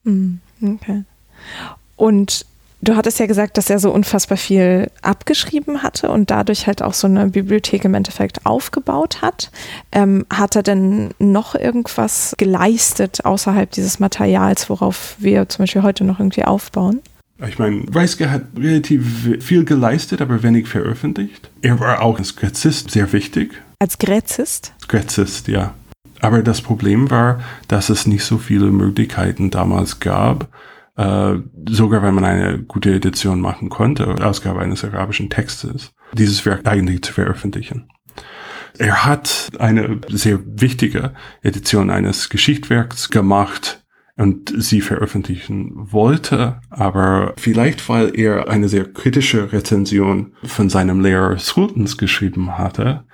[0.03, 1.05] Hm, okay.
[1.95, 2.45] Und
[2.81, 6.93] du hattest ja gesagt, dass er so unfassbar viel abgeschrieben hatte und dadurch halt auch
[6.93, 9.51] so eine Bibliothek im Endeffekt aufgebaut hat.
[9.91, 16.03] Ähm, hat er denn noch irgendwas geleistet außerhalb dieses Materials, worauf wir zum Beispiel heute
[16.03, 17.01] noch irgendwie aufbauen?
[17.47, 21.51] Ich meine, Reiske hat relativ viel geleistet, aber wenig veröffentlicht.
[21.61, 23.53] Er war auch als Gräzist sehr wichtig.
[23.79, 24.73] Als Gräzist?
[24.87, 25.75] Gräzist, ja.
[26.19, 30.47] Aber das Problem war, dass es nicht so viele Möglichkeiten damals gab,
[30.97, 31.35] äh,
[31.69, 37.03] sogar wenn man eine gute Edition machen konnte, Ausgabe eines arabischen Textes, dieses Werk eigentlich
[37.03, 37.89] zu veröffentlichen.
[38.77, 43.83] Er hat eine sehr wichtige Edition eines Geschichtwerks gemacht,
[44.17, 51.37] und sie veröffentlichen wollte, aber vielleicht weil er eine sehr kritische Rezension von seinem Lehrer
[51.37, 53.05] Sultans geschrieben hatte,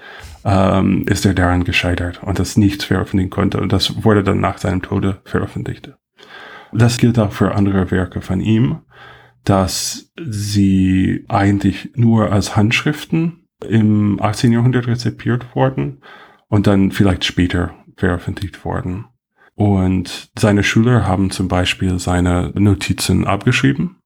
[0.46, 4.58] ähm, ist er daran gescheitert und das nicht veröffentlichen konnte und das wurde dann nach
[4.58, 5.92] seinem Tode veröffentlicht.
[6.74, 8.82] Das gilt auch für andere Werke von ihm,
[9.44, 14.52] dass sie eigentlich nur als Handschriften im 18.
[14.52, 16.02] Jahrhundert rezipiert wurden
[16.48, 19.06] und dann vielleicht später veröffentlicht wurden.
[19.56, 23.98] Und seine Schüler haben zum Beispiel seine Notizen abgeschrieben.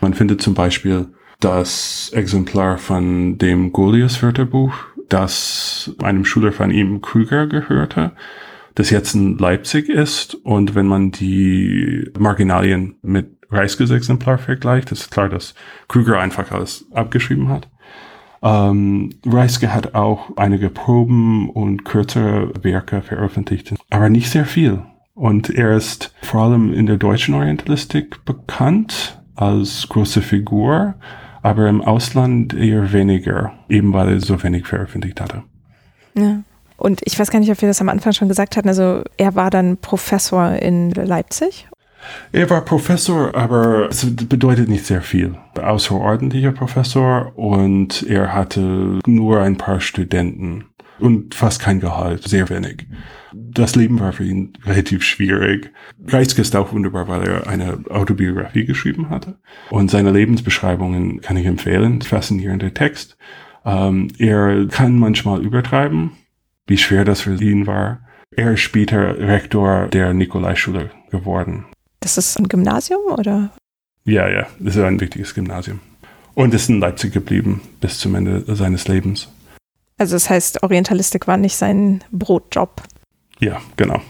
[0.00, 1.08] Man findet zum Beispiel
[1.40, 4.74] das Exemplar von dem Goliath Wörterbuch,
[5.08, 8.12] das einem Schüler von ihm Krüger gehörte.
[8.78, 10.34] Das jetzt in Leipzig ist.
[10.34, 15.54] Und wenn man die Marginalien mit Reiskes-Exemplar vergleicht, ist klar, dass
[15.88, 17.68] Krüger einfach alles abgeschrieben hat.
[18.40, 24.82] Ähm, Reiske hat auch einige Proben und kürzere Werke veröffentlicht, aber nicht sehr viel.
[25.14, 30.94] Und er ist vor allem in der deutschen Orientalistik bekannt als große Figur,
[31.42, 35.42] aber im Ausland eher weniger, eben weil er so wenig veröffentlicht hatte.
[36.14, 36.44] Ja.
[36.78, 38.68] Und ich weiß gar nicht, ob wir das am Anfang schon gesagt hatten.
[38.68, 41.68] Also er war dann Professor in Leipzig.
[42.32, 45.34] Er war Professor, aber es bedeutet nicht sehr viel.
[45.60, 50.66] Außerordentlicher Professor und er hatte nur ein paar Studenten
[51.00, 52.86] und fast kein Gehalt, sehr wenig.
[53.32, 55.70] Das Leben war für ihn relativ schwierig.
[56.06, 59.38] Reitzke ist auch wunderbar, weil er eine Autobiografie geschrieben hatte.
[59.70, 62.02] Und seine Lebensbeschreibungen kann ich empfehlen.
[62.02, 63.16] Faszinierender Text.
[63.64, 66.12] Ähm, er kann manchmal übertreiben,
[66.68, 68.00] wie schwer das für ihn war.
[68.30, 71.64] Er ist später Rektor der Nikolaischule geworden.
[72.00, 73.50] Das ist ein Gymnasium oder?
[74.04, 75.80] Ja, ja, das ist ein wichtiges Gymnasium.
[76.34, 79.28] Und ist in Leipzig geblieben bis zum Ende seines Lebens.
[79.96, 82.82] Also das heißt, Orientalistik war nicht sein Brotjob.
[83.40, 84.00] Ja, genau.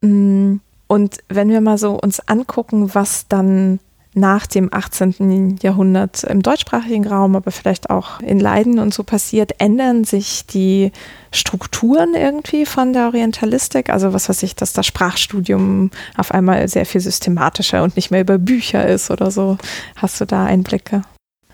[0.00, 0.56] Mm,
[0.86, 3.78] und wenn wir mal so uns angucken, was dann
[4.14, 5.58] nach dem 18.
[5.62, 10.90] Jahrhundert im deutschsprachigen Raum, aber vielleicht auch in Leiden und so passiert, ändern sich die
[11.32, 13.90] Strukturen irgendwie von der Orientalistik.
[13.90, 18.22] Also was weiß ich, dass das Sprachstudium auf einmal sehr viel systematischer und nicht mehr
[18.22, 19.58] über Bücher ist oder so.
[19.96, 21.02] Hast du da Einblicke?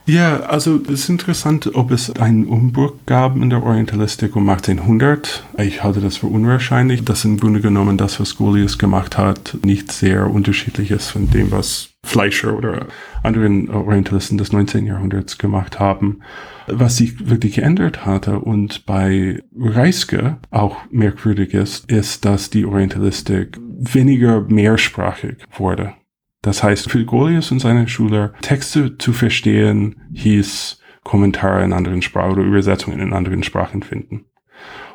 [0.09, 5.43] Ja, also es ist interessant, ob es einen Umbruch gab in der Orientalistik um 1800.
[5.59, 9.91] Ich halte das für unwahrscheinlich, dass im Grunde genommen das, was Golius gemacht hat, nicht
[9.91, 12.87] sehr unterschiedlich ist von dem, was Fleischer oder
[13.23, 14.87] anderen Orientalisten des 19.
[14.87, 16.21] Jahrhunderts gemacht haben.
[16.67, 23.59] Was sich wirklich geändert hatte und bei Reiske auch merkwürdig ist, ist, dass die Orientalistik
[23.61, 25.95] weniger mehrsprachig wurde.
[26.43, 32.33] Das heißt, für Golius und seine Schüler, Texte zu verstehen, hieß Kommentare in anderen Sprachen
[32.33, 34.27] oder Übersetzungen in anderen Sprachen finden.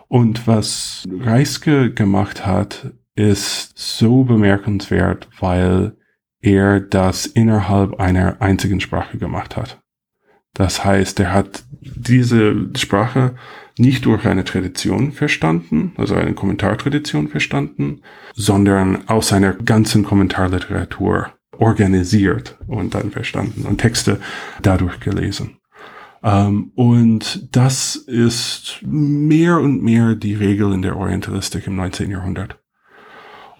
[0.07, 5.95] Und was Reiske gemacht hat, ist so bemerkenswert, weil
[6.41, 9.81] er das innerhalb einer einzigen Sprache gemacht hat.
[10.53, 13.35] Das heißt, er hat diese Sprache
[13.77, 18.01] nicht durch eine Tradition verstanden, also eine Kommentartradition verstanden,
[18.33, 24.19] sondern aus seiner ganzen Kommentarliteratur organisiert und dann verstanden und Texte
[24.61, 25.57] dadurch gelesen.
[26.23, 32.11] Um, ähm, und das ist mehr und mehr die Regel in der Orientalistik im 19.
[32.11, 32.60] Jahrhundert.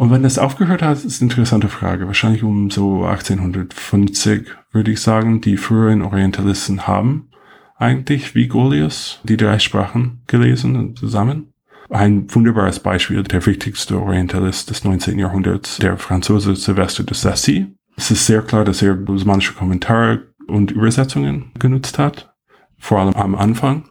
[0.01, 2.07] Und wenn das aufgehört hat, ist eine interessante Frage.
[2.07, 7.29] Wahrscheinlich um so 1850, würde ich sagen, die früheren Orientalisten haben
[7.77, 11.53] eigentlich wie Golius die drei Sprachen gelesen zusammen.
[11.91, 15.19] Ein wunderbares Beispiel, der wichtigste Orientalist des 19.
[15.19, 20.71] Jahrhunderts, der Franzose Sylvester de Sassy, es ist sehr klar, dass er osmanische Kommentare und
[20.71, 22.33] Übersetzungen genutzt hat,
[22.79, 23.90] vor allem am Anfang.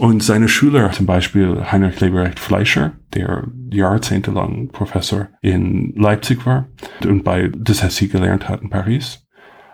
[0.00, 6.68] Und seine Schüler, zum Beispiel Heinrich Leberecht Fleischer, der jahrzehntelang Professor in Leipzig war
[7.04, 9.26] und bei Dessessy gelernt hat in Paris,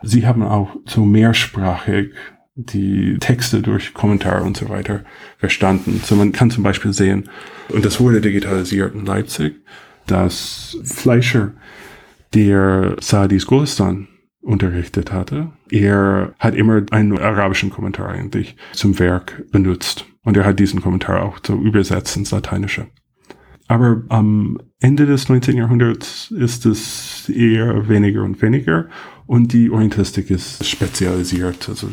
[0.03, 2.11] sie haben auch so mehrsprachig
[2.57, 5.05] die Texte durch Kommentare und so weiter
[5.39, 6.01] verstanden.
[6.05, 7.31] So man kann zum Beispiel sehen,
[7.69, 9.55] und das wurde digitalisiert in Leipzig,
[10.09, 11.53] dass Fleischer
[12.35, 14.09] der Saadis Golistan
[14.41, 15.53] unterrichtet hatte.
[15.71, 20.05] Er hat immer einen arabischen Kommentar eigentlich zum Werk benutzt.
[20.27, 22.89] Und er hat diesen Kommentar auch so übersetzt ins Lateinische.
[23.69, 25.57] Aber am Ende des 19.
[25.57, 28.89] Jahrhunderts ist es eher weniger und weniger
[29.27, 31.69] und die Orientalistik ist spezialisiert.
[31.69, 31.91] Also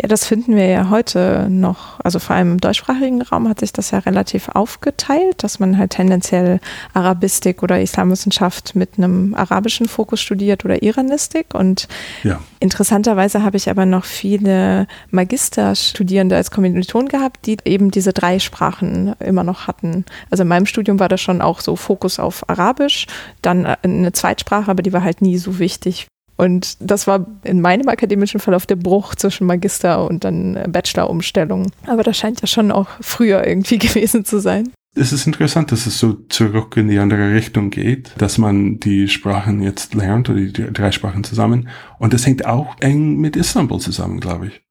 [0.00, 1.98] ja, das finden wir ja heute noch.
[2.04, 5.90] Also vor allem im deutschsprachigen Raum hat sich das ja relativ aufgeteilt, dass man halt
[5.90, 6.60] tendenziell
[6.94, 11.52] Arabistik oder Islamwissenschaft mit einem arabischen Fokus studiert oder Iranistik.
[11.52, 11.88] Und
[12.22, 12.38] ja.
[12.60, 19.16] interessanterweise habe ich aber noch viele Magisterstudierende als Kommilitonen gehabt, die eben diese drei Sprachen
[19.18, 20.04] immer noch hatten.
[20.30, 23.08] Also in meinem Studium war das schon auch so Fokus auf Arabisch,
[23.42, 26.06] dann eine Zweitsprache, aber die war halt nie so wichtig
[26.38, 31.72] und das war in meinem akademischen Verlauf der Bruch zwischen Magister und dann Bachelor-Umstellung.
[31.86, 34.70] Aber das scheint ja schon auch früher irgendwie gewesen zu sein.
[34.94, 39.08] Es ist interessant, dass es so zurück in die andere Richtung geht, dass man die
[39.08, 41.68] Sprachen jetzt lernt oder die drei Sprachen zusammen.
[41.98, 44.62] Und das hängt auch eng mit Istanbul zusammen, glaube ich.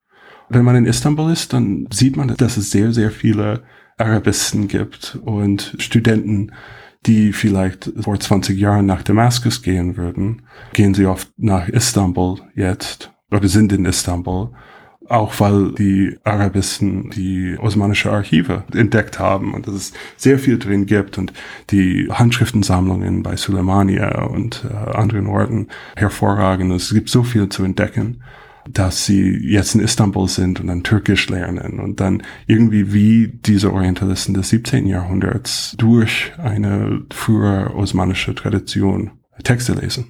[0.49, 3.64] Wenn man in Istanbul ist, dann sieht man, dass es sehr, sehr viele
[3.98, 6.53] Arabisten gibt und Studenten,
[7.08, 10.44] die vielleicht vor 20 Jahren nach Damaskus gehen würden,
[10.74, 14.52] gehen sie oft nach Istanbul jetzt oder sind in Istanbul
[15.10, 20.86] auch weil die Arabisten die osmanische Archive entdeckt haben und dass es sehr viel drin
[20.86, 21.34] gibt und
[21.70, 26.72] die Handschriftensammlungen bei Suleimania und äh, anderen Orten hervorragend.
[26.74, 28.22] Es gibt so viel zu entdecken
[28.69, 33.73] dass sie jetzt in Istanbul sind und dann Türkisch lernen und dann irgendwie wie diese
[33.73, 34.88] Orientalisten des 17.
[34.88, 39.11] Jahrhunderts durch eine frühere osmanische Tradition
[39.44, 40.06] Texte lesen.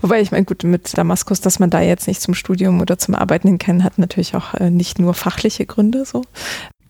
[0.00, 3.14] Wobei ich meine, gut, mit Damaskus, dass man da jetzt nicht zum Studium oder zum
[3.14, 6.22] Arbeiten hin kann, hat natürlich auch äh, nicht nur fachliche Gründe so.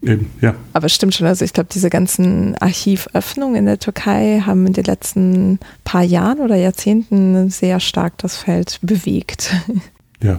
[0.03, 0.55] Eben, ja.
[0.73, 4.73] Aber es stimmt schon, also ich glaube, diese ganzen Archivöffnungen in der Türkei haben in
[4.73, 9.55] den letzten paar Jahren oder Jahrzehnten sehr stark das Feld bewegt.
[10.23, 10.39] Ja,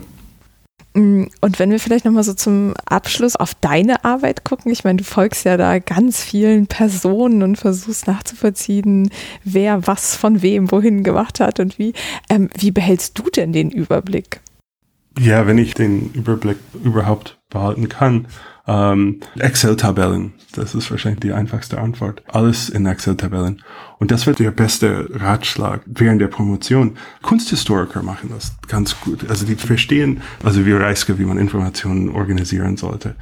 [0.95, 5.03] und wenn wir vielleicht nochmal so zum Abschluss auf deine Arbeit gucken, ich meine, du
[5.03, 9.09] folgst ja da ganz vielen Personen und versuchst nachzuvollziehen,
[9.43, 11.93] wer was von wem wohin gemacht hat und wie.
[12.29, 14.42] Ähm, wie behältst du denn den Überblick?
[15.19, 18.27] Ja, wenn ich den Überblick überhaupt behalten kann.
[18.65, 22.23] Ähm, Excel-Tabellen, das ist wahrscheinlich die einfachste Antwort.
[22.27, 23.61] Alles in Excel-Tabellen.
[23.99, 26.97] Und das wird der beste Ratschlag während der Promotion.
[27.21, 29.29] Kunsthistoriker machen das ganz gut.
[29.29, 33.15] Also die verstehen, also wie Reiske, wie man Informationen organisieren sollte.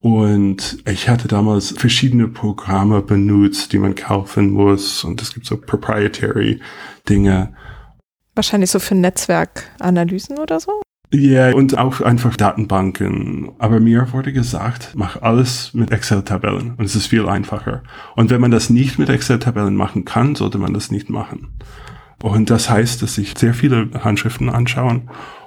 [0.00, 5.04] Und ich hatte damals verschiedene Programme benutzt, die man kaufen muss.
[5.04, 6.60] Und es gibt so proprietary
[7.08, 7.54] Dinge.
[8.34, 10.82] Wahrscheinlich so für Netzwerkanalysen oder so?
[11.14, 13.50] Ja, yeah, und auch einfach Datenbanken.
[13.58, 17.82] Aber mir wurde gesagt, mach alles mit Excel-Tabellen und es ist viel einfacher.
[18.16, 21.58] Und wenn man das nicht mit Excel-Tabellen machen kann, sollte man das nicht machen.
[22.22, 25.02] Und das heißt, dass ich sehr viele Handschriften anschaue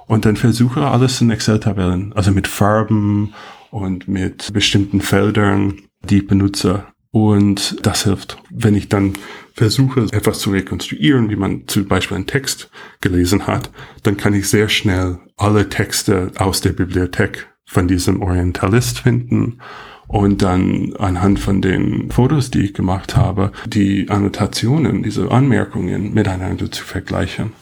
[0.06, 3.34] und dann versuche alles in Excel-Tabellen, also mit Farben
[3.70, 6.84] und mit bestimmten Feldern, die ich benutze.
[7.10, 8.38] Und das hilft.
[8.50, 9.14] Wenn ich dann
[9.56, 12.70] versuche, etwas zu rekonstruieren, wie man zum Beispiel einen Text
[13.00, 13.70] gelesen hat,
[14.02, 19.60] dann kann ich sehr schnell alle Texte aus der Bibliothek von diesem Orientalist finden
[20.08, 26.70] und dann anhand von den Fotos, die ich gemacht habe, die Annotationen, diese Anmerkungen miteinander
[26.70, 27.52] zu vergleichen.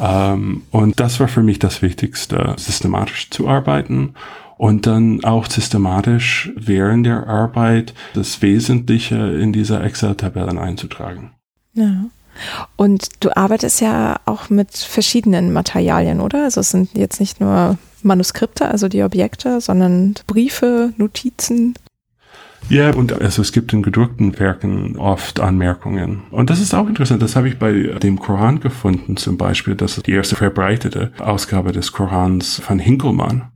[0.00, 4.14] Ähm, und das war für mich das Wichtigste, systematisch zu arbeiten
[4.58, 11.30] und dann auch systematisch während der Arbeit das Wesentliche in dieser Excel-Tabellen einzutragen.
[11.72, 12.04] Ja.
[12.76, 16.44] Und du arbeitest ja auch mit verschiedenen Materialien, oder?
[16.44, 21.74] Also es sind jetzt nicht nur Manuskripte, also die Objekte, sondern Briefe, Notizen.
[22.68, 26.22] Ja, und also es gibt in gedruckten Werken oft Anmerkungen.
[26.30, 27.22] Und das ist auch interessant.
[27.22, 29.74] Das habe ich bei dem Koran gefunden, zum Beispiel.
[29.74, 33.48] Das ist die erste verbreitete Ausgabe des Korans von Hinkelmann.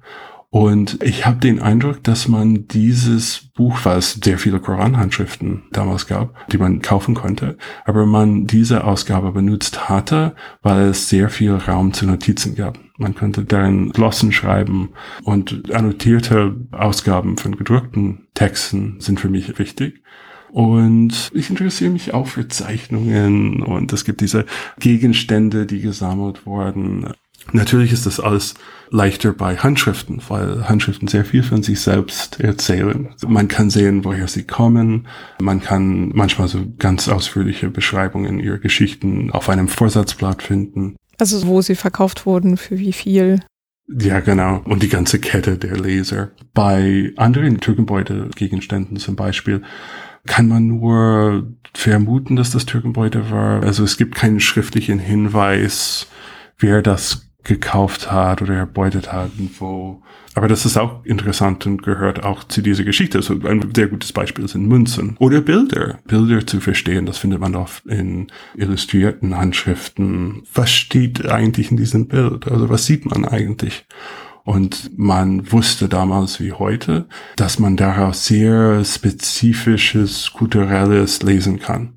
[0.53, 6.07] Und ich habe den Eindruck, dass man dieses Buch, weil es sehr viele Koranhandschriften damals
[6.07, 7.57] gab, die man kaufen konnte,
[7.87, 12.79] aber man diese Ausgabe benutzt hatte, weil es sehr viel Raum zu Notizen gab.
[12.99, 14.91] Man konnte darin Glossen schreiben
[15.25, 20.03] und annotierte Ausgaben von gedruckten Texten sind für mich wichtig.
[20.51, 24.45] Und ich interessiere mich auch für Zeichnungen und es gibt diese
[24.79, 27.15] Gegenstände, die gesammelt wurden.
[27.51, 28.55] Natürlich ist das alles
[28.91, 33.09] leichter bei Handschriften, weil Handschriften sehr viel von sich selbst erzählen.
[33.27, 35.09] Man kann sehen, woher sie kommen.
[35.41, 40.97] Man kann manchmal so ganz ausführliche Beschreibungen ihrer Geschichten auf einem Vorsatzblatt finden.
[41.19, 43.41] Also wo sie verkauft wurden, für wie viel.
[43.89, 44.63] Ja, genau.
[44.65, 46.31] Und die ganze Kette der Leser.
[46.55, 49.63] Bei anderen Türkenbeute-Gegenständen zum Beispiel
[50.27, 53.63] kann man nur vermuten, dass das Türkenbeute war.
[53.63, 56.07] Also es gibt keinen schriftlichen Hinweis,
[56.59, 60.03] wer das gekauft hat oder erbeutet hat und wo.
[60.35, 63.19] Aber das ist auch interessant und gehört auch zu dieser Geschichte.
[63.19, 65.99] Also ein sehr gutes Beispiel sind Münzen oder Bilder.
[66.07, 70.43] Bilder zu verstehen, das findet man oft in illustrierten Handschriften.
[70.55, 72.49] Was steht eigentlich in diesem Bild?
[72.49, 73.85] Also was sieht man eigentlich?
[74.45, 77.07] Und man wusste damals wie heute,
[77.37, 81.95] dass man daraus sehr spezifisches, kulturelles lesen kann.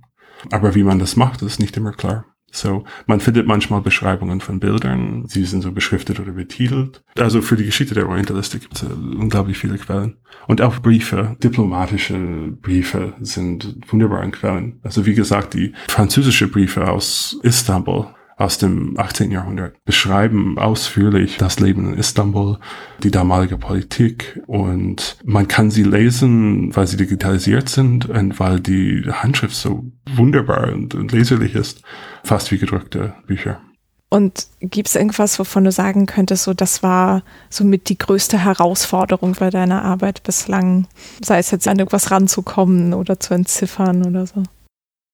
[0.52, 2.26] Aber wie man das macht, ist nicht immer klar.
[2.56, 7.04] So, man findet manchmal Beschreibungen von Bildern, sie sind so beschriftet oder betitelt.
[7.20, 10.18] Also für die Geschichte der Orientalistik gibt es äh, unglaublich viele Quellen.
[10.48, 12.18] Und auch Briefe, diplomatische
[12.62, 14.80] Briefe sind wunderbare Quellen.
[14.84, 18.08] Also wie gesagt, die französische Briefe aus Istanbul
[18.38, 19.32] aus dem 18.
[19.32, 22.60] Jahrhundert beschreiben ausführlich das Leben in Istanbul,
[23.02, 29.04] die damalige Politik und man kann sie lesen, weil sie digitalisiert sind und weil die
[29.10, 31.82] Handschrift so wunderbar und, und leserlich ist,
[32.24, 33.62] fast wie gedruckte Bücher.
[34.10, 39.36] Und gibt es irgendwas, wovon du sagen könntest, so das war somit die größte Herausforderung
[39.40, 40.88] bei deiner Arbeit bislang,
[41.22, 44.44] sei es jetzt an irgendwas ranzukommen oder zu entziffern oder so?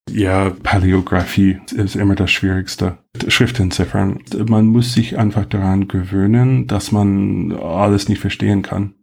[0.10, 2.98] Ja, Paläographie ist immer das Schwierigste.
[3.28, 4.19] Schriftentziffern.
[4.48, 8.95] Man muss sich einfach daran gewöhnen, dass man alles nicht verstehen kann.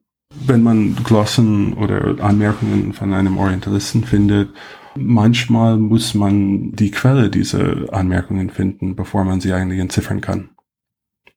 [0.47, 4.51] Wenn man Glossen oder Anmerkungen von einem Orientalisten findet,
[4.95, 10.51] manchmal muss man die Quelle dieser Anmerkungen finden, bevor man sie eigentlich entziffern kann.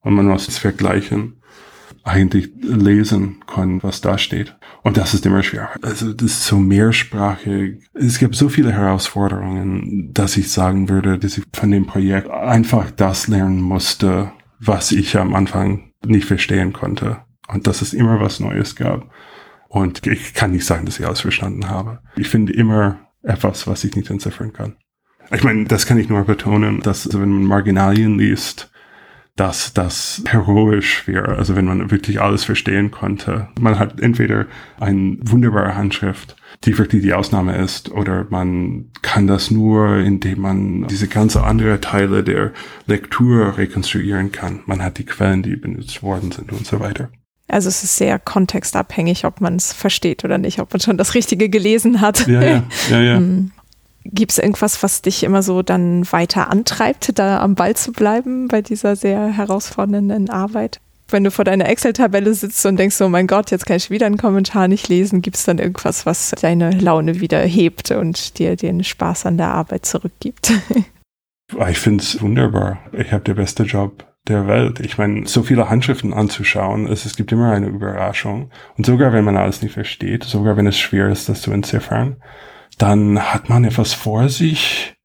[0.02, 1.41] Und man muss es vergleichen
[2.04, 4.56] eigentlich lesen können, was da steht.
[4.84, 5.70] Und das ist immer schwer.
[5.82, 7.84] Also das ist so mehrsprachig.
[7.94, 12.90] Es gibt so viele Herausforderungen, dass ich sagen würde, dass ich von dem Projekt einfach
[12.92, 17.20] das lernen musste, was ich am Anfang nicht verstehen konnte.
[17.48, 19.10] Und dass es immer was Neues gab.
[19.68, 22.00] Und ich kann nicht sagen, dass ich alles verstanden habe.
[22.16, 24.76] Ich finde immer etwas, was ich nicht entziffern kann.
[25.32, 28.72] Ich meine, das kann ich nur betonen, dass wenn man Marginalien liest,
[29.36, 33.48] dass das heroisch wäre, also wenn man wirklich alles verstehen konnte.
[33.60, 34.46] Man hat entweder
[34.80, 36.36] eine wunderbare Handschrift,
[36.66, 41.80] die wirklich die Ausnahme ist, oder man kann das nur, indem man diese ganze andere
[41.82, 42.52] Teile der
[42.86, 44.62] Lektur rekonstruieren kann.
[44.66, 47.10] Man hat die Quellen, die benutzt worden sind und so weiter.
[47.48, 51.16] Also es ist sehr kontextabhängig, ob man es versteht oder nicht, ob man schon das
[51.16, 52.28] Richtige gelesen hat.
[52.28, 53.02] Ja, ja, ja.
[53.02, 53.22] ja.
[54.04, 58.48] Gibt es irgendwas, was dich immer so dann weiter antreibt, da am Ball zu bleiben
[58.48, 60.80] bei dieser sehr herausfordernden Arbeit?
[61.08, 64.06] Wenn du vor deiner Excel-Tabelle sitzt und denkst, oh mein Gott, jetzt kann ich wieder
[64.06, 68.56] einen Kommentar nicht lesen, gibt es dann irgendwas, was deine Laune wieder hebt und dir
[68.56, 70.54] den Spaß an der Arbeit zurückgibt?
[71.70, 72.80] Ich finde es wunderbar.
[72.94, 74.80] Ich habe den besten Job der Welt.
[74.80, 78.52] Ich meine, so viele Handschriften anzuschauen, es, es gibt immer eine Überraschung.
[78.78, 82.18] Und sogar wenn man alles nicht versteht, sogar wenn es schwer ist, das zu entziffern,
[82.78, 84.96] dann hat man etwas vor sich,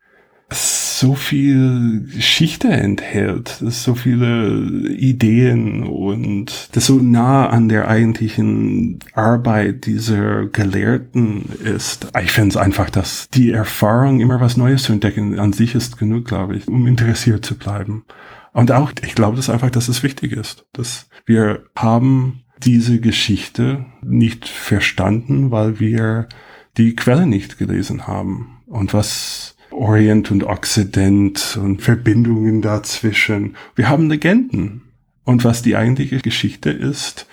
[0.48, 7.88] das so viel Geschichte enthält, das so viele Ideen und das so nah an der
[7.88, 12.08] eigentlichen Arbeit dieser Gelehrten ist.
[12.22, 15.98] Ich finde es einfach, dass die Erfahrung, immer was Neues zu entdecken, an sich ist
[15.98, 18.04] genug, glaube ich, um interessiert zu bleiben.
[18.52, 23.84] Und auch, ich glaube das einfach, dass es wichtig ist, dass wir haben diese Geschichte
[24.02, 26.28] nicht verstanden, weil wir
[26.76, 33.56] die Quelle nicht gelesen haben und was Orient und Occident und Verbindungen dazwischen.
[33.74, 34.82] Wir haben Legenden.
[35.24, 37.26] Und was die eigentliche Geschichte ist,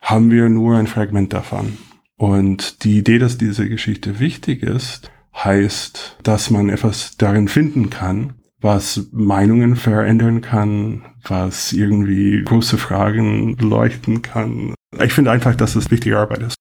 [0.00, 1.78] haben wir nur ein Fragment davon.
[2.16, 8.34] Und die Idee, dass diese Geschichte wichtig ist, heißt, dass man etwas darin finden kann,
[8.60, 14.74] was Meinungen verändern kann, was irgendwie große Fragen leuchten kann.
[15.02, 16.54] Ich finde einfach, dass es wichtige Arbeit ist.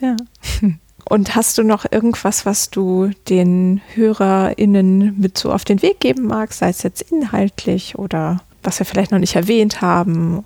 [0.00, 0.16] Ja.
[1.08, 6.26] Und hast du noch irgendwas, was du den HörerInnen mit so auf den Weg geben
[6.26, 10.42] magst, sei es jetzt inhaltlich oder was wir vielleicht noch nicht erwähnt haben?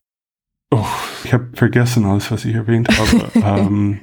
[0.71, 0.85] Oh,
[1.25, 3.31] ich habe vergessen alles, was ich erwähnt habe.
[3.61, 4.01] ähm,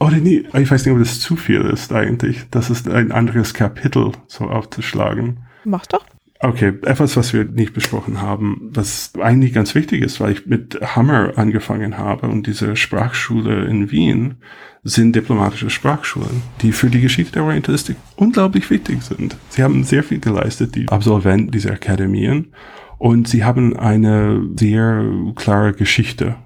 [0.00, 2.46] oh, nee, ich weiß nicht, ob das zu viel ist eigentlich.
[2.50, 5.46] Das ist ein anderes Kapitel so aufzuschlagen.
[5.64, 6.04] Mach doch.
[6.44, 10.78] Okay, etwas, was wir nicht besprochen haben, was eigentlich ganz wichtig ist, weil ich mit
[10.82, 14.34] Hammer angefangen habe und diese Sprachschule in Wien
[14.82, 19.38] sind diplomatische Sprachschulen, die für die Geschichte der Orientalistik unglaublich wichtig sind.
[19.48, 22.52] Sie haben sehr viel geleistet, die Absolventen dieser Akademien,
[22.98, 25.02] und sie haben eine sehr
[25.36, 26.36] klare Geschichte.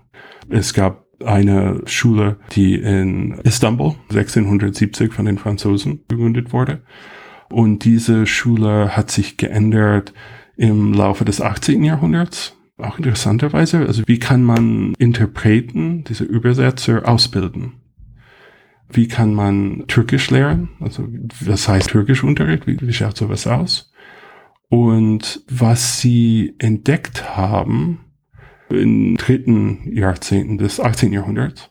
[0.49, 6.83] Es gab eine Schule, die in Istanbul 1670 von den Franzosen gegründet wurde
[7.51, 10.13] und diese Schule hat sich geändert
[10.57, 11.83] im Laufe des 18.
[11.85, 12.55] Jahrhunderts.
[12.77, 17.73] Auch interessanterweise, also wie kann man Interpreten, diese Übersetzer, ausbilden?
[18.91, 20.71] Wie kann man Türkisch lernen?
[20.81, 21.09] Also
[21.45, 22.67] was heißt Türkischunterricht?
[22.67, 23.93] Wie, wie schaut sowas aus?
[24.69, 28.01] Und was sie entdeckt haben
[28.71, 31.13] in dritten Jahrzehnten des 18.
[31.13, 31.71] Jahrhunderts,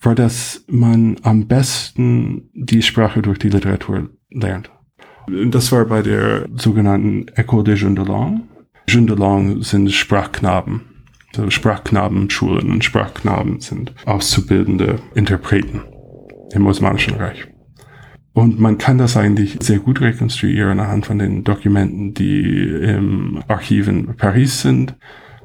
[0.00, 4.70] war, dass man am besten die Sprache durch die Literatur lernt.
[5.50, 8.40] Das war bei der sogenannten École de Jeunes de Langue.
[8.88, 10.82] Jeunes de Langue sind Sprachknaben.
[11.36, 15.82] Also Sprachknabenschulen und Sprachknaben sind auszubildende Interpreten
[16.52, 17.46] im Osmanischen Reich.
[18.32, 23.88] Und man kann das eigentlich sehr gut rekonstruieren anhand von den Dokumenten, die im Archiv
[23.88, 24.94] in Paris sind,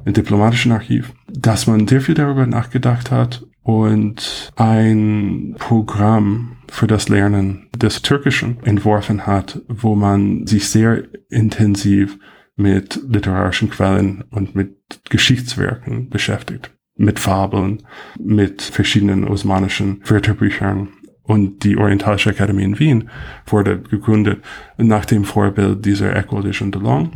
[0.04, 7.08] im diplomatischen Archiv, dass man sehr viel darüber nachgedacht hat und ein Programm für das
[7.08, 12.18] Lernen des Türkischen entworfen hat, wo man sich sehr intensiv
[12.56, 17.82] mit literarischen Quellen und mit Geschichtswerken beschäftigt, mit Fabeln,
[18.18, 20.88] mit verschiedenen osmanischen Wörterbüchern.
[21.24, 23.10] Und die Orientalische Akademie in Wien
[23.46, 24.42] wurde gegründet
[24.76, 27.10] nach dem Vorbild dieser École de Jean de Lange.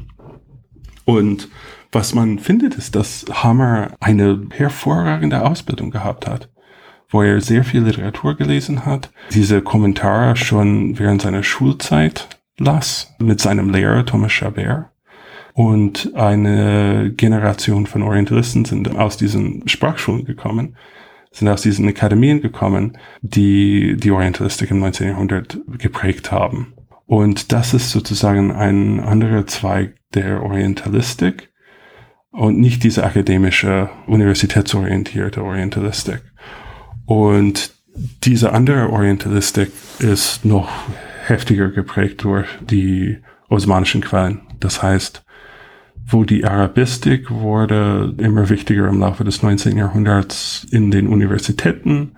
[1.05, 1.49] Und
[1.93, 6.49] was man findet, ist, dass Hammer eine hervorragende Ausbildung gehabt hat.
[7.09, 13.41] wo er sehr viel Literatur gelesen hat, diese Kommentare schon während seiner Schulzeit las mit
[13.41, 14.87] seinem Lehrer Thomas Chabert.
[15.53, 20.77] Und eine Generation von Orientalisten sind aus diesen Sprachschulen gekommen,
[21.31, 25.09] sind aus diesen Akademien gekommen, die die Orientalistik im 19.
[25.09, 26.75] Jahrhundert geprägt haben.
[27.07, 31.51] Und das ist sozusagen ein anderer Zweig der Orientalistik
[32.37, 36.21] und nicht diese akademische, universitätsorientierte Orientalistik.
[37.07, 37.73] Und
[38.25, 40.69] diese andere Orientalistik ist noch
[41.27, 43.19] heftiger geprägt durch die
[43.49, 44.43] osmanischen Quellen.
[44.61, 45.25] Das heißt,
[46.09, 49.77] wo die Arabistik wurde immer wichtiger im Laufe des 19.
[49.79, 52.13] Jahrhunderts in den Universitäten,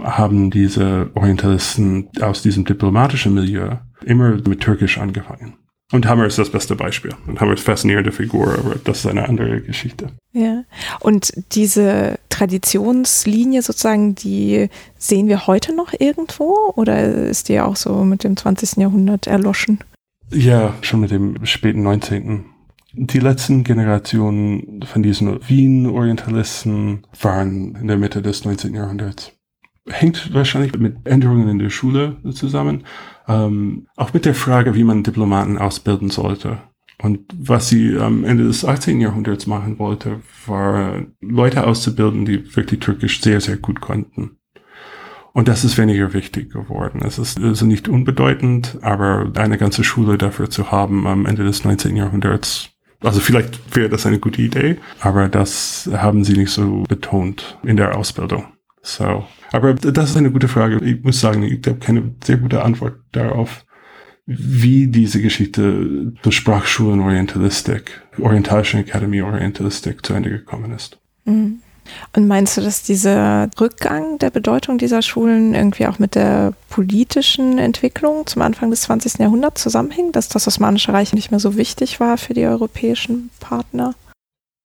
[0.00, 5.57] haben diese Orientalisten aus diesem diplomatischen Milieu immer mit Türkisch angefangen.
[5.90, 7.12] Und Hammer ist das beste Beispiel.
[7.26, 10.08] Und Hammer ist faszinierende Figur, aber das ist eine andere Geschichte.
[10.32, 10.64] Ja.
[11.00, 16.72] Und diese Traditionslinie sozusagen, die sehen wir heute noch irgendwo?
[16.76, 18.76] Oder ist die auch so mit dem 20.
[18.76, 19.78] Jahrhundert erloschen?
[20.30, 22.44] Ja, schon mit dem späten 19.
[22.92, 28.74] Die letzten Generationen von diesen Wien-Orientalisten waren in der Mitte des 19.
[28.74, 29.32] Jahrhunderts.
[29.90, 32.84] Hängt wahrscheinlich mit Änderungen in der Schule zusammen,
[33.26, 36.58] ähm, auch mit der Frage, wie man Diplomaten ausbilden sollte.
[37.00, 39.00] Und was sie am Ende des 18.
[39.00, 44.38] Jahrhunderts machen wollte, war Leute auszubilden, die wirklich Türkisch sehr, sehr gut konnten.
[45.32, 47.00] Und das ist weniger wichtig geworden.
[47.04, 51.64] Es ist also nicht unbedeutend, aber eine ganze Schule dafür zu haben am Ende des
[51.64, 51.94] 19.
[51.94, 52.70] Jahrhunderts,
[53.00, 57.76] also vielleicht wäre das eine gute Idee, aber das haben sie nicht so betont in
[57.76, 58.46] der Ausbildung.
[58.88, 59.26] So.
[59.52, 60.82] Aber das ist eine gute Frage.
[60.82, 63.66] Ich muss sagen, ich habe keine sehr gute Antwort darauf,
[64.24, 70.98] wie diese Geschichte zur Sprachschulen Orientalistik, Orientalischen Academy Orientalistik zu Ende gekommen ist.
[71.26, 71.60] Mhm.
[72.14, 77.58] Und meinst du, dass dieser Rückgang der Bedeutung dieser Schulen irgendwie auch mit der politischen
[77.58, 79.18] Entwicklung zum Anfang des 20.
[79.18, 83.94] Jahrhunderts zusammenhängt, dass das Osmanische Reich nicht mehr so wichtig war für die europäischen Partner?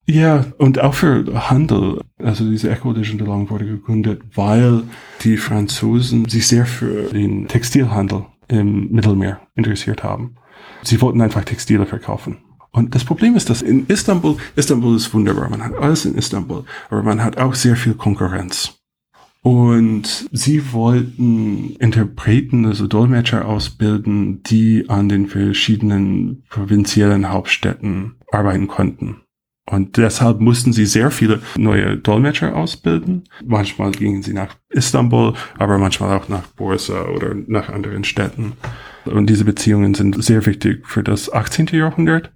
[0.06, 2.00] Ja, und auch für Handel.
[2.18, 4.82] Also diese de Gendarme wurde gegründet, weil
[5.22, 10.36] die Franzosen sich sehr für den Textilhandel im Mittelmeer interessiert haben.
[10.82, 12.38] Sie wollten einfach Textile verkaufen.
[12.70, 16.64] Und das Problem ist, dass in Istanbul, Istanbul ist wunderbar, man hat alles in Istanbul,
[16.90, 18.80] aber man hat auch sehr viel Konkurrenz.
[19.42, 29.23] Und sie wollten Interpreten, also Dolmetscher ausbilden, die an den verschiedenen provinziellen Hauptstädten arbeiten konnten.
[29.70, 33.24] Und deshalb mussten sie sehr viele neue Dolmetscher ausbilden.
[33.44, 38.52] Manchmal gingen sie nach Istanbul, aber manchmal auch nach Bursa oder nach anderen Städten.
[39.06, 41.68] Und diese Beziehungen sind sehr wichtig für das 18.
[41.68, 42.32] Jahrhundert,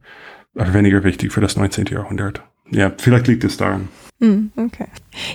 [0.54, 1.86] aber weniger wichtig für das 19.
[1.86, 2.42] Jahrhundert.
[2.70, 3.88] Ja, vielleicht liegt es daran.
[4.20, 4.86] Hm, okay.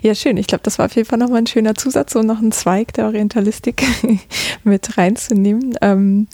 [0.02, 0.36] Ja, schön.
[0.36, 2.94] Ich glaube, das war auf jeden Fall nochmal ein schöner Zusatz und noch ein Zweig
[2.94, 3.84] der Orientalistik
[4.66, 5.78] mit reinzunehmen.
[5.82, 6.28] Ähm,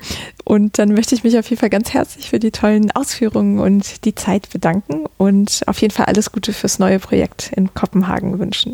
[0.45, 4.03] und dann möchte ich mich auf jeden Fall ganz herzlich für die tollen Ausführungen und
[4.03, 8.73] die Zeit bedanken und auf jeden Fall alles Gute fürs neue Projekt in Kopenhagen wünschen.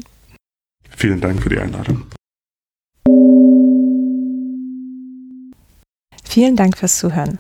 [0.90, 2.04] Vielen Dank für die Einladung.
[6.24, 7.40] Vielen Dank fürs Zuhören.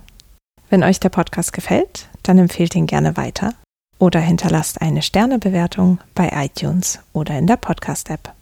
[0.69, 3.53] Wenn euch der Podcast gefällt, dann empfehlt ihn gerne weiter
[3.99, 8.34] oder hinterlasst eine Sternebewertung bei iTunes oder in der Podcast-App.